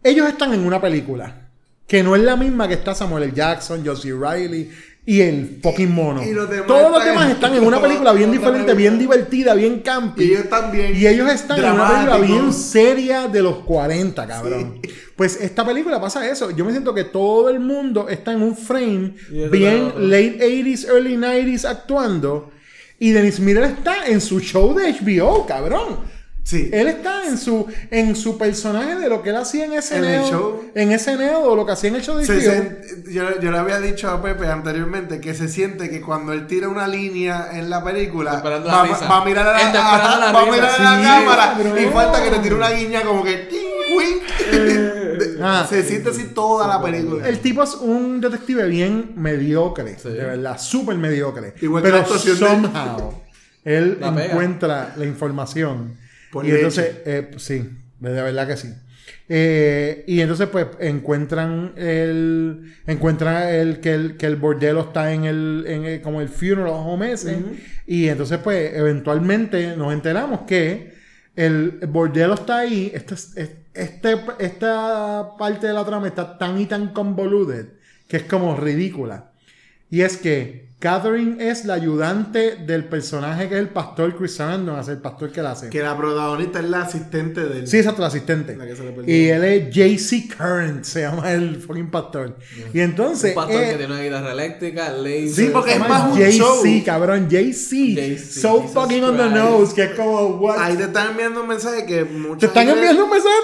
Ellos 0.00 0.28
están 0.28 0.54
en 0.54 0.60
una 0.60 0.80
película 0.80 1.48
que 1.88 2.04
no 2.04 2.14
es 2.14 2.22
la 2.22 2.36
misma 2.36 2.68
que 2.68 2.74
está 2.74 2.94
Samuel 2.94 3.24
L. 3.24 3.32
Jackson, 3.34 3.84
Josie 3.84 4.12
Riley 4.12 4.70
y 5.06 5.22
el 5.22 5.58
fucking 5.62 5.92
mono. 5.92 6.22
Y 6.22 6.32
los 6.32 6.48
demás 6.48 6.66
Todos 6.66 6.90
los 6.90 7.00
están 7.00 7.14
demás 7.14 7.30
están 7.30 7.54
en 7.54 7.64
una 7.64 7.80
película 7.80 8.12
bien 8.12 8.30
diferente, 8.30 8.74
bien 8.74 8.98
divertida, 8.98 9.54
bien 9.54 9.80
campy. 9.80 10.24
Y 10.24 10.30
ellos 10.32 10.48
también. 10.48 10.96
Y 10.96 11.06
ellos 11.06 11.30
están 11.30 11.58
en 11.58 11.72
una 11.72 11.88
película 11.88 12.18
bien 12.18 12.52
seria 12.52 13.26
de 13.26 13.42
los 13.42 13.56
40, 13.60 14.26
cabrón. 14.26 14.80
Pues 15.16 15.40
esta 15.40 15.64
película 15.64 16.00
pasa 16.00 16.28
eso. 16.30 16.50
Yo 16.50 16.64
me 16.64 16.70
siento 16.70 16.94
que 16.94 17.04
todo 17.04 17.50
el 17.50 17.60
mundo 17.60 18.08
está 18.08 18.32
en 18.32 18.42
un 18.42 18.56
frame 18.56 19.14
bien 19.50 19.92
late 20.10 20.38
80s, 20.38 20.88
early 20.88 21.16
90s 21.16 21.64
actuando. 21.68 22.50
Y 22.98 23.12
Dennis 23.12 23.40
Miller 23.40 23.64
está 23.64 24.06
en 24.06 24.20
su 24.20 24.40
show 24.40 24.74
de 24.74 24.92
HBO, 24.92 25.46
cabrón. 25.46 26.19
Sí. 26.50 26.68
Él 26.72 26.88
está 26.88 27.26
en 27.28 27.38
su, 27.38 27.66
en 27.92 28.16
su 28.16 28.36
personaje 28.36 28.96
de 28.96 29.08
lo 29.08 29.22
que 29.22 29.30
él 29.30 29.36
hacía 29.36 29.66
en 29.66 29.72
En 29.74 30.04
el 30.04 30.22
show. 30.24 30.64
En 30.74 30.98
SNL 30.98 31.34
o 31.44 31.54
lo 31.54 31.64
que 31.64 31.72
hacía 31.72 31.90
en 31.90 31.96
el 31.96 32.02
show 32.02 32.16
de 32.16 32.26
Se 32.26 32.40
sent- 32.40 33.08
yo, 33.08 33.38
yo 33.40 33.50
le 33.52 33.58
había 33.58 33.78
dicho 33.78 34.10
a 34.10 34.20
Pepe 34.20 34.48
anteriormente 34.48 35.20
que 35.20 35.32
se 35.34 35.48
siente 35.48 35.88
que 35.88 36.00
cuando 36.00 36.32
él 36.32 36.48
tira 36.48 36.68
una 36.68 36.88
línea 36.88 37.50
en 37.52 37.70
la 37.70 37.84
película 37.84 38.34
Esperando 38.34 38.66
la 38.66 38.82
va, 38.82 38.98
va 39.08 39.22
a 39.22 39.24
mirar 39.24 39.46
a 39.46 39.52
la, 39.52 39.58
a- 39.58 40.18
la 40.18 40.32
va 40.32 40.42
a 40.42 40.46
mirar 40.46 40.70
a 40.70 40.82
la 40.82 40.96
Sí, 40.96 41.02
cámara 41.04 41.54
cabrón. 41.56 41.78
y 41.78 41.86
falta 41.86 42.24
que 42.24 42.30
le 42.32 42.38
tire 42.40 42.54
una 42.56 42.70
guiña 42.70 43.02
como 43.02 43.22
que. 43.22 43.48
De- 44.50 45.00
Ah. 45.42 45.66
se 45.68 45.82
siente 45.84 46.10
así 46.10 46.24
toda 46.34 46.66
la 46.66 46.82
película. 46.82 47.26
El 47.26 47.38
tipo 47.40 47.62
es 47.62 47.74
un 47.74 48.20
detective 48.20 48.66
bien 48.66 49.12
mediocre, 49.16 49.96
Sí. 49.98 50.08
de 50.10 50.24
verdad, 50.24 50.58
súper 50.58 50.96
mediocre. 50.96 51.54
Igual 51.62 51.82
que 51.82 51.88
pero 51.88 51.96
la 51.96 52.02
actuación 52.02 52.38
de- 52.38 52.46
somehow 52.68 53.22
él 53.64 53.98
La 54.00 54.08
encuentra 54.24 54.92
la 54.96 55.04
información. 55.04 55.96
Por 56.30 56.44
y 56.44 56.48
leche. 56.48 56.58
entonces, 56.58 56.96
eh, 57.06 57.30
sí, 57.38 57.70
de 58.00 58.10
verdad 58.22 58.46
que 58.48 58.56
sí. 58.56 58.68
Eh, 59.28 60.04
y 60.06 60.20
entonces, 60.20 60.48
pues, 60.48 60.66
encuentran 60.80 61.72
el. 61.76 62.74
Encuentran 62.86 63.48
el 63.48 63.80
que 63.80 63.94
el, 63.94 64.16
que 64.16 64.26
el 64.26 64.36
bordelo 64.36 64.80
está 64.80 65.12
en 65.12 65.24
el, 65.24 65.64
en 65.66 65.84
el- 65.84 66.00
como 66.00 66.20
el 66.20 66.28
funeral 66.28 66.68
home 66.70 67.12
ese. 67.12 67.38
Y 67.86 68.08
entonces, 68.08 68.38
pues, 68.38 68.72
eventualmente 68.74 69.76
nos 69.76 69.92
enteramos 69.92 70.40
que 70.48 70.94
el 71.36 71.78
bordelo 71.88 72.34
está 72.34 72.58
ahí. 72.58 72.90
Este, 72.94 73.14
es- 73.14 73.36
es- 73.36 73.50
este, 73.74 74.16
esta 74.40 75.36
parte 75.38 75.68
de 75.68 75.72
la 75.72 75.84
trama 75.84 76.08
está 76.08 76.36
tan 76.36 76.58
y 76.60 76.66
tan 76.66 76.88
convoluted 76.92 77.66
que 78.08 78.16
es 78.16 78.22
como 78.24 78.56
ridícula. 78.56 79.30
Y 79.90 80.00
es 80.02 80.16
que 80.16 80.69
Catherine 80.80 81.36
es 81.50 81.66
la 81.66 81.74
ayudante 81.74 82.56
del 82.56 82.86
personaje 82.86 83.50
que 83.50 83.54
es 83.56 83.60
el 83.60 83.68
pastor 83.68 84.16
Chris 84.16 84.36
Sarandon, 84.36 84.78
hace 84.78 84.92
el 84.92 84.98
pastor 84.98 85.30
que 85.30 85.42
la 85.42 85.50
hace. 85.50 85.68
Que 85.68 85.82
la 85.82 85.94
protagonista 85.94 86.58
es 86.60 86.64
la 86.70 86.80
asistente 86.80 87.44
del. 87.44 87.68
Sí, 87.68 87.76
exacto, 87.76 88.02
asistente. 88.02 88.56
La 88.56 88.66
que 88.66 88.74
se 88.74 88.84
le 88.84 88.92
perdió. 88.92 89.14
Y 89.14 89.28
él 89.28 89.44
es 89.44 89.68
JC 89.74 90.34
Current, 90.34 90.82
se 90.84 91.02
llama 91.02 91.30
el 91.32 91.60
fucking 91.60 91.90
pastor. 91.90 92.34
Y 92.72 92.80
entonces. 92.80 93.36
Un 93.36 93.42
pastor 93.42 93.62
eh, 93.62 93.70
que 93.72 93.76
tiene 93.76 93.92
una 93.92 94.02
guitarra 94.02 94.32
eléctrica, 94.32 94.88
laser... 94.92 95.28
Sí, 95.28 95.50
porque 95.52 95.72
es 95.74 95.78
más 95.80 96.12
un 96.12 96.18
JC, 96.18 96.32
show. 96.32 96.62
cabrón, 96.86 97.28
JC. 97.28 97.94
JC, 97.94 98.18
So 98.18 98.60
Jesus 98.62 98.72
fucking 98.72 99.04
on 99.04 99.16
the 99.18 99.22
Christ. 99.24 99.36
nose, 99.36 99.74
que 99.74 99.82
es 99.84 99.90
como, 99.90 100.26
what? 100.38 100.56
Ahí 100.58 100.76
te 100.78 100.84
están 100.84 101.10
enviando 101.10 101.42
un 101.42 101.48
mensaje 101.48 101.84
que 101.84 102.04
muchas 102.06 102.38
Te 102.38 102.46
están 102.46 102.68
iglesias- 102.68 102.90
enviando 102.96 103.04
un 103.04 103.10
mensaje 103.10 103.34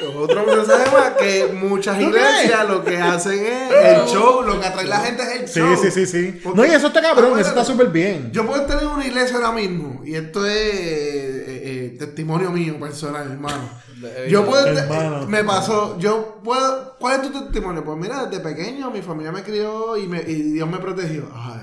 también. 0.00 0.16
Otro 0.22 0.46
mensaje 0.46 0.90
más 0.96 1.10
que 1.18 1.52
muchas 1.54 1.98
¿Tú 1.98 2.04
iglesias 2.04 2.68
lo 2.68 2.84
que 2.84 2.96
hacen 2.98 3.40
es 3.44 3.72
el 3.84 4.06
show, 4.06 4.42
lo 4.42 4.60
que 4.60 4.66
atrae 4.68 4.86
la 4.86 5.00
gente 5.00 5.22
es 5.24 5.40
el 5.40 5.48
Sí, 5.48 5.58
show. 5.58 5.76
sí, 5.76 5.90
sí, 5.90 6.06
sí. 6.06 6.40
Porque- 6.40 6.56
No, 6.60 6.64
y 6.64 6.70
eso 6.70 6.83
está 6.88 7.00
cabrón, 7.02 7.38
eso 7.38 7.48
está 7.50 7.64
súper 7.64 7.88
bien. 7.88 8.30
Yo 8.32 8.46
puedo 8.46 8.62
estar 8.62 8.82
en 8.82 8.88
una 8.88 9.06
iglesia 9.06 9.36
ahora 9.36 9.52
mismo, 9.52 10.02
y 10.04 10.14
esto 10.14 10.44
es 10.46 10.52
eh, 10.56 11.44
eh, 11.92 11.96
testimonio 11.98 12.50
mío 12.50 12.78
personal, 12.78 13.30
hermano. 13.30 13.68
Yo 14.28 14.44
puedo, 14.44 14.66
Hermano. 14.66 15.26
me 15.28 15.44
pasó, 15.44 15.98
yo 15.98 16.40
puedo, 16.44 16.96
¿cuál 16.98 17.20
es 17.22 17.32
tu 17.32 17.44
testimonio? 17.44 17.82
Pues 17.84 17.96
mira, 17.96 18.26
desde 18.26 18.42
pequeño 18.42 18.90
mi 18.90 19.00
familia 19.00 19.32
me 19.32 19.42
crió 19.42 19.96
y, 19.96 20.06
me, 20.06 20.20
y 20.20 20.52
Dios 20.52 20.68
me 20.68 20.78
protegió. 20.78 21.28
Ay, 21.32 21.60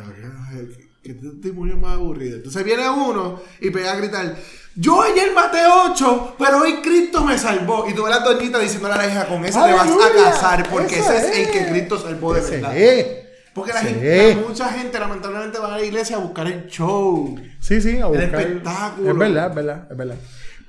ay, 0.50 0.68
qué, 1.04 1.10
qué 1.10 1.14
testimonio 1.14 1.78
más 1.78 1.96
aburrido. 1.98 2.38
Entonces 2.38 2.64
viene 2.64 2.90
uno 2.90 3.40
y 3.60 3.70
pega 3.70 3.92
a 3.92 3.96
gritar, 3.98 4.36
yo 4.76 5.02
ayer 5.02 5.34
maté 5.36 5.60
ocho, 5.68 6.34
pero 6.40 6.60
hoy 6.62 6.76
Cristo 6.82 7.24
me 7.24 7.38
salvó. 7.38 7.86
Y 7.88 7.94
tú 7.94 8.04
ves 8.06 8.16
la 8.16 8.22
doñita 8.22 8.58
diciéndole 8.58 8.94
a 8.96 8.98
la 8.98 9.08
hija, 9.08 9.28
con 9.28 9.46
ese 9.46 9.60
te 9.60 9.74
vas 9.74 9.88
a 9.90 10.24
casar, 10.32 10.70
porque 10.70 10.98
Eso 11.00 11.12
ese 11.12 11.42
es 11.44 11.48
el 11.48 11.52
que 11.54 11.70
Cristo 11.70 12.00
salvó 12.02 12.34
de 12.34 12.40
Ese 12.40 12.52
verdad. 12.54 12.78
es. 12.78 13.06
Porque 13.54 13.74
la 13.74 13.82
Sí. 13.82 13.88
gente, 13.88 14.36
la- 14.36 14.48
mucha 14.48 14.70
gente 14.70 15.00
lamentablemente 15.00 15.60
va 15.60 15.74
a 15.76 15.78
la 15.78 15.84
iglesia 15.84 16.16
a 16.16 16.20
buscar 16.20 16.48
el 16.48 16.68
show. 16.68 17.36
Sí, 17.60 17.82
sí, 17.82 17.98
a 17.98 18.06
El 18.08 18.08
buscar. 18.08 18.24
espectáculo. 18.42 19.12
Es 19.12 19.18
verdad, 19.18 19.50
es 19.50 19.56
verdad, 19.56 19.88
es 19.92 19.98
verdad. 19.98 20.16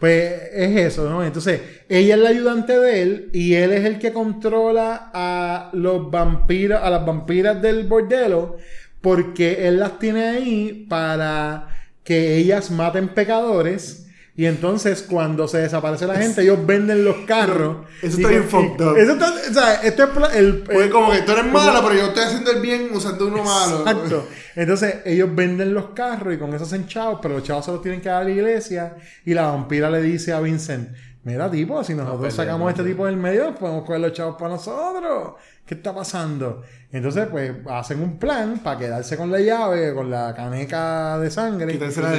Pues 0.01 0.33
es 0.53 0.77
eso, 0.93 1.09
¿no? 1.09 1.23
Entonces, 1.25 1.61
ella 1.89 2.17
es 2.17 2.21
la 2.21 2.31
ayudante 2.31 2.77
de 2.77 3.03
él 3.03 3.31
y 3.33 3.55
él 3.55 3.73
es 3.73 3.85
el 3.85 4.01
que 4.01 4.13
controla 4.13 5.11
a 5.15 5.71
los 5.75 6.11
vampiros, 6.11 6.83
a 6.83 6.91
las 6.91 7.07
vampiras 7.07 7.63
del 7.63 7.87
bordelo, 7.87 8.57
porque 9.01 9.69
él 9.69 9.79
las 9.79 10.01
tiene 10.01 10.25
ahí 10.29 10.87
para 10.89 11.69
que 12.03 12.37
ellas 12.37 12.73
maten 12.73 13.11
pecadores. 13.11 14.02
Y 14.35 14.47
entonces, 14.47 15.03
cuando 15.03 15.47
se 15.47 15.59
desaparece 15.59 16.07
la 16.07 16.15
gente, 16.17 16.41
ellos 16.41 16.65
venden 16.65 17.05
los 17.05 17.17
carros. 17.27 17.87
Eso 18.01 18.17
está 18.17 18.29
bien 18.31 18.45
fucked 18.45 18.81
up. 18.83 18.97
Eso 18.97 19.13
está, 19.13 19.27
o 19.31 19.53
sea, 19.53 19.75
esto 19.83 20.05
es 20.05 20.09
pla- 20.09 20.35
el, 20.35 20.59
Porque 20.63 20.85
el- 20.85 20.91
como 20.91 21.13
que 21.13 21.21
tú 21.21 21.33
eres 21.33 21.45
como- 21.45 21.59
malo, 21.59 21.81
pero 21.87 22.01
yo 22.01 22.07
estoy 22.09 22.25
haciendo 22.25 22.51
el 22.51 22.61
bien 22.63 22.89
usando 22.95 23.27
uno 23.27 23.45
malo. 23.45 23.81
Exacto. 23.81 24.27
Entonces 24.57 24.97
ellos 25.05 25.29
venden 25.35 25.75
los 25.75 25.91
carros 25.91 26.33
y 26.35 26.39
con 26.39 26.55
eso 26.55 26.65
hacen 26.65 26.87
chavos, 26.87 27.19
pero 27.21 27.35
los 27.35 27.43
chavos 27.43 27.67
se 27.67 27.73
los 27.73 27.83
tienen 27.83 28.01
que 28.01 28.09
dar 28.09 28.23
a 28.23 28.25
la 28.25 28.31
iglesia 28.31 28.95
y 29.27 29.35
la 29.35 29.43
vampira 29.49 29.91
le 29.91 30.01
dice 30.01 30.33
a 30.33 30.41
Vincent, 30.41 30.89
mira 31.25 31.51
tipo, 31.51 31.83
si 31.85 31.95
nosotros 31.95 32.33
sacamos 32.35 32.69
a 32.69 32.71
este 32.71 32.85
tipo 32.85 33.07
del 33.07 33.17
medio, 33.17 33.55
podemos 33.55 33.85
coger 33.85 34.01
los 34.01 34.13
chavos 34.13 34.37
para 34.37 34.51
nosotros. 34.55 35.35
¿Qué 35.65 35.75
está 35.75 35.95
pasando? 35.95 36.63
Entonces 36.91 37.29
pues 37.31 37.53
hacen 37.71 38.03
un 38.03 38.19
plan 38.19 38.59
para 38.65 38.79
quedarse 38.81 39.17
con 39.17 39.31
la 39.31 39.39
llave, 39.41 39.95
con 39.95 40.11
la 40.11 40.35
caneca 40.35 41.19
de 41.21 41.31
sangre. 41.31 41.73
Quitársela 41.73 42.11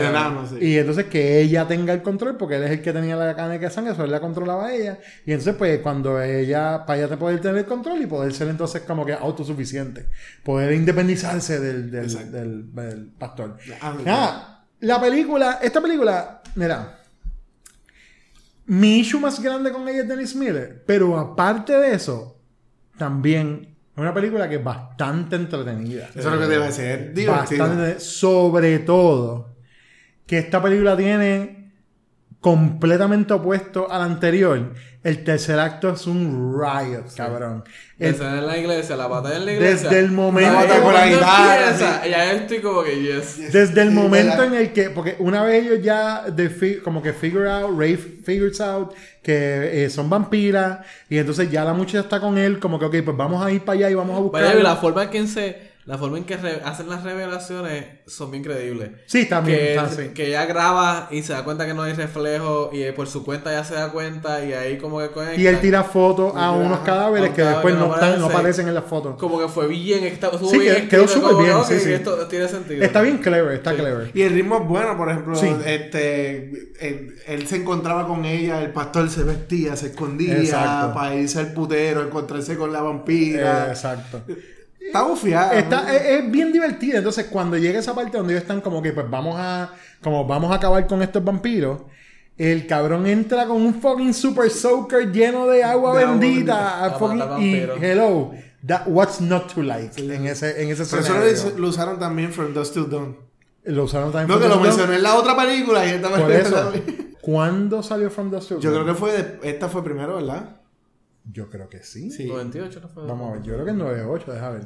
sí. 0.49 0.55
Y 0.61 0.77
entonces 0.77 1.05
que 1.07 1.41
ella 1.41 1.67
tenga 1.67 1.91
el 1.93 2.01
control, 2.01 2.37
porque 2.37 2.55
él 2.55 2.63
es 2.63 2.71
el 2.71 2.81
que 2.81 2.93
tenía 2.93 3.17
la 3.17 3.35
caneca 3.35 3.65
de 3.67 3.71
sangre, 3.71 3.91
eso 3.93 4.05
él 4.05 4.11
la 4.11 4.21
controlaba 4.21 4.67
a 4.67 4.73
ella. 4.73 4.97
Y 5.25 5.31
entonces, 5.33 5.55
pues, 5.55 5.79
cuando 5.81 6.21
ella, 6.21 6.85
para 6.85 6.99
ella 6.99 7.09
te 7.09 7.17
poder 7.17 7.41
tener 7.41 7.57
el 7.57 7.65
control 7.65 8.01
y 8.01 8.05
poder 8.07 8.33
ser 8.33 8.47
entonces 8.47 8.81
como 8.83 9.05
que 9.05 9.13
autosuficiente, 9.13 10.07
poder 10.43 10.71
independizarse 10.71 11.59
del, 11.59 11.91
del, 11.91 12.31
del- 12.31 12.73
del 12.73 13.05
pastor. 13.19 13.57
Ah, 13.81 13.93
Nada, 14.05 14.65
la 14.79 15.01
película, 15.01 15.59
esta 15.61 15.81
película, 15.81 16.41
mira, 16.55 16.97
mi 18.66 18.99
issue 18.99 19.20
más 19.20 19.41
grande 19.41 19.72
con 19.72 19.88
ella 19.88 20.01
es 20.01 20.07
Dennis 20.07 20.36
Miller, 20.36 20.84
pero 20.86 21.18
aparte 21.18 21.74
de 21.74 21.93
eso, 21.93 22.39
también 22.97 23.76
es 23.93 23.97
una 23.97 24.14
película 24.14 24.49
que 24.49 24.55
es 24.55 24.64
bastante 24.64 25.36
entretenida. 25.36 26.09
Eso 26.16 26.20
es 26.20 26.26
lo 26.26 26.39
que 26.39 26.47
te 26.47 26.55
iba 26.55 26.64
a 26.64 26.68
decir. 26.68 27.28
Bastante, 27.28 27.99
sobre 27.99 28.80
todo 28.80 29.55
que 30.26 30.39
esta 30.39 30.61
película 30.61 30.97
tiene 30.97 31.62
completamente 32.43 33.33
opuesto 33.33 33.89
al 33.89 34.01
anterior. 34.01 34.73
El 35.01 35.23
tercer 35.23 35.59
acto 35.59 35.89
es 35.91 36.05
un 36.07 36.53
riot, 36.57 37.05
cabrón. 37.15 37.63
El- 37.99 38.15
en 38.21 38.45
la 38.47 38.57
iglesia, 38.57 38.95
la 38.97 39.07
batalla 39.07 39.37
en 39.37 39.45
la 39.45 39.53
iglesia. 39.53 39.89
desde 39.89 39.99
el 40.03 40.11
momento 40.11 40.51
La 40.51 40.59
batalla 40.59 40.81
con 40.83 40.93
la 40.93 40.99
Cuando 40.99 41.17
guitarra, 41.17 41.69
empieza, 41.69 42.07
Y 42.07 42.13
ahí 42.13 42.37
estoy 42.37 42.59
como 42.59 42.83
que 42.83 43.01
yes. 43.01 43.51
Desde 43.53 43.81
el 43.81 43.89
Sí, 43.89 43.95
momento 43.95 44.43
en 44.43 44.53
el 44.55 44.73
que, 44.73 44.89
porque 44.89 45.15
una 45.19 45.41
vez 45.43 45.65
ellos 45.65 45.79
ya 45.83 46.23
de 46.29 46.49
fi- 46.49 46.77
como 46.77 47.01
que 47.01 47.13
figure 47.13 47.49
out, 47.49 47.77
Ray 47.79 47.95
figures 47.95 48.59
out 48.59 48.93
que 49.21 49.85
eh, 49.85 49.89
son 49.89 50.09
vampiras 50.09 50.79
y 51.09 51.17
entonces 51.17 51.49
ya 51.49 51.63
la 51.63 51.73
muchacha 51.73 52.01
está 52.01 52.19
con 52.19 52.37
él, 52.37 52.59
como 52.59 52.77
que 52.77 52.85
ok, 52.85 52.95
pues 53.05 53.15
vamos 53.17 53.45
a 53.45 53.51
ir 53.51 53.61
para 53.61 53.77
allá 53.77 53.89
y 53.89 53.93
vamos 53.95 54.17
a 54.17 54.21
buscar. 54.21 54.41
Vaya, 54.43 54.59
y 54.59 54.63
la 54.63 54.75
forma 54.75 55.03
en 55.03 55.09
que 55.09 55.27
se, 55.27 55.72
la 55.86 55.97
forma 55.97 56.17
en 56.17 56.23
que 56.23 56.36
hacen 56.36 56.89
las 56.89 57.03
revelaciones 57.03 57.86
son 58.07 58.31
bien 58.31 58.41
creíbles. 58.43 58.91
Sí, 59.05 59.25
también, 59.27 59.57
Que, 59.59 59.95
sí. 59.95 60.09
que 60.13 60.27
ella 60.27 60.45
graba 60.45 61.09
y 61.11 61.23
se 61.23 61.34
da 61.34 61.43
cuenta 61.43 61.65
que 61.65 61.73
no 61.73 61.84
hay 61.84 61.91
reflejo 61.93 62.69
y 62.71 62.89
por 62.93 63.07
su 63.07 63.25
cuenta 63.25 63.51
ya 63.51 63.65
se 63.65 63.73
da 63.75 63.91
cuenta 63.91 64.43
y 64.45 64.53
ahí 64.53 64.77
como 64.77 64.99
que 64.99 65.09
conecta. 65.09 65.36
Y 65.41 65.45
él 65.45 65.59
tira 65.59 65.84
fotos 65.84 66.34
a 66.38 66.51
unos 66.51 66.79
cadáveres 66.79 67.31
que 67.31 67.41
después 67.43 67.75
no, 67.75 67.88
no 67.88 67.93
están, 67.95 68.11
no 68.11 68.25
aparece. 68.27 68.34
aparecen 68.38 68.67
en 68.69 68.75
las 68.75 68.86
fotos. 68.86 69.17
Como 69.17 69.38
que 69.39 69.49
fue 69.49 69.67
bien, 69.67 70.05
está, 70.05 70.27
estuvo 70.27 70.49
Sí, 70.49 70.59
bien 70.59 70.88
quedó 70.88 71.07
súper 71.07 71.36
bien, 71.43 71.57
sí, 71.67 71.79
sí. 71.79 71.91
Esto 71.93 72.27
tiene 72.27 72.47
sentido. 72.47 72.81
Está 72.84 73.01
bien 73.01 73.17
clever, 73.17 73.53
está 73.53 73.71
Sí. 73.71 73.77
clever. 73.77 74.11
Y 74.13 74.21
el 74.21 74.34
ritmo 74.34 74.59
es 74.61 74.67
bueno, 74.67 74.95
por 74.97 75.09
ejemplo, 75.09 75.36
Sí. 75.36 75.49
este 75.65 76.73
él, 76.79 77.15
él 77.27 77.47
se 77.47 77.57
encontraba 77.57 78.07
con 78.07 78.23
ella, 78.25 78.61
el 78.61 78.71
pastor 78.71 79.09
se 79.09 79.23
vestía, 79.23 79.75
se 79.75 79.88
escondía 79.88 80.38
Exacto. 80.38 80.93
para 80.93 81.15
irse 81.15 81.39
al 81.39 81.53
putero, 81.53 82.03
encontrarse 82.03 82.55
con 82.57 82.71
la 82.71 82.81
vampira. 82.81 83.67
Eh, 83.67 83.71
exacto. 83.71 84.21
Está 84.86 85.03
bufiada. 85.03 85.53
Está, 85.57 85.95
es, 85.95 86.01
es 86.19 86.31
bien 86.31 86.51
divertida. 86.51 86.97
Entonces, 86.99 87.25
cuando 87.31 87.57
llega 87.57 87.79
esa 87.79 87.95
parte 87.95 88.17
donde 88.17 88.34
ellos 88.34 88.43
están 88.43 88.61
como 88.61 88.81
que, 88.81 88.91
pues 88.91 89.09
vamos 89.09 89.36
a, 89.38 89.71
como 90.01 90.25
vamos 90.25 90.51
a 90.51 90.55
acabar 90.55 90.86
con 90.88 91.01
estos 91.01 91.23
vampiros, 91.23 91.81
el 92.38 92.65
cabrón 92.67 93.05
entra 93.07 93.45
con 93.45 93.61
un 93.61 93.75
fucking 93.75 94.13
super 94.13 94.49
soaker 94.49 95.11
lleno 95.11 95.47
de 95.47 95.63
agua 95.63 95.95
De 95.97 96.03
agua 96.03 96.17
bendita 96.17 96.95
fucking- 96.99 97.41
y 97.41 97.86
hello, 97.86 98.31
that, 98.67 98.81
what's 98.88 99.21
not 99.21 99.53
to 99.53 99.61
like 99.61 99.99
en 100.01 100.25
ese, 100.27 100.61
en 100.63 100.69
ese 100.69 100.84
Pero 100.86 101.23
eso 101.23 101.53
lo, 101.57 101.67
usaron 101.69 101.99
también 101.99 102.31
From 102.34 102.53
Dust 102.53 102.73
Till 102.73 102.89
Dawn. 102.89 103.17
Lo 103.65 103.84
usaron 103.84 104.11
también 104.11 104.27
No, 104.39 104.43
que 104.43 104.49
lo 104.49 104.59
mencioné 104.59 104.95
en 104.95 105.03
la 105.03 105.15
otra 105.15 105.36
película 105.38 105.86
y 105.86 105.89
esta. 105.91 106.09
Por 106.09 106.27
película 106.27 106.71
eso. 106.73 106.73
¿cuándo 107.21 107.81
salió 107.84 108.09
From 108.09 108.29
Dust 108.31 108.49
Yo 108.49 108.59
Dawn? 108.59 108.73
creo 108.73 108.86
que 108.88 108.93
fue 108.99 109.11
de- 109.13 109.39
esta 109.49 109.69
fue 109.69 109.84
primero, 109.84 110.15
¿verdad? 110.15 110.57
Yo 111.32 111.49
creo 111.49 111.69
que 111.69 111.84
sí. 111.84 112.11
Sí. 112.11 112.26
98 112.26 112.80
no 112.82 112.89
fue. 112.89 113.05
Vamos 113.05 113.30
a 113.30 113.34
ver, 113.34 113.43
yo 113.43 113.53
creo 113.53 113.65
que 113.65 113.71
es 113.71 113.78
98, 113.78 114.32
deja 114.34 114.49
ver. 114.49 114.63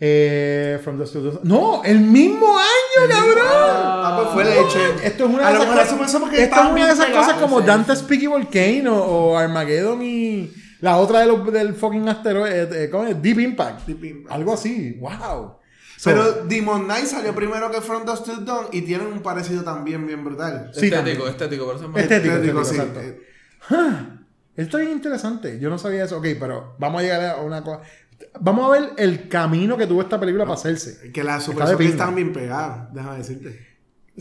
Eh, 0.00 0.78
From 0.84 0.96
Dust 0.96 1.12
Till 1.12 1.24
Dawn. 1.24 1.40
¡No! 1.42 1.82
¡El 1.84 1.98
mismo 2.00 2.46
año, 2.56 3.08
cabrón! 3.08 3.46
Ah, 3.50 4.20
pues 4.22 4.34
fue 4.34 4.44
leche. 4.44 5.06
Esto 5.06 5.24
es 5.26 5.34
una 5.34 5.48
A 5.48 5.52
de 5.52 5.58
lo 5.58 5.64
esas 5.64 5.74
mejor 5.90 5.98
cosas, 5.98 6.20
porque 6.20 6.42
esto 6.44 6.54
es 6.54 6.60
una 6.62 6.68
de 6.70 6.74
bien 6.76 6.88
esas 6.88 7.06
cosas 7.06 7.32
como 7.34 7.60
sí. 7.60 7.66
Dante's 7.66 8.02
Peaky 8.02 8.26
Volcano 8.28 8.94
o 8.96 9.36
Armageddon 9.36 10.00
y 10.02 10.52
la 10.80 10.98
otra 10.98 11.20
de 11.20 11.26
los, 11.26 11.52
del 11.52 11.74
fucking 11.74 12.08
asteroide, 12.08 12.84
eh, 12.84 12.90
¿cómo 12.90 13.04
es? 13.04 13.20
Deep 13.20 13.40
Impact. 13.40 13.86
Deep 13.88 14.04
Impact. 14.04 14.32
Algo 14.32 14.52
así. 14.54 14.96
¡Wow! 15.00 15.56
So, 15.96 16.10
Pero 16.10 16.32
Demon 16.44 16.84
Knight 16.84 17.06
salió 17.06 17.34
primero 17.34 17.68
que 17.72 17.80
From 17.80 18.04
Dust 18.06 18.24
Till 18.24 18.44
Dawn 18.44 18.66
y 18.70 18.82
tienen 18.82 19.08
un 19.08 19.20
parecido 19.20 19.64
también 19.64 20.06
bien 20.06 20.24
brutal. 20.24 20.70
Sí, 20.72 20.86
estético, 20.86 21.24
también. 21.24 21.28
estético, 21.30 21.64
por 21.66 21.74
eso 21.74 21.84
es 21.86 21.90
más 21.90 22.02
Estético, 22.02 22.34
Estético, 22.36 22.60
estético, 22.60 22.64
sí. 22.64 23.00
exacto. 23.72 24.17
Eh, 24.58 24.62
Esto 24.62 24.78
es 24.78 24.88
interesante. 24.88 25.58
Yo 25.58 25.70
no 25.70 25.78
sabía 25.78 26.04
eso. 26.04 26.18
Ok, 26.18 26.26
pero 26.38 26.74
vamos 26.78 27.00
a 27.00 27.02
llegar 27.04 27.24
a 27.24 27.36
una 27.42 27.62
cosa. 27.62 27.80
Vamos 28.40 28.66
a 28.68 28.80
ver 28.80 28.90
el 28.98 29.28
camino 29.28 29.76
que 29.76 29.86
tuvo 29.86 30.02
esta 30.02 30.18
película 30.18 30.44
para 30.44 30.54
hacerse. 30.54 31.10
Que 31.12 31.22
las 31.24 31.44
Super 31.44 31.76
pinga. 31.76 31.90
estaban 31.90 32.14
bien 32.16 32.32
pegadas, 32.32 32.92
déjame 32.92 33.18
decirte. 33.18 33.66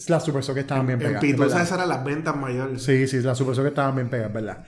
Las 0.07 0.23
Super 0.23 0.43
Sockets 0.43 0.63
estaban 0.65 0.85
bien 0.85 0.99
En 1.01 1.07
pegadas. 1.07 1.21
Pitusa 1.21 1.43
verdad. 1.47 1.61
esas 1.63 1.77
eran 1.77 1.89
las 1.89 2.03
ventas 2.05 2.35
mayores. 2.35 2.83
Sí, 2.83 3.07
sí, 3.07 3.19
las 3.21 3.37
Super 3.37 3.55
Sockets 3.55 3.71
estaban 3.71 3.95
bien 3.95 4.09
pegadas, 4.09 4.31
¿verdad? 4.33 4.65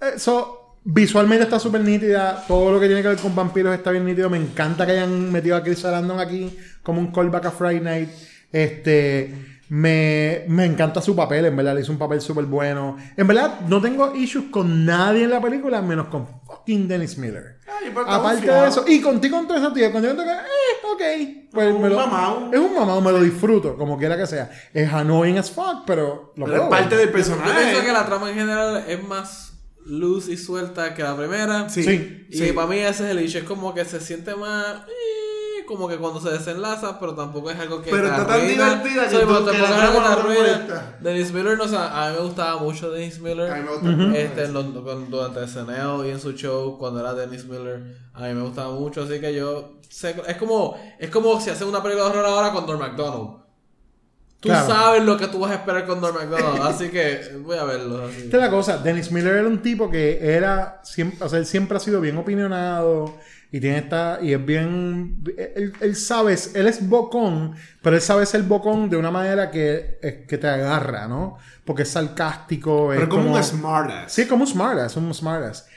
Eso, 0.00 0.78
visualmente 0.84 1.44
está 1.44 1.58
súper 1.58 1.82
nítida. 1.82 2.42
Todo 2.48 2.72
lo 2.72 2.80
que 2.80 2.86
tiene 2.86 3.02
que 3.02 3.08
ver 3.08 3.18
con 3.18 3.34
vampiros 3.36 3.74
está 3.74 3.90
bien 3.90 4.06
nítido. 4.06 4.30
Me 4.30 4.38
encanta 4.38 4.86
que 4.86 4.92
hayan 4.92 5.30
metido 5.30 5.56
a 5.56 5.62
Chris 5.62 5.80
Sarandon 5.80 6.18
aquí 6.18 6.58
como 6.82 7.00
un 7.00 7.12
callback 7.12 7.44
a 7.46 7.50
Friday 7.50 7.80
Night. 7.80 8.08
Este, 8.50 9.53
me, 9.68 10.44
me 10.48 10.64
encanta 10.64 11.00
su 11.00 11.16
papel, 11.16 11.46
en 11.46 11.56
verdad, 11.56 11.74
le 11.74 11.80
hizo 11.80 11.92
un 11.92 11.98
papel 11.98 12.20
súper 12.20 12.44
bueno. 12.44 12.96
En 13.16 13.26
verdad, 13.26 13.60
no 13.68 13.80
tengo 13.80 14.14
issues 14.14 14.46
con 14.50 14.84
nadie 14.84 15.24
en 15.24 15.30
la 15.30 15.40
película, 15.40 15.80
menos 15.82 16.08
con 16.08 16.26
fucking 16.46 16.86
Dennis 16.88 17.16
Miller. 17.18 17.58
Ay, 17.66 17.88
está 17.88 18.00
Aparte 18.16 18.46
de 18.50 18.68
eso, 18.68 18.84
y 18.86 19.00
contigo 19.00 19.36
con 19.38 19.48
todo 19.48 19.56
eso, 19.58 19.72
tío, 19.72 19.90
contigo 19.90 20.14
con 20.14 20.24
todo 20.24 20.34
eso, 20.34 20.42
eh, 20.42 20.92
ok. 20.92 21.44
Pues 21.52 21.74
Un 21.74 21.82
me 21.82 21.88
lo- 21.88 21.96
mamao. 21.96 22.50
Es 22.52 22.58
un 22.60 22.74
mamado, 22.74 23.00
me 23.00 23.12
lo 23.12 23.20
disfruto, 23.22 23.76
como 23.76 23.96
quiera 23.98 24.16
que 24.16 24.26
sea. 24.26 24.50
Es 24.72 24.92
annoying 24.92 25.38
as 25.38 25.50
fuck, 25.50 25.84
pero 25.86 26.32
lo 26.36 26.44
Pero 26.46 26.46
puedo 26.46 26.62
es 26.64 26.68
parte 26.70 26.96
ver. 26.96 27.04
del 27.06 27.12
personaje. 27.12 27.48
Yo 27.48 27.54
pienso 27.56 27.82
que 27.84 27.92
la 27.92 28.06
trama 28.06 28.28
en 28.30 28.34
general 28.36 28.84
es 28.86 29.02
más 29.02 29.52
luz 29.86 30.28
y 30.28 30.36
suelta 30.36 30.94
que 30.94 31.02
la 31.02 31.16
primera. 31.16 31.68
Sí. 31.68 31.82
Sí. 31.82 32.26
Y 32.30 32.38
sí. 32.38 32.52
para 32.52 32.66
mí 32.66 32.78
ese 32.78 33.04
es 33.04 33.10
el 33.10 33.20
issue. 33.22 33.40
Es 33.40 33.44
como 33.44 33.72
que 33.74 33.84
se 33.84 34.00
siente 34.00 34.34
más... 34.34 34.66
eh, 34.88 35.23
como 35.66 35.88
que 35.88 35.96
cuando 35.96 36.20
se 36.20 36.30
desenlaza, 36.30 36.98
pero 37.00 37.14
tampoco 37.14 37.50
es 37.50 37.58
algo 37.58 37.80
que 37.82 37.90
Pero 37.90 38.06
está 38.08 38.26
tan 38.26 38.46
divertida 38.46 39.08
que 39.08 39.18
tú- 39.18 39.44
que 39.50 39.58
la 39.58 40.18
molesta. 40.22 40.96
Dennis 41.00 41.32
Miller, 41.32 41.56
no, 41.58 41.64
o 41.64 41.68
sea, 41.68 42.06
a 42.06 42.10
mí 42.10 42.16
me 42.18 42.22
gustaba 42.24 42.60
mucho 42.60 42.90
Dennis 42.90 43.18
Miller. 43.20 43.50
A 43.50 43.56
mí 43.56 43.62
me 43.62 43.70
gusta 43.70 43.88
mucho. 43.88 44.16
Este, 44.16 44.44
en 44.44 44.52
los- 44.52 44.66
con- 44.84 45.10
durante 45.10 45.40
el 45.40 45.44
SNL 45.48 46.06
y 46.06 46.10
en 46.10 46.20
su 46.20 46.32
show, 46.32 46.76
cuando 46.78 47.00
era 47.00 47.14
Dennis 47.14 47.44
Miller, 47.46 47.82
a 48.12 48.22
mí 48.22 48.34
me 48.34 48.42
gustaba 48.42 48.72
mucho, 48.74 49.02
así 49.02 49.20
que 49.20 49.34
yo 49.34 49.78
sé, 49.88 50.14
es 50.26 50.36
como, 50.36 50.76
es 50.98 51.10
como 51.10 51.40
si 51.40 51.50
hacen 51.50 51.68
una 51.68 51.82
película 51.82 52.04
de 52.06 52.10
horror 52.18 52.26
ahora 52.26 52.52
con 52.52 52.66
Norm 52.66 52.78
MacDonald. 52.80 53.42
Tú 54.40 54.50
Claro. 54.50 54.66
sabes 54.66 55.02
lo 55.04 55.16
que 55.16 55.26
tú 55.28 55.38
vas 55.38 55.52
a 55.52 55.54
esperar 55.54 55.86
con 55.86 56.02
Norm 56.02 56.14
MacDonald, 56.14 56.60
así 56.66 56.90
que 56.90 57.18
voy 57.42 57.56
a 57.56 57.64
verlo. 57.64 58.04
Así. 58.04 58.24
Esta 58.24 58.36
es 58.36 58.42
la 58.42 58.50
cosa, 58.50 58.76
Dennis 58.76 59.10
Miller 59.10 59.36
era 59.36 59.48
un 59.48 59.62
tipo 59.62 59.90
que 59.90 60.18
era 60.20 60.80
siempre, 60.84 61.24
o 61.24 61.28
sea, 61.30 61.38
él 61.38 61.46
siempre 61.46 61.78
ha 61.78 61.80
sido 61.80 61.98
bien 62.02 62.18
opinionado 62.18 63.14
y 63.56 63.60
tiene 63.60 63.78
esta 63.78 64.18
y 64.20 64.32
es 64.32 64.44
bien 64.44 65.22
él, 65.54 65.72
él 65.80 65.94
sabe, 65.94 66.36
él 66.54 66.66
es 66.66 66.88
bocón, 66.88 67.54
pero 67.82 67.94
él 67.94 68.02
sabe 68.02 68.26
ser 68.26 68.42
bocón 68.42 68.90
de 68.90 68.96
una 68.96 69.12
manera 69.12 69.52
que, 69.52 70.24
que 70.28 70.38
te 70.38 70.48
agarra, 70.48 71.06
¿no? 71.06 71.36
Porque 71.64 71.82
es 71.82 71.88
sarcástico, 71.88 72.88
Pero 72.90 73.02
es 73.04 73.08
como 73.08 73.32
un 73.32 73.42
smartass. 73.44 74.12
Sí, 74.12 74.26
como 74.26 74.42
un 74.42 74.48
smartass, 74.50 74.96
un 74.96 75.14
smartass. 75.14 75.68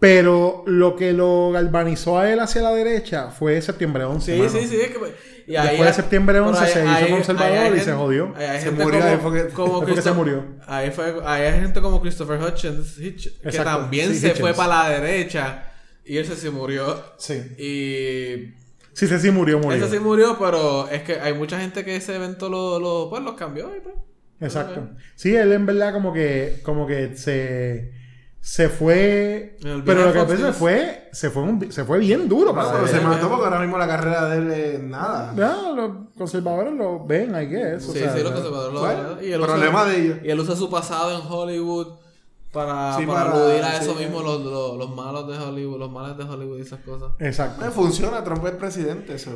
Pero 0.00 0.62
lo 0.66 0.96
que 0.96 1.12
lo 1.12 1.50
galvanizó 1.50 2.18
a 2.18 2.30
él 2.30 2.40
hacia 2.40 2.62
la 2.62 2.72
derecha 2.72 3.30
fue 3.30 3.60
septiembre 3.60 4.04
11. 4.04 4.32
Sí, 4.32 4.38
mano. 4.38 4.50
sí, 4.50 4.66
sí. 4.66 4.76
es 4.80 4.88
que- 4.88 5.28
y 5.48 5.52
Después 5.52 5.86
de 5.88 5.92
septiembre 5.94 6.34
pero 6.38 6.48
11 6.48 6.66
se 6.66 6.80
hizo 6.84 6.90
hay- 6.90 7.10
conservador 7.10 7.56
y 7.56 7.60
gente- 7.68 7.80
se 7.84 7.92
jodió. 7.92 8.34
Se 8.60 8.70
murió 8.70 9.00
como, 9.00 9.10
ahí 9.10 9.18
porque- 9.22 9.48
como 9.48 9.80
después 9.80 9.96
que 9.96 10.02
se 10.02 10.10
Christopher- 10.10 10.14
murió. 10.16 10.44
Ahí 10.66 10.90
fue, 10.92 11.14
hay 11.26 11.52
gente 11.60 11.80
como 11.82 12.00
Christopher 12.00 12.38
Hutchins, 12.42 12.98
Hitch- 12.98 13.40
que 13.42 13.58
también 13.58 14.08
sí, 14.12 14.18
se 14.20 14.26
Hitchens. 14.28 14.40
fue 14.40 14.54
para 14.54 14.84
la 14.84 15.00
derecha 15.00 15.67
y 16.08 16.18
ese 16.18 16.36
sí 16.36 16.50
murió. 16.50 16.96
Sí. 17.18 17.34
Y 17.58 18.54
Sí, 18.92 19.06
sí, 19.06 19.18
sí, 19.20 19.30
murió, 19.30 19.58
murió. 19.60 19.84
ese 19.84 19.96
sí 19.96 20.00
murió, 20.02 20.36
pero 20.40 20.88
es 20.88 21.02
que 21.02 21.20
hay 21.20 21.32
mucha 21.34 21.60
gente 21.60 21.84
que 21.84 21.94
ese 21.96 22.16
evento 22.16 22.48
lo, 22.48 22.80
lo, 22.80 23.08
pues, 23.10 23.22
los 23.22 23.34
cambió 23.34 23.70
y 23.76 23.80
pues. 23.80 23.94
Exacto. 24.40 24.88
Sí, 25.14 25.34
él 25.36 25.52
en 25.52 25.66
verdad 25.66 25.92
como 25.92 26.12
que, 26.12 26.60
como 26.64 26.86
que 26.86 27.16
se, 27.16 27.92
se 28.40 28.68
fue. 28.68 29.56
Pero 29.84 30.12
lo 30.12 30.26
que 30.26 30.34
News. 30.36 30.56
fue, 30.56 31.08
se 31.12 31.30
fue, 31.30 31.42
un- 31.42 31.70
se 31.72 31.84
fue 31.84 31.98
bien 31.98 32.28
duro 32.28 32.46
No, 32.52 32.54
para 32.56 32.72
pero 32.72 32.86
se 32.88 33.00
mató 33.00 33.28
porque 33.28 33.44
ahora 33.44 33.60
mismo 33.60 33.78
la 33.78 33.86
carrera 33.86 34.28
de 34.28 34.38
él 34.38 34.50
es 34.50 34.80
nada. 34.82 35.32
Ya, 35.36 35.72
los 35.74 35.90
conservadores 36.16 36.72
lo 36.74 37.04
ven, 37.04 37.30
I 37.40 37.46
guess. 37.46 37.88
o 37.88 37.92
Sí, 37.92 37.98
sea, 38.00 38.14
sí, 38.16 38.22
los 38.22 38.32
conservadores 38.32 38.74
lo 38.74 38.80
bueno, 38.80 39.22
y 39.22 39.32
él 39.32 39.40
problema 39.40 39.82
usa, 39.82 39.92
de 39.92 40.00
ellos. 40.00 40.18
Y 40.24 40.30
él 40.30 40.40
usa 40.40 40.56
su 40.56 40.70
pasado 40.70 41.16
en 41.20 41.26
Hollywood 41.32 41.98
para, 42.52 42.96
Sí, 42.96 43.04
para, 43.06 43.24
para- 43.30 43.44
aludir 43.44 43.62
a 43.62 43.76
eso 43.76 43.94
sí. 43.96 44.04
mismo, 44.04 44.22
los, 44.22 44.40
los, 44.42 44.76
los 44.78 44.94
malos 44.96 45.28
de 45.28 45.36
Hollywood, 45.38 45.78
los 45.78 45.90
males 45.90 46.16
de 46.16 46.24
Hollywood 46.24 46.58
y 46.58 46.62
esas 46.62 46.80
cosas. 46.80 47.10
Exacto. 47.18 47.64
Eh, 47.66 47.70
Funciona, 47.70 48.24
Trump 48.24 48.44
es 48.46 48.52
presidente. 48.52 49.14
Eso. 49.14 49.30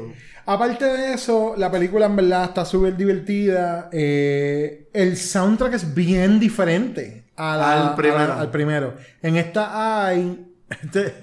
Aparte 0.46 0.84
de 0.86 1.12
eso, 1.14 1.54
la 1.56 1.70
película 1.70 2.06
en 2.06 2.16
verdad 2.16 2.44
está 2.44 2.64
súper 2.64 2.96
divertida. 2.96 3.88
Eh, 3.92 4.88
el 4.92 5.16
soundtrack 5.16 5.74
es 5.74 5.94
bien 5.94 6.40
diferente 6.40 7.24
a 7.36 7.56
la- 7.56 7.88
Al 7.90 7.94
primero. 7.96 8.18
a 8.18 8.26
la- 8.28 8.40
al 8.40 8.50
primero. 8.50 8.94
En 9.22 9.36
esta 9.36 10.06
hay. 10.06 10.48
Este, 10.82 11.14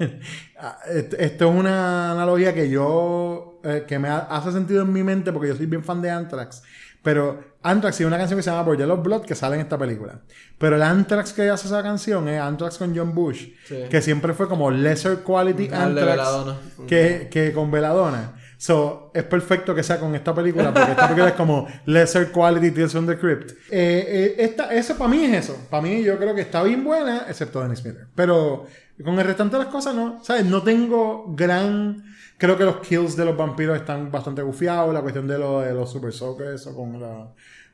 este- 0.92 1.26
esto 1.26 1.50
es 1.50 1.56
una 1.56 2.12
analogía 2.12 2.54
que 2.54 2.70
yo. 2.70 3.60
eh, 3.64 3.84
que 3.88 3.98
me 4.00 4.08
ha- 4.08 4.20
hace 4.30 4.52
sentido 4.54 4.84
en 4.84 4.94
mi 4.94 5.04
mente 5.04 5.34
porque 5.34 5.50
yo 5.50 5.56
soy 5.56 5.66
bien 5.66 5.84
fan 5.84 6.02
de 6.02 6.10
Anthrax. 6.12 6.62
Pero 7.02 7.40
Anthrax 7.62 7.98
tiene 7.98 8.08
una 8.08 8.18
canción 8.18 8.38
que 8.38 8.44
se 8.44 8.50
llama 8.50 8.64
Bordello 8.64 8.94
of 8.94 9.04
Blood 9.04 9.22
que 9.24 9.36
sale 9.36 9.56
en 9.56 9.62
esta 9.62 9.78
película. 9.78 10.22
Pero 10.58 10.78
el 10.78 10.82
Anthrax 10.82 11.34
que 11.34 11.50
hace 11.50 11.68
esa 11.68 11.84
canción 11.84 12.28
es 12.30 12.40
Anthrax 12.40 12.78
con 12.78 12.96
John 12.96 13.14
Bush. 13.14 13.50
Sí. 13.68 13.84
Que 13.90 14.02
siempre 14.02 14.34
fue 14.34 14.48
como 14.48 14.72
lesser 14.72 15.20
quality 15.20 15.70
Anthrax 15.74 16.56
que, 16.88 17.28
que 17.30 17.52
con 17.52 17.70
Veladona. 17.70 18.39
So, 18.62 19.10
es 19.14 19.24
perfecto 19.24 19.74
que 19.74 19.84
sea 19.84 20.02
con 20.02 20.14
esta 20.16 20.36
película, 20.36 20.74
porque 20.74 20.92
esta 20.92 21.04
película 21.08 21.30
es 21.30 21.36
como 21.36 21.66
Lesser 21.86 22.30
Quality 22.30 22.72
Tales 22.72 22.92
from 22.92 23.08
the 23.08 23.18
Crypt. 23.18 23.52
Eh, 23.52 23.56
eh, 23.72 24.36
esta, 24.40 24.74
eso 24.74 24.98
para 24.98 25.10
mí 25.10 25.24
es 25.24 25.46
eso. 25.46 25.58
Para 25.70 25.82
mí 25.82 26.04
yo 26.04 26.18
creo 26.18 26.36
que 26.36 26.42
está 26.42 26.62
bien 26.64 26.84
buena, 26.84 27.24
excepto 27.30 27.62
Dennis 27.62 27.86
Miller. 27.86 28.08
Pero 28.16 28.66
con 29.02 29.18
el 29.18 29.26
restante 29.26 29.56
de 29.56 29.64
las 29.64 29.72
cosas 29.72 29.96
no, 29.96 30.22
¿sabes? 30.26 30.44
No 30.46 30.62
tengo 30.62 31.26
gran... 31.30 32.04
Creo 32.38 32.58
que 32.58 32.66
los 32.66 32.78
kills 32.82 33.16
de 33.16 33.24
los 33.24 33.38
vampiros 33.38 33.78
están 33.78 34.12
bastante 34.12 34.42
gufiados, 34.42 34.94
la 34.94 35.02
cuestión 35.02 35.26
de, 35.26 35.38
lo- 35.38 35.62
de 35.62 35.74
los 35.74 35.90
super 35.90 36.12
soakers 36.12 36.68
o 36.68 36.76
con 36.76 37.00
la... 37.02 37.28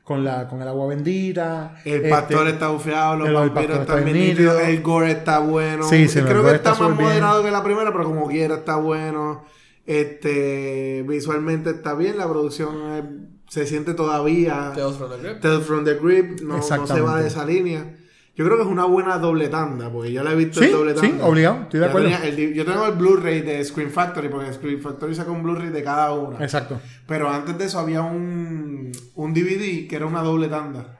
Con, 0.04 0.22
la, 0.22 0.46
con 0.46 0.62
el 0.62 0.68
agua 0.68 0.86
bendita. 0.86 1.78
El 1.84 1.94
Este, 1.94 2.10
pastor 2.10 2.46
está 2.46 2.68
bufeado, 2.68 3.16
los 3.16 3.32
vampiros 3.32 3.80
están 3.80 4.04
nítidos, 4.04 4.54
nítido. 4.54 4.60
el 4.60 4.80
gore 4.80 5.10
está 5.10 5.40
bueno. 5.40 5.82
Sí, 5.88 6.06
Creo 6.06 6.44
que 6.44 6.54
está, 6.54 6.70
está 6.74 6.84
más 6.84 6.96
bien. 6.96 7.08
moderado 7.10 7.42
que 7.42 7.50
la 7.50 7.64
primera, 7.64 7.90
pero 7.90 8.04
como 8.04 8.28
quiera 8.28 8.54
está 8.54 8.76
bueno. 8.76 9.44
Este, 9.86 11.04
visualmente 11.08 11.70
está 11.70 11.94
bien, 11.94 12.18
la 12.18 12.28
producción 12.28 12.74
eh, 12.92 13.02
se 13.48 13.66
siente 13.66 13.94
todavía. 13.94 14.72
Tales 14.74 14.96
from 14.96 15.10
the 15.10 15.16
Crypt. 15.18 15.40
Tales 15.40 15.64
from 15.64 15.84
the 15.84 15.96
Crypt, 15.96 16.40
no, 16.42 16.56
no 16.56 16.86
se 16.86 17.00
va 17.00 17.20
de 17.20 17.28
esa 17.28 17.44
línea. 17.46 17.94
Yo 18.34 18.44
creo 18.44 18.58
que 18.58 18.64
es 18.64 18.68
una 18.68 18.84
buena 18.84 19.16
doble 19.16 19.48
tanda, 19.48 19.90
porque 19.90 20.12
yo 20.12 20.22
la 20.22 20.32
he 20.32 20.36
visto 20.36 20.60
Sí, 20.60 20.66
en 20.66 20.72
doble 20.72 20.94
sí, 20.94 21.08
tanda. 21.08 21.24
obligado, 21.24 21.62
estoy 21.62 21.80
de 21.80 21.86
Ya 21.86 21.90
acuerdo. 21.90 22.08
el 22.24 22.52
yo 22.54 22.64
tengo 22.66 22.84
el 22.86 22.92
Blu-ray 22.96 23.40
de 23.40 23.64
Screen 23.64 23.90
Factory, 23.90 24.28
porque 24.28 24.52
Screen 24.52 24.82
Factory 24.82 25.14
saca 25.14 25.30
un 25.30 25.42
Blu-ray 25.42 25.70
de 25.70 25.82
cada 25.82 26.12
una. 26.12 26.44
Exacto. 26.44 26.78
Pero 27.06 27.30
antes 27.30 27.56
de 27.56 27.64
eso 27.64 27.78
había 27.78 28.02
un, 28.02 28.92
un 29.14 29.32
DVD 29.32 29.88
que 29.88 29.96
era 29.96 30.04
una 30.04 30.20
doble 30.22 30.48
tanda. 30.48 30.95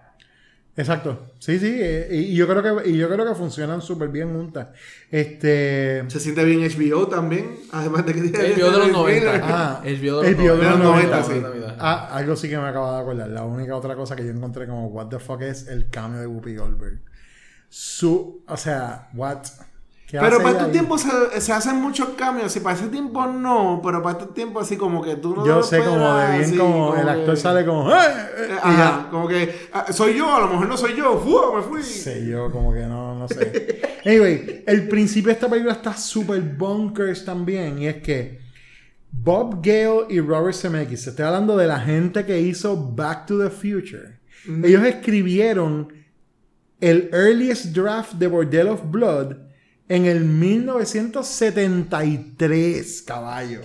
Exacto. 0.76 1.32
Sí, 1.38 1.58
sí. 1.58 1.78
eh, 1.80 2.08
y, 2.10 2.34
yo 2.34 2.46
creo 2.46 2.62
que, 2.62 2.90
y 2.90 2.98
yo 2.98 3.08
creo 3.08 3.26
que 3.26 3.34
funcionan 3.34 3.80
súper 3.80 4.10
bien 4.10 4.34
juntas. 4.34 4.68
Este. 5.10 6.04
Se 6.08 6.20
siente 6.20 6.44
bien 6.44 6.60
HBO 6.60 7.08
también, 7.08 7.56
además 7.72 8.04
de 8.04 8.14
que 8.14 8.20
tiene 8.22 8.54
HBO 8.54 8.70
de 8.70 8.78
los 8.78 8.92
90. 8.92 9.26
Miller. 9.26 9.40
Ah, 9.42 9.80
HBO 9.82 10.20
de 10.20 10.32
los 10.32 10.40
HBO 10.40 10.56
de 10.56 10.64
los 10.64 10.78
90, 10.78 11.20
90, 11.20 11.22
sí. 11.22 11.74
Ah, 11.78 12.10
algo 12.12 12.36
sí 12.36 12.48
que 12.48 12.58
me 12.58 12.68
acabo 12.68 12.92
de 12.92 13.00
acordar. 13.00 13.28
La 13.28 13.44
única 13.44 13.74
otra 13.74 13.96
cosa 13.96 14.14
que 14.14 14.24
yo 14.24 14.30
encontré 14.30 14.66
como 14.66 14.88
what 14.88 15.08
the 15.08 15.18
fuck 15.18 15.40
es 15.40 15.66
el 15.68 15.88
cambio 15.88 16.20
de 16.20 16.26
Whoopi 16.26 16.56
Goldberg. 16.56 17.00
Su, 17.68 18.44
o 18.46 18.56
sea, 18.56 19.08
what? 19.14 19.46
¿Qué 20.06 20.18
Pero 20.20 20.36
para 20.38 20.50
estos 20.52 20.70
tiempos 20.70 21.00
se, 21.02 21.40
se 21.40 21.52
hacen 21.52 21.76
muchos 21.82 22.10
cambios. 22.10 22.54
Y 22.54 22.60
para 22.60 22.76
ese 22.76 22.86
tiempo 22.88 23.26
no, 23.26 23.80
pero 23.84 24.00
para 24.02 24.18
estos 24.18 24.34
tiempos 24.34 24.62
así 24.64 24.76
como 24.76 25.02
que 25.02 25.16
tú 25.16 25.34
no 25.34 25.44
Yo 25.44 25.62
sé 25.64 25.80
como 25.80 26.14
de 26.14 26.30
bien 26.32 26.44
así, 26.44 26.56
como 26.56 26.94
el 26.94 27.02
que- 27.04 27.10
actor 27.10 27.36
sale 27.36 27.66
como 27.66 27.90
"Eh", 27.90 27.94
Eh, 27.98 28.48
Ajá, 28.62 29.02
ya. 29.02 29.10
como 29.10 29.26
que 29.26 29.68
ah, 29.72 29.86
soy 29.92 30.16
yo, 30.16 30.32
a 30.32 30.40
lo 30.40 30.48
mejor 30.48 30.68
no 30.68 30.76
soy 30.76 30.94
yo. 30.94 31.18
¡Fua! 31.18 31.56
Me 31.56 31.62
fui. 31.62 31.82
sé 31.82 32.24
yo, 32.24 32.52
como 32.52 32.72
que 32.72 32.80
no, 32.86 33.16
no 33.18 33.26
sé. 33.26 33.82
Anyway, 34.06 34.62
el 34.68 34.86
principio 34.86 35.28
de 35.28 35.32
esta 35.32 35.48
película 35.48 35.72
está 35.72 35.96
súper 35.96 36.40
bonkers 36.40 37.24
también. 37.24 37.80
Y 37.80 37.88
es 37.88 37.96
que 37.96 38.38
Bob 39.10 39.56
Gale 39.60 40.06
y 40.10 40.20
Robert 40.20 40.54
Zemeckis, 40.54 41.02
se 41.02 41.10
está 41.10 41.26
hablando 41.26 41.56
de 41.56 41.66
la 41.66 41.80
gente 41.80 42.24
que 42.24 42.38
hizo 42.40 42.76
Back 42.76 43.26
to 43.26 43.38
the 43.42 43.50
Future. 43.50 44.20
Ellos 44.62 44.84
escribieron 44.84 45.92
el 46.80 47.10
earliest 47.12 47.66
draft 47.74 48.12
de 48.12 48.28
Bordel 48.28 48.68
of 48.68 48.82
Blood 48.84 49.34
en 49.88 50.06
el 50.06 50.24
1973, 50.24 53.02
caballo. 53.02 53.60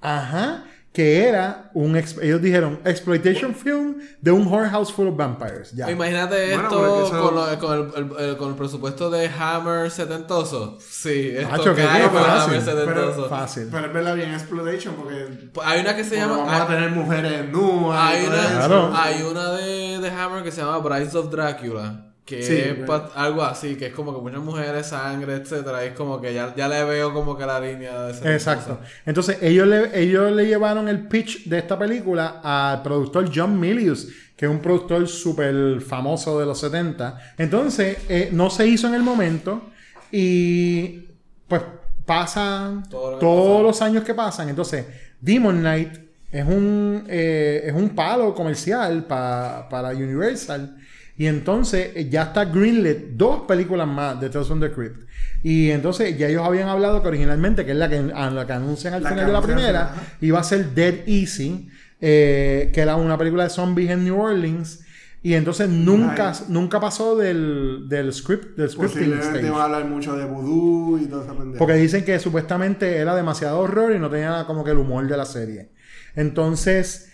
Ajá. 0.00 0.64
Que 0.92 1.26
era 1.26 1.70
un. 1.72 1.96
Ellos 1.96 2.42
dijeron 2.42 2.78
exploitation 2.84 3.54
film 3.54 3.94
de 4.20 4.30
un 4.30 4.46
whorehouse 4.46 4.92
full 4.92 5.06
of 5.08 5.16
vampires. 5.16 5.72
Ya. 5.72 5.90
Imagínate 5.90 6.48
Bueno, 6.52 6.62
esto 6.64 7.06
eso- 7.06 7.22
con, 7.22 7.34
lo- 7.34 7.58
con 7.58 7.78
el, 7.78 7.86
el- 8.20 8.24
el- 8.28 8.36
con 8.36 8.50
el 8.50 8.56
presupuesto 8.56 9.08
de 9.08 9.26
Hammer 9.26 9.90
setentoso. 9.90 10.76
Sí, 10.86 11.30
esto 11.34 11.48
Macho, 11.50 11.74
que 11.74 11.82
cae 11.82 12.02
qué 12.02 12.08
con 12.10 12.22
fácil. 12.22 12.54
Hammer 12.56 12.62
setentoso. 12.62 13.26
Fácil. 13.30 13.68
Pero 13.70 13.86
es 13.86 13.92
verdad 13.94 14.14
bien 14.16 14.34
Exploitation 14.34 14.94
porque 14.96 15.48
Hay 15.64 15.80
una 15.80 15.96
que 15.96 16.04
se 16.04 16.16
llama. 16.16 16.36
vamos 16.36 16.60
a 16.60 16.66
tener 16.66 16.90
mujeres 16.90 17.48
nuas. 17.50 17.98
Hay 17.98 18.26
una. 18.26 18.36
Claro. 18.50 18.92
hay 18.94 19.22
una 19.22 19.50
de, 19.52 19.98
de 19.98 20.10
Hammer 20.10 20.42
que 20.44 20.52
se 20.52 20.60
llama 20.60 20.76
Brides 20.76 21.14
of 21.14 21.30
Dracula. 21.30 22.11
Que 22.24 22.40
Sí, 22.42 22.54
es 22.56 22.74
pa- 22.86 23.10
algo 23.16 23.42
así, 23.42 23.74
que 23.74 23.86
es 23.86 23.92
como 23.92 24.14
que 24.14 24.20
muchas 24.20 24.40
mujeres, 24.40 24.86
sangre, 24.86 25.34
etcétera. 25.34 25.84
y 25.84 25.88
Es 25.88 25.94
como 25.94 26.20
que 26.20 26.32
ya, 26.32 26.54
ya 26.56 26.68
le 26.68 26.84
veo 26.84 27.12
como 27.12 27.36
que 27.36 27.44
la 27.44 27.58
línea 27.60 28.00
de 28.04 28.12
ese 28.12 28.32
Exacto. 28.32 28.78
Entonces, 29.04 29.38
ellos 29.42 29.66
le, 29.66 30.00
ellos 30.00 30.30
le 30.32 30.46
llevaron 30.46 30.88
el 30.88 31.08
pitch 31.08 31.46
de 31.46 31.58
esta 31.58 31.76
película 31.78 32.40
al 32.44 32.80
productor 32.82 33.28
John 33.34 33.58
Milius, 33.58 34.06
que 34.36 34.46
es 34.46 34.50
un 34.50 34.60
productor 34.60 35.08
súper 35.08 35.80
famoso 35.80 36.38
de 36.38 36.46
los 36.46 36.60
70. 36.60 37.18
Entonces, 37.38 37.98
eh, 38.08 38.28
no 38.32 38.50
se 38.50 38.68
hizo 38.68 38.86
en 38.86 38.94
el 38.94 39.02
momento 39.02 39.70
y 40.12 41.06
pues 41.48 41.62
pasan 42.06 42.88
Todo 42.88 43.12
lo 43.12 43.18
que 43.18 43.20
todos 43.20 43.62
los 43.62 43.82
años 43.82 44.04
que 44.04 44.14
pasan. 44.14 44.48
Entonces, 44.48 44.86
Demon 45.20 45.58
Knight 45.60 45.92
es 46.30 46.46
un, 46.46 47.04
eh, 47.08 47.62
es 47.66 47.72
un 47.74 47.90
palo 47.90 48.34
comercial 48.34 49.04
pa- 49.06 49.66
para 49.68 49.90
Universal. 49.90 50.76
Y 51.16 51.26
entonces 51.26 51.90
eh, 51.94 52.08
ya 52.08 52.22
está 52.24 52.46
greenlit 52.46 53.10
dos 53.16 53.42
películas 53.42 53.86
más 53.86 54.20
de 54.20 54.30
Tales 54.30 54.48
from 54.48 54.60
the 54.60 54.70
Crypt. 54.72 55.04
Y 55.42 55.70
entonces 55.70 56.16
ya 56.16 56.28
ellos 56.28 56.42
habían 56.44 56.68
hablado 56.68 57.02
que 57.02 57.08
originalmente, 57.08 57.64
que 57.64 57.72
es 57.72 57.76
la 57.76 57.88
que, 57.88 58.10
a 58.14 58.30
la 58.30 58.46
que 58.46 58.52
anuncian 58.52 58.94
al 58.94 59.02
La 59.02 59.10
final 59.10 59.26
de 59.26 59.32
la 59.32 59.42
primera, 59.42 59.82
ajá. 59.82 60.02
iba 60.20 60.38
a 60.40 60.44
ser 60.44 60.74
Dead 60.74 61.06
Easy, 61.06 61.68
eh, 62.00 62.70
que 62.72 62.80
era 62.80 62.96
una 62.96 63.18
película 63.18 63.44
de 63.44 63.50
zombies 63.50 63.90
en 63.90 64.04
New 64.04 64.20
Orleans. 64.20 64.80
Y 65.24 65.34
entonces 65.34 65.68
nunca, 65.68 66.32
nunca 66.48 66.80
pasó 66.80 67.16
del, 67.16 67.84
del 67.88 68.12
script, 68.12 68.56
del 68.56 68.70
scripting 68.70 69.12
stage. 69.20 69.46
a 69.48 69.64
hablar 69.64 69.84
mucho 69.84 70.16
de 70.16 70.24
y. 70.24 71.56
Porque 71.58 71.74
dicen 71.74 72.04
que 72.04 72.18
supuestamente 72.18 72.96
era 72.96 73.14
demasiado 73.14 73.60
horror 73.60 73.94
y 73.94 74.00
no 74.00 74.10
tenía 74.10 74.44
como 74.46 74.64
que 74.64 74.72
el 74.72 74.78
humor 74.78 75.06
de 75.06 75.16
la 75.16 75.24
serie. 75.24 75.70
Entonces, 76.16 77.11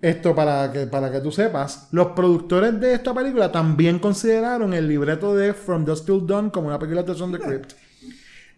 esto 0.00 0.34
para 0.34 0.70
que, 0.72 0.86
para 0.86 1.10
que 1.10 1.20
tú 1.20 1.32
sepas, 1.32 1.88
los 1.90 2.08
productores 2.08 2.78
de 2.80 2.94
esta 2.94 3.12
película 3.12 3.50
también 3.50 3.98
consideraron 3.98 4.72
el 4.72 4.86
libreto 4.86 5.34
de 5.34 5.54
From 5.54 5.84
Dusk 5.84 6.06
Till 6.06 6.26
Dawn 6.26 6.50
como 6.50 6.68
una 6.68 6.78
película 6.78 7.02
de 7.02 7.14
from 7.14 7.32
the 7.32 7.38
Crypt. 7.38 7.72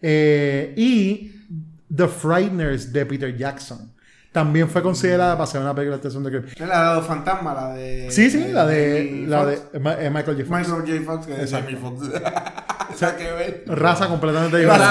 Eh, 0.01 0.73
y 0.77 1.31
The 1.95 2.07
Frighteners 2.07 2.91
de 2.93 3.05
Peter 3.05 3.35
Jackson 3.35 3.91
también 4.31 4.69
fue 4.69 4.81
considerada 4.81 5.35
para 5.35 5.45
ser 5.45 5.61
una 5.61 5.75
película 5.75 5.97
de 5.97 6.09
from 6.09 6.23
the 6.23 6.29
Crypt. 6.29 6.59
La 6.59 6.89
de 6.91 6.95
los 6.95 7.05
fantasmas, 7.05 7.55
la 7.55 7.73
de. 7.73 8.11
Sí, 8.11 8.29
sí, 8.29 8.47
la 8.47 8.65
de, 8.65 9.25
la 9.27 9.45
de 9.45 9.55
eh, 9.73 10.09
Michael 10.09 10.37
J. 10.37 10.45
Fox. 10.45 10.49
Michael 10.49 10.99
J. 10.99 11.05
Fox, 11.05 11.25
que 11.27 11.43
es. 11.43 11.51
Jamie 11.51 11.75
Fox. 11.75 12.07
o 12.93 12.97
sea, 12.97 13.17
que 13.17 13.31
ver. 13.31 13.63
Raza 13.67 14.07
completamente 14.07 14.57
diferente. 14.57 14.85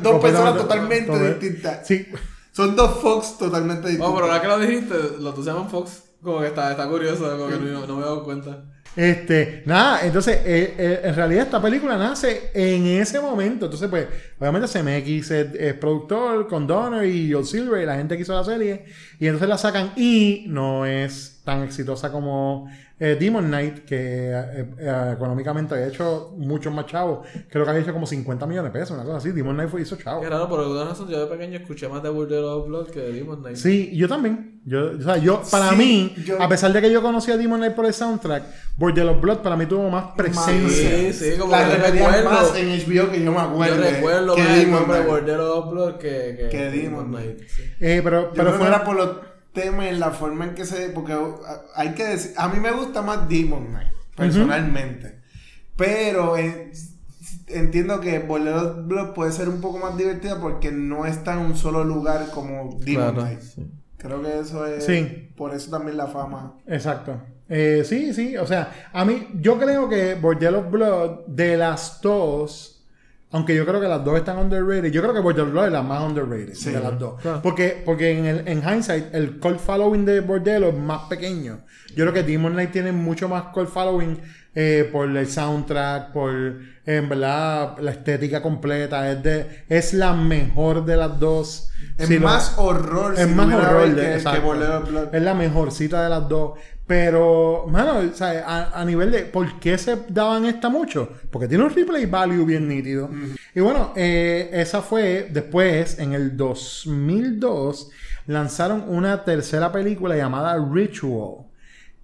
dos, 0.00 0.22
personas 0.22 0.56
totalmente 0.56 1.06
todo- 1.06 1.34
distintas. 1.34 1.86
Sí, 1.86 2.06
Son 2.52 2.76
dos 2.76 3.00
Fox 3.00 3.38
totalmente 3.38 3.88
distintos. 3.88 4.10
Oh, 4.10 4.14
pero 4.14 4.26
ahora 4.26 4.40
que 4.40 4.48
lo 4.48 4.58
dijiste, 4.58 4.94
los 5.18 5.34
dos 5.34 5.44
se 5.44 5.50
llaman 5.50 5.70
Fox. 5.70 6.02
Como 6.22 6.40
que 6.40 6.48
está, 6.48 6.70
está 6.70 6.86
curioso, 6.86 7.28
como 7.36 7.48
que 7.48 7.56
no, 7.56 7.86
no 7.86 7.96
me 7.96 8.02
he 8.02 8.04
dado 8.04 8.22
cuenta. 8.22 8.64
Este, 8.94 9.62
nada, 9.64 10.04
entonces, 10.04 10.36
eh, 10.44 10.74
eh, 10.76 11.00
en 11.04 11.14
realidad 11.16 11.44
esta 11.44 11.62
película 11.62 11.96
nace 11.96 12.50
en 12.52 12.86
ese 12.86 13.20
momento. 13.20 13.64
Entonces, 13.64 13.88
pues, 13.88 14.06
obviamente 14.50 14.66
CMX 14.68 15.30
es, 15.30 15.54
es 15.54 15.74
productor 15.74 16.48
con 16.48 16.66
Donner 16.66 17.04
y 17.06 17.32
Joel 17.32 17.44
Silver 17.46 17.82
y 17.82 17.86
la 17.86 17.96
gente 17.96 18.16
que 18.16 18.22
hizo 18.22 18.34
la 18.34 18.44
serie. 18.44 18.84
Y 19.20 19.26
entonces 19.26 19.48
la 19.48 19.58
sacan 19.58 19.92
y 19.96 20.44
no 20.48 20.84
es 20.84 21.40
tan 21.44 21.62
exitosa 21.62 22.10
como 22.12 22.68
eh, 23.00 23.16
Demon 23.18 23.46
Knight, 23.46 23.84
que 23.84 23.96
eh, 24.30 24.64
eh, 24.78 25.10
económicamente 25.14 25.74
había 25.74 25.88
hecho 25.88 26.34
muchos 26.38 26.72
más 26.72 26.86
chavos. 26.86 27.26
Creo 27.50 27.64
que 27.64 27.70
había 27.70 27.82
hecho 27.82 27.92
como 27.92 28.06
50 28.06 28.46
millones 28.46 28.72
de 28.72 28.78
pesos, 28.78 28.92
una 28.96 29.04
cosa 29.04 29.16
así. 29.18 29.32
Demon 29.32 29.54
Knight 29.56 29.70
fue, 29.70 29.82
hizo 29.82 29.96
chavo. 29.96 30.22
Raro, 30.22 30.48
por 30.48 30.60
alguna 30.60 30.84
razón 30.84 31.08
yo 31.08 31.18
de 31.18 31.26
pequeño 31.26 31.58
escuché 31.58 31.88
más 31.88 32.00
de 32.02 32.10
Border 32.10 32.44
of 32.44 32.68
Blood 32.68 32.90
que 32.90 33.00
de 33.00 33.12
Demon 33.12 33.40
Knight. 33.40 33.56
Sí, 33.56 33.90
yo 33.96 34.06
también. 34.08 34.60
Yo, 34.64 34.92
o 34.96 35.02
sea, 35.02 35.16
yo, 35.16 35.42
para 35.50 35.70
Sí, 35.70 35.76
mí, 35.76 36.14
yo- 36.24 36.40
a 36.40 36.48
pesar 36.48 36.72
de 36.72 36.80
que 36.80 36.92
yo 36.92 37.02
conocía 37.02 37.34
a 37.34 37.36
Demon 37.36 37.58
Knight 37.58 37.74
por 37.74 37.86
el 37.86 37.92
soundtrack, 37.92 38.44
Border 38.76 39.06
of 39.08 39.20
Blood 39.20 39.38
para 39.38 39.56
mí 39.56 39.66
tuvo 39.66 39.90
más 39.90 40.12
presencia. 40.16 40.68
Sí, 40.68 41.12
sí, 41.12 41.36
como 41.36 41.50
la 41.50 41.68
que 41.68 41.76
recuerdo. 41.90 42.30
más 42.30 42.56
en 42.56 42.68
HBO 42.68 43.10
que 43.10 43.24
yo 43.24 43.32
me 43.32 43.38
Yo 43.38 43.40
acuerdo. 43.40 44.31
Que 44.34 44.42
más 44.42 44.58
el 44.58 44.70
nombre 44.70 45.98
que, 45.98 46.36
que, 46.36 46.48
Que 46.50 46.70
Demon 46.70 47.08
Knight. 47.08 47.38
sí. 47.48 47.62
Eh, 47.80 48.00
pero, 48.02 48.22
Yo 48.28 48.32
pero 48.34 48.44
creo 48.48 48.52
fue 48.54 48.60
que 48.60 48.66
era 48.74 48.84
por 48.84 48.96
los 48.96 49.10
temas 49.52 49.92
y 49.92 49.96
la 49.96 50.10
forma 50.10 50.44
en 50.46 50.54
que 50.54 50.64
se. 50.64 50.88
Porque 50.90 51.16
hay 51.74 51.94
que 51.94 52.04
decir. 52.04 52.32
A 52.36 52.48
mí 52.48 52.60
me 52.60 52.72
gusta 52.72 53.02
más 53.02 53.28
Demon 53.28 53.66
Knight, 53.68 53.92
personalmente. 54.16 55.20
Pero 55.76 56.36
eh, 56.36 56.72
entiendo 57.48 58.00
que 58.00 58.18
Border 58.18 58.54
of 58.54 58.86
Blood 58.86 59.14
puede 59.14 59.32
ser 59.32 59.48
un 59.48 59.60
poco 59.60 59.78
más 59.78 59.96
divertida 59.96 60.40
porque 60.40 60.70
no 60.70 61.06
está 61.06 61.34
en 61.34 61.40
un 61.40 61.56
solo 61.56 61.84
lugar 61.84 62.28
como 62.32 62.78
Demon 62.80 62.80
Claro, 62.84 63.12
Knight. 63.22 63.40
sí. 63.40 63.70
Creo 63.96 64.20
que 64.22 64.38
eso 64.40 64.66
es. 64.66 64.84
Sí. 64.84 65.30
Por 65.36 65.54
eso 65.54 65.70
también 65.70 65.96
la 65.96 66.08
fama. 66.08 66.56
Exacto. 66.66 67.20
Eh, 67.48 67.82
sí, 67.84 68.14
sí, 68.14 68.36
o 68.36 68.46
sea, 68.46 68.88
a 68.92 69.04
mí, 69.04 69.28
yo 69.34 69.58
creo 69.58 69.88
que 69.88 70.14
Bordello 70.14 70.60
of 70.60 70.70
Blood, 70.70 71.26
de 71.26 71.56
las 71.58 72.00
dos, 72.00 72.71
Aunque 73.32 73.54
yo 73.56 73.64
creo 73.66 73.80
que 73.80 73.88
las 73.88 74.04
dos 74.04 74.16
están 74.18 74.38
underrated. 74.38 74.90
Yo 74.92 75.00
creo 75.02 75.14
que 75.14 75.20
Bordello 75.20 75.64
es 75.64 75.72
la 75.72 75.82
más 75.82 76.02
underrated 76.02 76.54
de 76.54 76.80
las 76.80 76.98
dos. 76.98 77.14
Porque, 77.42 77.82
porque 77.84 78.18
en, 78.18 78.26
el, 78.26 78.46
en 78.48 78.62
hindsight, 78.62 79.14
el 79.14 79.38
cult 79.40 79.58
following 79.58 80.04
de 80.04 80.20
Bordello 80.20 80.68
es 80.68 80.76
más 80.76 81.02
pequeño. 81.08 81.60
Yo 81.96 82.04
creo 82.04 82.12
que 82.12 82.22
Demon 82.22 82.52
Knight 82.52 82.70
tiene 82.72 82.92
mucho 82.92 83.28
más 83.28 83.44
cult 83.54 83.68
following 83.70 84.18
eh, 84.54 84.86
por 84.92 85.08
el 85.16 85.26
soundtrack, 85.26 86.12
por 86.12 86.30
en 86.84 87.08
verdad 87.08 87.78
la 87.80 87.90
estética 87.92 88.42
completa. 88.42 89.10
Es, 89.10 89.22
de, 89.22 89.64
es 89.68 89.94
la 89.94 90.12
mejor 90.12 90.84
de 90.84 90.96
las 90.96 91.18
dos. 91.18 91.70
Es 91.96 92.08
Si 92.08 92.18
lo- 92.18 92.26
más 92.26 92.54
horror. 92.58 93.14
es 93.16 93.26
si 93.28 93.34
más 93.34 93.46
horror 93.54 93.84
que- 93.94 94.00
de, 94.00 94.22
que 94.22 94.38
Blood. 94.40 95.14
Es 95.14 95.22
la 95.22 95.34
mejorcita 95.34 96.02
de 96.04 96.10
las 96.10 96.28
dos. 96.28 96.58
Pero, 96.86 97.66
mano, 97.68 97.98
o 97.98 98.14
sea, 98.14 98.44
a, 98.46 98.80
a 98.80 98.84
nivel 98.84 99.10
de 99.12 99.20
por 99.20 99.60
qué 99.60 99.78
se 99.78 99.96
daban 100.08 100.44
esta 100.44 100.68
mucho, 100.68 101.08
porque 101.30 101.48
tiene 101.48 101.64
un 101.64 101.70
replay 101.70 102.06
value 102.06 102.44
bien 102.44 102.68
nítido. 102.68 103.08
Y 103.54 103.60
bueno, 103.60 103.92
eh, 103.96 104.50
esa 104.52 104.82
fue 104.82 105.28
después, 105.30 105.98
en 105.98 106.12
el 106.12 106.36
2002, 106.36 107.90
lanzaron 108.26 108.84
una 108.88 109.24
tercera 109.24 109.70
película 109.72 110.16
llamada 110.16 110.56
Ritual, 110.72 111.46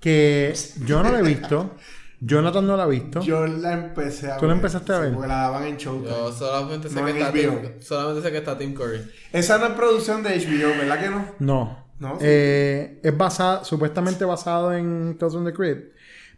que 0.01 0.55
yo 0.87 1.03
no 1.03 1.11
la 1.11 1.19
he 1.19 1.23
visto, 1.23 1.75
Jonathan 2.21 2.67
no 2.67 2.77
la 2.77 2.85
ha 2.85 2.89
visto. 2.89 3.21
Yo 3.21 3.47
la 3.47 3.73
empecé 3.73 4.31
a 4.31 4.37
¿Tú 4.37 4.47
la 4.47 4.49
ver, 4.49 4.57
empezaste 4.57 4.93
a 4.93 4.99
ver? 5.01 5.13
Porque 5.13 5.29
la 5.29 5.37
daban 5.37 5.65
en 5.65 5.77
Showtime. 5.77 6.09
Yo 6.09 6.33
solamente 6.33 6.89
sé, 6.89 6.95
No, 7.01 7.07
que 7.07 7.13
está. 7.19 7.33
Tim, 7.33 7.51
solamente 7.81 8.23
sé 8.23 8.33
que 8.33 8.39
está 8.39 8.59
Tim 8.59 8.75
Curry. 8.75 9.01
Esa 9.33 9.59
no 9.59 9.67
es 9.67 9.73
producción 9.73 10.23
de 10.23 10.31
HBO, 10.31 10.69
¿verdad 10.79 11.01
que 11.01 11.11
no? 11.11 11.27
No. 11.39 11.88
No, 11.99 12.19
sí. 12.19 12.25
Eh, 12.27 13.01
es 13.03 13.17
basada, 13.17 13.65
supuestamente 13.65 14.25
basado 14.25 14.73
en 14.73 15.17
Tales 15.19 15.35
from 15.35 15.45
the 15.45 15.53
Crypt. 15.53 15.95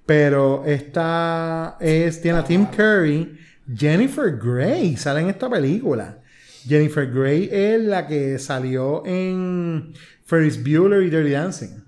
Pero 0.07 0.65
esta 0.65 1.77
es, 1.81 2.21
tiene 2.21 2.39
a 2.39 2.45
Tim 2.45 2.67
Curry, 2.67 3.39
Jennifer 3.75 4.37
Grey, 4.37 4.97
sale 4.97 5.21
en 5.21 5.29
esta 5.29 5.49
película. 5.49 6.19
Jennifer 6.67 7.11
Grey 7.11 7.49
es 7.53 7.81
la 7.81 8.07
que 8.07 8.39
salió 8.39 9.05
en 9.07 9.93
Ferris 10.25 10.63
Bueller 10.63 11.03
y 11.03 11.11
Dirty 11.11 11.31
Dancing. 11.31 11.85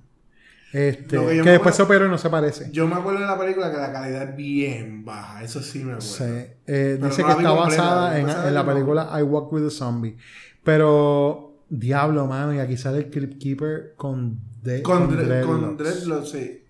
Este, 0.73 1.18
que 1.18 1.51
después 1.51 1.75
se 1.75 1.83
operó 1.83 2.07
y 2.07 2.09
no 2.09 2.16
se 2.16 2.31
parece. 2.31 2.70
Yo 2.73 2.87
me 2.87 2.95
acuerdo 2.95 3.20
de 3.20 3.27
la 3.27 3.39
película 3.39 3.70
que 3.70 3.77
la 3.77 3.93
calidad 3.93 4.31
es 4.31 4.37
bien 4.37 5.05
baja. 5.05 5.43
Eso 5.43 5.61
sí 5.61 5.81
me 5.81 5.93
acuerdo. 5.93 6.01
Sí. 6.01 6.25
Eh, 6.66 6.99
dice 7.03 7.23
no 7.23 7.27
que 7.27 7.33
está 7.33 7.51
basada 7.51 8.18
en, 8.18 8.29
en 8.31 8.55
la 8.55 8.64
película 8.64 9.11
I 9.18 9.23
Walk 9.23 9.53
with 9.53 9.66
a 9.66 9.70
Zombie. 9.70 10.16
Pero, 10.64 11.51
diablo, 11.79 12.27
mano, 12.27 12.55
y 12.55 12.59
aquí 12.59 12.77
sale 12.77 12.99
el 12.99 13.11
Crypt 13.11 13.41
Keeper 13.43 13.95
con, 13.97 14.39
de, 14.62 14.83
Con, 14.83 15.07
con 15.07 15.16
Dre- 15.16 15.25
dreadlocks. 15.25 15.47
con 15.61 15.77
Dreadlocks, 15.77 16.31
sí. 16.31 16.64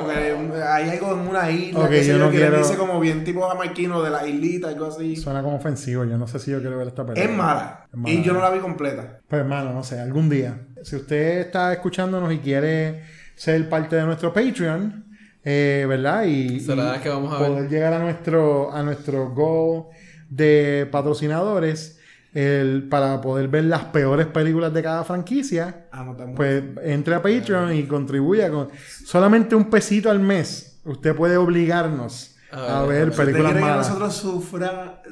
Porque 0.00 0.14
hay 0.62 0.88
algo 0.90 1.12
en 1.12 1.28
una 1.28 1.48
isla 1.50 1.80
Ok, 1.80 1.90
que, 1.90 2.04
yo 2.06 2.18
no 2.18 2.30
que 2.30 2.38
quiero- 2.38 2.58
dice 2.58 2.76
como 2.76 2.98
bien 2.98 3.22
tipo 3.24 3.42
jamaiquino 3.48 4.02
de 4.02 4.10
la 4.10 4.26
islita, 4.26 4.68
algo 4.68 4.86
así. 4.86 5.14
Suena 5.14 5.42
como 5.42 5.56
ofensivo. 5.56 6.04
Yo 6.04 6.18
no 6.18 6.26
sé 6.26 6.38
si 6.40 6.50
yo 6.50 6.60
quiero 6.60 6.76
ver 6.78 6.88
esta 6.88 7.06
película. 7.06 7.30
Es 7.30 7.36
mala. 7.36 7.86
Es 7.92 7.96
mala. 7.98 8.14
Y 8.14 8.22
yo 8.22 8.32
no 8.32 8.40
la 8.40 8.50
vi 8.50 8.58
completa. 8.58 9.20
Pues 9.28 9.40
hermano, 9.40 9.72
no 9.72 9.84
sé, 9.84 10.00
algún 10.00 10.28
día. 10.28 10.66
Si 10.82 10.96
usted 10.96 11.38
está 11.40 11.72
escuchándonos 11.72 12.32
y 12.32 12.38
quiere 12.38 13.02
ser 13.36 13.68
parte 13.68 13.94
de 13.96 14.02
nuestro 14.04 14.32
Patreon, 14.32 15.04
eh, 15.44 15.86
¿verdad? 15.88 16.24
Y, 16.24 16.58
Será 16.58 16.96
y 16.96 17.00
que 17.00 17.08
vamos 17.08 17.32
a 17.32 17.38
poder 17.38 17.62
ver. 17.62 17.70
llegar 17.70 17.92
a 17.92 18.00
nuestro, 18.00 18.72
a 18.74 18.82
nuestro 18.82 19.30
goal 19.30 19.84
de 20.28 20.88
patrocinadores 20.90 21.95
el, 22.36 22.88
para 22.88 23.20
poder 23.20 23.48
ver 23.48 23.64
las 23.64 23.84
peores 23.86 24.26
películas 24.26 24.72
de 24.74 24.82
cada 24.82 25.04
franquicia, 25.04 25.86
Anotamos. 25.90 26.36
pues 26.36 26.62
entre 26.82 27.14
a 27.14 27.22
Patreon 27.22 27.74
y 27.74 27.84
contribuya 27.84 28.50
con 28.50 28.68
solamente 29.04 29.54
un 29.54 29.70
pesito 29.70 30.10
al 30.10 30.20
mes. 30.20 30.80
Usted 30.84 31.16
puede 31.16 31.36
obligarnos 31.36 32.36
A 32.52 32.80
a 32.80 32.86
ver, 32.86 33.06
ver 33.06 33.12
Si 33.12 33.16
películas 33.20 33.52
quiere 33.52 33.58
que 33.66 33.70
malas. 33.70 33.88
nosotros 33.88 34.14
sufra, 34.14 35.02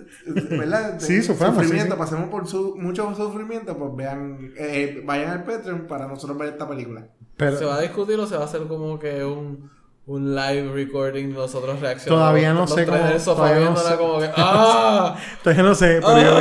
¿verdad? 0.50 0.96
Sí, 1.00 1.22
suframos, 1.22 1.56
sí, 1.58 1.62
Sufrimiento, 1.64 1.94
sí. 1.94 1.98
pasemos 1.98 2.28
por 2.28 2.46
su, 2.46 2.76
mucho 2.78 3.14
sufrimiento, 3.14 3.76
pues 3.76 3.90
vean, 3.96 4.52
eh, 4.56 5.02
vayan 5.04 5.30
al 5.30 5.44
Patreon 5.44 5.86
para 5.86 6.06
nosotros 6.06 6.36
ver 6.38 6.50
esta 6.50 6.68
película. 6.68 7.06
Pero- 7.36 7.58
¿Se 7.58 7.64
va 7.64 7.76
a 7.76 7.80
discutir 7.80 8.18
o 8.20 8.26
se 8.26 8.36
va 8.36 8.42
a 8.42 8.46
hacer 8.46 8.62
como 8.68 8.98
que 8.98 9.24
un, 9.24 9.70
un 10.06 10.34
live 10.34 10.70
recording 10.72 11.32
nosotros 11.32 11.80
reaccionando? 11.80 12.20
Todavía 12.22 12.52
no 12.52 12.66
sé 12.66 12.84
cómo- 12.84 12.98
todavía 13.24 13.64
no 13.70 13.76
sé. 13.76 13.96
como 13.96 14.18
que 14.20 14.30
¡Ah! 14.36 15.16
Entonces 15.38 15.64
no 15.64 15.74
sé, 15.74 16.00
pero 16.02 16.20
yo, 16.20 16.38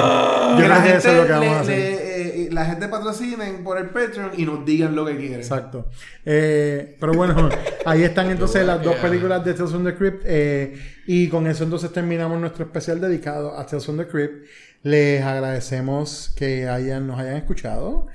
yo 0.52 0.58
que 0.58 0.64
creo 0.66 0.84
que 0.84 0.90
eso 0.98 1.10
es 1.10 1.16
lo 1.18 1.22
que 1.28 1.28
gente, 1.34 1.34
vamos 1.34 1.58
a 1.58 1.60
hacer. 1.62 1.78
le- 1.80 2.14
eh, 2.46 2.50
la 2.52 2.66
gente 2.66 2.88
patrocinen 2.88 3.64
por 3.64 3.78
el 3.78 3.90
Patreon 3.90 4.32
y 4.38 4.46
nos 4.46 4.66
digan 4.66 4.96
lo 4.96 5.06
que 5.06 5.16
quieren. 5.18 5.40
Exacto. 5.40 5.88
Eh, 6.26 6.98
pero 7.00 7.14
bueno, 7.14 7.50
ahí 7.86 8.04
están 8.04 8.30
entonces 8.32 8.66
las 8.66 8.84
dos 8.84 8.96
películas 8.98 9.44
de 9.46 9.54
Tales 9.54 9.72
from 9.72 9.86
the 9.86 9.96
Crypt. 9.96 10.24
eh, 10.26 10.78
y 11.08 11.28
con 11.30 11.48
eso 11.48 11.64
entonces 11.64 11.92
terminamos 11.92 12.40
nuestro 12.40 12.66
especial 12.66 13.00
dedicado 13.02 13.58
a 13.58 13.66
Tales 13.66 13.86
from 13.86 13.98
the 13.98 14.08
Crypt. 14.08 14.46
Les 14.84 15.24
agradecemos 15.24 16.34
que 16.36 16.68
hayan, 16.68 17.08
nos 17.08 17.18
hayan 17.20 17.38
escuchado. 17.38 18.08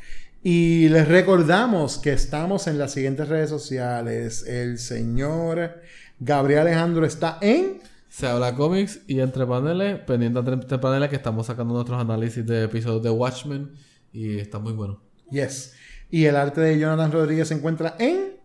Y 0.43 0.89
les 0.89 1.09
recordamos 1.09 1.99
que 1.99 2.13
estamos 2.13 2.67
en 2.69 2.79
las 2.79 2.93
siguientes 2.93 3.29
redes 3.29 3.51
sociales. 3.51 4.47
El 4.47 4.79
señor 4.79 5.81
Gabriel 6.21 6.61
Alejandro 6.61 7.05
está 7.05 7.39
en... 7.41 7.81
Se 8.09 8.27
habla 8.27 8.55
cómics 8.55 9.01
y 9.07 9.21
entre 9.21 9.47
paneles, 9.47 9.99
pendiente 10.01 10.39
entre, 10.39 10.79
paneles 10.79 11.11
que 11.11 11.17
estamos 11.17 11.47
sacando 11.47 11.75
nuestros 11.75 12.01
análisis 12.01 12.45
de 12.47 12.65
episodios 12.65 13.03
de 13.03 13.11
Watchmen 13.11 13.73
y 14.13 14.39
está 14.39 14.59
muy 14.59 14.73
bueno. 14.73 15.03
Yes. 15.31 15.75
Y 16.11 16.25
el 16.25 16.37
arte 16.37 16.61
de 16.61 16.79
Jonathan 16.79 17.13
Rodríguez 17.13 17.49
se 17.49 17.55
encuentra 17.55 17.97
en... 17.99 18.39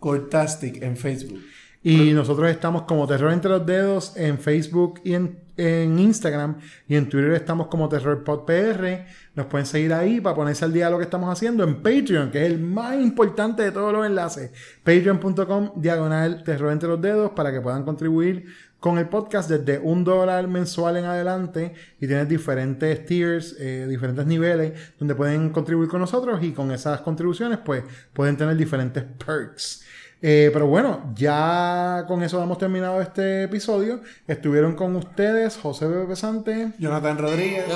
Gortastic 0.00 0.82
en 0.82 0.96
Facebook. 0.96 1.40
Y 1.82 2.14
nosotros 2.14 2.50
estamos 2.50 2.82
como 2.82 3.06
Terror 3.06 3.30
entre 3.30 3.50
los 3.50 3.66
dedos 3.66 4.16
en 4.16 4.38
Facebook 4.38 5.00
y 5.04 5.12
en, 5.12 5.43
en 5.56 5.98
Instagram. 5.98 6.58
Y 6.88 6.96
en 6.96 7.08
Twitter 7.08 7.32
estamos 7.32 7.68
como 7.68 7.88
TerrorPodPR. 7.88 9.06
Nos 9.34 9.46
pueden 9.46 9.66
seguir 9.66 9.92
ahí 9.92 10.20
para 10.20 10.36
ponerse 10.36 10.64
al 10.64 10.72
día 10.72 10.86
de 10.86 10.92
lo 10.92 10.98
que 10.98 11.04
estamos 11.04 11.30
haciendo. 11.30 11.64
En 11.64 11.82
Patreon, 11.82 12.30
que 12.30 12.44
es 12.44 12.52
el 12.52 12.60
más 12.60 12.96
importante 12.96 13.62
de 13.62 13.72
todos 13.72 13.92
los 13.92 14.06
enlaces. 14.06 14.50
Patreon.com 14.82 15.72
diagonal 15.76 16.42
Terror 16.44 16.72
entre 16.72 16.88
los 16.88 17.00
dedos 17.00 17.30
para 17.32 17.52
que 17.52 17.60
puedan 17.60 17.84
contribuir 17.84 18.46
con 18.78 18.98
el 18.98 19.08
podcast 19.08 19.48
desde 19.48 19.78
un 19.78 20.04
dólar 20.04 20.46
mensual 20.46 20.96
en 20.96 21.06
adelante. 21.06 21.74
Y 22.00 22.06
tienes 22.06 22.28
diferentes 22.28 23.06
tiers, 23.06 23.56
eh, 23.58 23.86
diferentes 23.88 24.26
niveles 24.26 24.72
donde 24.98 25.14
pueden 25.14 25.50
contribuir 25.50 25.88
con 25.88 26.00
nosotros. 26.00 26.42
Y 26.42 26.52
con 26.52 26.70
esas 26.70 27.00
contribuciones 27.00 27.58
pues 27.64 27.84
pueden 28.12 28.36
tener 28.36 28.56
diferentes 28.56 29.04
perks. 29.04 29.83
Eh, 30.26 30.48
pero 30.54 30.66
bueno, 30.66 31.12
ya 31.14 32.06
con 32.08 32.22
eso 32.22 32.42
hemos 32.42 32.56
terminado 32.56 32.98
este 33.02 33.42
episodio. 33.42 34.00
Estuvieron 34.26 34.74
con 34.74 34.96
ustedes 34.96 35.58
José 35.58 35.86
Bebe 35.86 36.06
Pesante 36.06 36.72
Jonathan 36.78 37.18
Rodríguez. 37.18 37.66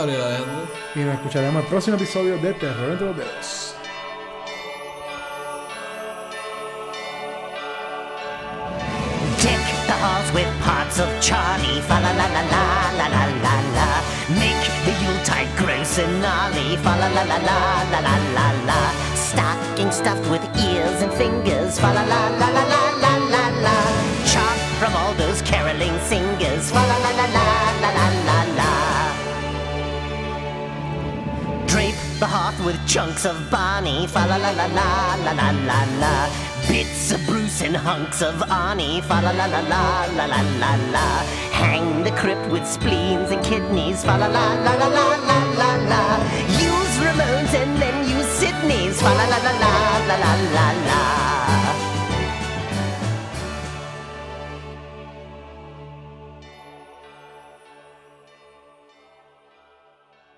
Y 0.95 1.01
nos 1.01 1.15
escucharemos 1.17 1.63
el 1.63 1.69
próximo 1.69 1.99
episodio 1.99 2.39
de 2.39 2.55
Terror 2.55 2.93
entre 2.93 3.07
los 3.07 3.17
dedos. 3.19 3.75
Deck 9.43 9.61
the 9.87 9.93
halls 9.93 10.33
with 10.33 10.49
parts 10.65 10.99
of 11.01 11.09
Charlie. 11.21 11.83
Fa 11.83 12.01
la 12.01 12.15
la 12.15 12.29
la 12.29 12.43
la 12.49 12.93
la 12.97 13.09
la 13.11 13.27
la 13.45 13.61
la. 13.77 14.03
Make 14.41 14.65
the 14.87 14.95
Yuletide 15.05 15.53
gross 15.59 15.99
and 15.99 16.23
gnarly. 16.23 16.79
Fa 16.79 16.97
la 16.97 17.09
la 17.09 17.25
la 17.25 17.37
la 17.37 17.85
la 17.91 18.01
la 18.01 18.17
la 18.33 18.53
la. 18.65 19.08
Stocking 19.29 19.91
stuffed 19.93 20.27
with 20.31 20.43
ears 20.57 21.03
and 21.03 21.13
fingers. 21.13 21.79
Fa 21.79 21.89
la 21.93 22.03
la 22.13 22.29
la 22.41 22.49
la 22.57 22.65
la 22.73 22.83
la 23.05 23.13
la 23.35 23.45
la. 23.65 23.77
Chant 24.25 24.61
from 24.81 24.93
all 24.97 25.13
those 25.15 25.43
caroling 25.43 25.97
singers. 26.11 26.71
Fa 26.71 26.83
la 26.91 26.97
la 27.05 27.11
la 27.19 27.27
la 27.37 27.49
la 27.83 27.91
la 27.99 28.07
la 28.29 28.39
la. 28.59 28.73
Drape 31.67 32.01
the 32.19 32.27
hearth 32.27 32.59
with 32.65 32.79
chunks 32.87 33.27
of 33.27 33.37
Barney. 33.51 34.07
Fa 34.07 34.25
la 34.31 34.37
la 34.37 34.51
la 34.61 34.67
la 34.79 35.15
la 35.25 35.33
la 35.41 35.51
la 35.69 35.81
la. 36.03 36.15
Bits 36.67 37.13
of 37.13 37.21
Bruce 37.27 37.61
and 37.61 37.77
hunks 37.77 38.23
of 38.23 38.37
Arnie. 38.49 39.03
Fa 39.03 39.21
la 39.21 39.33
la 39.33 39.45
la 39.45 39.61
la 39.61 40.07
la 40.17 40.25
la 40.25 40.41
la 40.63 40.73
la. 40.95 41.07
Hang 41.53 42.03
the 42.03 42.13
crypt 42.13 42.47
with 42.51 42.67
spleens 42.67 43.31
and 43.31 43.45
kidneys. 43.45 44.03
Fa 44.05 44.17
la 44.17 44.27
la 44.27 44.47
la 44.65 44.73
la 44.73 44.89
la 44.89 45.07
la 45.29 45.39
la 45.61 45.71
la. 45.93 46.03
Use 46.71 46.95
Ramones 47.05 47.53
and 47.63 47.77
then 47.83 48.09
use. 48.09 48.18
Fa 49.01 49.15
la 49.15 49.25
la 49.31 49.39
la 49.39 49.53
la 49.53 49.71
la 50.09 50.17
la 50.23 50.33
la 50.55 50.67
la. 50.87 51.08